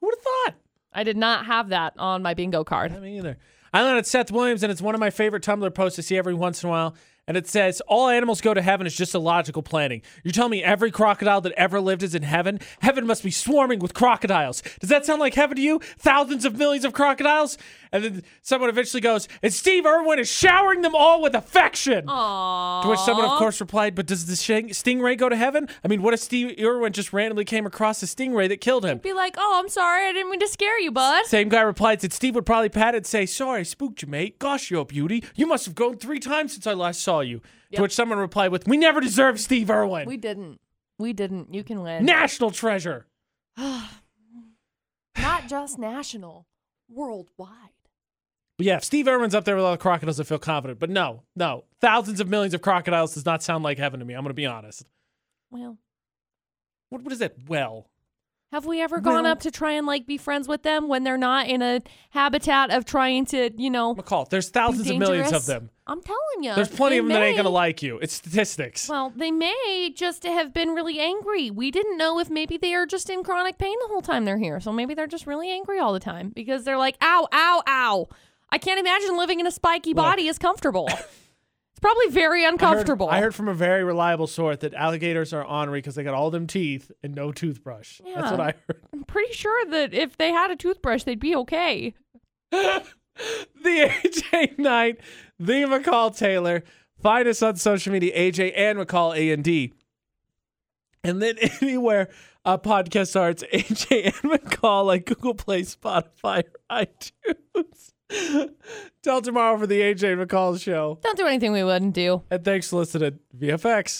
Who 0.00 0.06
would 0.06 0.14
have 0.16 0.22
thought? 0.22 0.60
I 0.92 1.04
did 1.04 1.16
not 1.16 1.46
have 1.46 1.68
that 1.68 1.94
on 1.96 2.22
my 2.22 2.34
bingo 2.34 2.64
card. 2.64 2.92
Not 2.92 3.02
me 3.02 3.18
either. 3.18 3.38
I 3.72 3.82
learned 3.82 3.98
at 3.98 4.06
Seth 4.06 4.32
Williams, 4.32 4.62
and 4.62 4.72
it's 4.72 4.82
one 4.82 4.94
of 4.94 5.00
my 5.00 5.10
favorite 5.10 5.44
Tumblr 5.44 5.72
posts 5.74 5.96
to 5.96 6.02
see 6.02 6.18
every 6.18 6.34
once 6.34 6.62
in 6.62 6.68
a 6.68 6.70
while. 6.70 6.96
And 7.26 7.36
it 7.36 7.46
says, 7.46 7.80
All 7.82 8.08
animals 8.08 8.40
go 8.40 8.54
to 8.54 8.62
heaven 8.62 8.86
is 8.86 8.96
just 8.96 9.14
a 9.14 9.18
logical 9.18 9.62
planning. 9.62 10.02
You're 10.24 10.32
telling 10.32 10.50
me 10.50 10.62
every 10.62 10.90
crocodile 10.90 11.40
that 11.42 11.52
ever 11.52 11.80
lived 11.80 12.02
is 12.02 12.14
in 12.14 12.22
heaven? 12.22 12.60
Heaven 12.80 13.06
must 13.06 13.22
be 13.22 13.30
swarming 13.30 13.78
with 13.78 13.94
crocodiles. 13.94 14.62
Does 14.80 14.90
that 14.90 15.06
sound 15.06 15.20
like 15.20 15.34
heaven 15.34 15.56
to 15.56 15.62
you? 15.62 15.80
Thousands 15.98 16.44
of 16.44 16.56
millions 16.56 16.84
of 16.84 16.92
crocodiles? 16.92 17.56
And 17.92 18.04
then 18.04 18.22
someone 18.42 18.70
eventually 18.70 19.00
goes, 19.00 19.28
And 19.42 19.52
Steve 19.52 19.84
Irwin 19.86 20.18
is 20.18 20.28
showering 20.30 20.82
them 20.82 20.94
all 20.94 21.20
with 21.22 21.34
affection. 21.34 22.06
Aww. 22.06 22.82
To 22.82 22.88
which 22.88 23.00
someone, 23.00 23.26
of 23.26 23.38
course, 23.38 23.60
replied, 23.60 23.94
But 23.94 24.06
does 24.06 24.26
the 24.26 24.34
stingray 24.34 25.16
go 25.18 25.28
to 25.28 25.36
heaven? 25.36 25.68
I 25.84 25.88
mean, 25.88 26.02
what 26.02 26.14
if 26.14 26.20
Steve 26.20 26.56
Irwin 26.60 26.92
just 26.92 27.12
randomly 27.12 27.44
came 27.44 27.66
across 27.66 28.02
a 28.02 28.06
stingray 28.06 28.48
that 28.48 28.60
killed 28.60 28.84
him? 28.84 28.98
Be 28.98 29.12
like, 29.12 29.34
oh, 29.38 29.60
I'm 29.62 29.68
sorry, 29.68 30.06
I 30.06 30.12
didn't 30.12 30.30
mean 30.30 30.40
to 30.40 30.48
scare 30.48 30.78
you, 30.78 30.92
bud. 30.92 31.26
Same 31.26 31.48
guy 31.48 31.62
replied 31.62 32.00
that 32.00 32.12
Steve 32.12 32.34
would 32.34 32.46
probably 32.46 32.68
pat 32.68 32.94
it 32.94 32.98
and 32.98 33.06
say, 33.06 33.26
Sorry, 33.26 33.60
I 33.60 33.64
spooked 33.64 34.02
you, 34.02 34.08
mate. 34.08 34.38
Gosh, 34.38 34.70
you're 34.70 34.82
a 34.82 34.84
beauty. 34.84 35.24
You 35.34 35.46
must 35.46 35.64
have 35.66 35.74
grown 35.74 35.96
three 35.98 36.20
times 36.20 36.52
since 36.52 36.66
I 36.66 36.72
last 36.72 37.02
saw 37.02 37.20
you. 37.20 37.40
To 37.74 37.82
which 37.82 37.94
someone 37.94 38.18
replied 38.18 38.50
with, 38.50 38.66
We 38.66 38.76
never 38.76 39.00
deserved 39.00 39.38
Steve 39.40 39.70
Irwin. 39.70 40.06
We 40.08 40.16
didn't. 40.16 40.60
We 40.98 41.12
didn't. 41.12 41.54
You 41.54 41.64
can 41.64 41.82
win. 41.82 42.04
National 42.04 42.50
treasure. 42.50 43.06
Not 43.56 45.48
just 45.48 45.78
national, 45.78 46.46
worldwide. 46.88 47.48
But 48.60 48.66
yeah, 48.66 48.76
if 48.76 48.84
Steve 48.84 49.08
Irwin's 49.08 49.34
up 49.34 49.46
there 49.46 49.56
with 49.56 49.64
all 49.64 49.72
the 49.72 49.78
crocodiles, 49.78 50.20
I 50.20 50.24
feel 50.24 50.38
confident. 50.38 50.78
But 50.78 50.90
no, 50.90 51.22
no. 51.34 51.64
Thousands 51.80 52.20
of 52.20 52.28
millions 52.28 52.52
of 52.52 52.60
crocodiles 52.60 53.14
does 53.14 53.24
not 53.24 53.42
sound 53.42 53.64
like 53.64 53.78
heaven 53.78 54.00
to 54.00 54.04
me. 54.04 54.12
I'm 54.12 54.20
going 54.20 54.28
to 54.28 54.34
be 54.34 54.44
honest. 54.44 54.84
Well, 55.50 55.78
What, 56.90 57.00
what 57.00 57.10
is 57.10 57.20
that? 57.20 57.36
Well, 57.48 57.86
have 58.52 58.66
we 58.66 58.82
ever 58.82 59.00
gone 59.00 59.22
Well- 59.22 59.32
up 59.32 59.40
to 59.40 59.50
try 59.50 59.72
and 59.72 59.86
like 59.86 60.06
be 60.06 60.18
friends 60.18 60.46
with 60.46 60.62
them 60.62 60.88
when 60.88 61.04
they're 61.04 61.16
not 61.16 61.46
in 61.48 61.62
a 61.62 61.80
habitat 62.10 62.70
of 62.70 62.84
trying 62.84 63.24
to, 63.26 63.48
you 63.56 63.70
know, 63.70 63.94
McCall, 63.94 64.28
there's 64.28 64.50
thousands 64.50 64.90
of 64.90 64.98
millions 64.98 65.32
of 65.32 65.46
them. 65.46 65.70
I'm 65.86 66.02
telling 66.02 66.42
you. 66.42 66.54
There's 66.54 66.68
plenty 66.68 66.98
of 66.98 67.06
them 67.06 67.14
that 67.14 67.22
ain't 67.22 67.36
going 67.36 67.44
to 67.44 67.48
like 67.50 67.82
you. 67.82 67.98
It's 68.00 68.12
statistics. 68.12 68.90
Well, 68.90 69.10
they 69.16 69.30
may 69.30 69.90
just 69.96 70.24
have 70.24 70.52
been 70.52 70.74
really 70.74 71.00
angry. 71.00 71.50
We 71.50 71.70
didn't 71.70 71.96
know 71.96 72.18
if 72.18 72.28
maybe 72.28 72.58
they 72.58 72.74
are 72.74 72.84
just 72.84 73.08
in 73.08 73.24
chronic 73.24 73.56
pain 73.56 73.74
the 73.80 73.88
whole 73.88 74.02
time 74.02 74.26
they're 74.26 74.36
here. 74.36 74.60
So 74.60 74.70
maybe 74.70 74.92
they're 74.92 75.06
just 75.06 75.26
really 75.26 75.50
angry 75.50 75.78
all 75.78 75.94
the 75.94 75.98
time 75.98 76.28
because 76.28 76.64
they're 76.64 76.76
like, 76.76 76.98
ow, 77.00 77.26
ow, 77.32 77.62
ow. 77.66 78.08
I 78.52 78.58
can't 78.58 78.80
imagine 78.80 79.16
living 79.16 79.40
in 79.40 79.46
a 79.46 79.50
spiky 79.50 79.94
body 79.94 80.26
is 80.26 80.38
comfortable. 80.38 80.88
it's 80.88 81.80
probably 81.80 82.08
very 82.08 82.42
I 82.42 82.46
heard- 82.46 82.52
uncomfortable. 82.54 83.08
I 83.08 83.20
heard, 83.20 83.34
from 83.34 83.48
a 83.48 83.54
very 83.54 83.84
reliable 83.84 84.26
source 84.26 84.58
that 84.58 84.74
alligators 84.74 85.32
are 85.32 85.44
ornery 85.44 85.78
because 85.78 85.94
they 85.94 86.02
got 86.02 86.14
all 86.14 86.30
them 86.30 86.46
teeth 86.46 86.90
and 87.02 87.14
no 87.14 87.32
toothbrush. 87.32 88.00
That's 88.14 88.30
what 88.30 88.40
I 88.40 88.54
heard. 88.66 88.82
I'm 88.92 89.04
pretty 89.04 89.32
sure 89.32 89.64
that 89.66 89.94
if 89.94 90.16
they 90.16 90.30
had 90.32 90.50
a 90.50 90.56
toothbrush, 90.56 91.04
they'd 91.04 91.20
be 91.20 91.36
okay. 91.36 91.94
the 92.50 92.84
AJ 93.64 94.58
Knight, 94.58 94.98
the 95.38 95.62
McCall 95.64 96.16
Taylor. 96.16 96.64
Find 97.02 97.26
us 97.28 97.42
on 97.42 97.56
social 97.56 97.92
media, 97.92 98.14
AJ 98.16 98.52
and 98.56 98.78
McCall 98.78 99.16
A 99.16 99.30
and 99.32 99.42
D. 99.44 99.72
And 101.02 101.22
then 101.22 101.36
anywhere 101.62 102.08
uh, 102.44 102.58
podcast 102.58 103.18
are, 103.18 103.30
it's 103.30 103.42
AJ 103.44 104.04
and 104.06 104.32
McCall, 104.32 104.84
like 104.86 105.06
Google 105.06 105.34
Play, 105.34 105.62
Spotify, 105.62 106.42
or 106.44 106.86
iTunes. 106.86 107.92
Till 109.02 109.22
tomorrow 109.22 109.58
for 109.58 109.66
the 109.66 109.80
AJ 109.80 110.24
McCall 110.24 110.60
show. 110.60 110.98
Don't 111.02 111.16
do 111.16 111.26
anything 111.26 111.52
we 111.52 111.64
wouldn't 111.64 111.94
do. 111.94 112.22
And 112.30 112.44
thanks 112.44 112.68
for 112.68 112.76
listening. 112.76 113.12
To 113.12 113.46
VFX. 113.46 113.98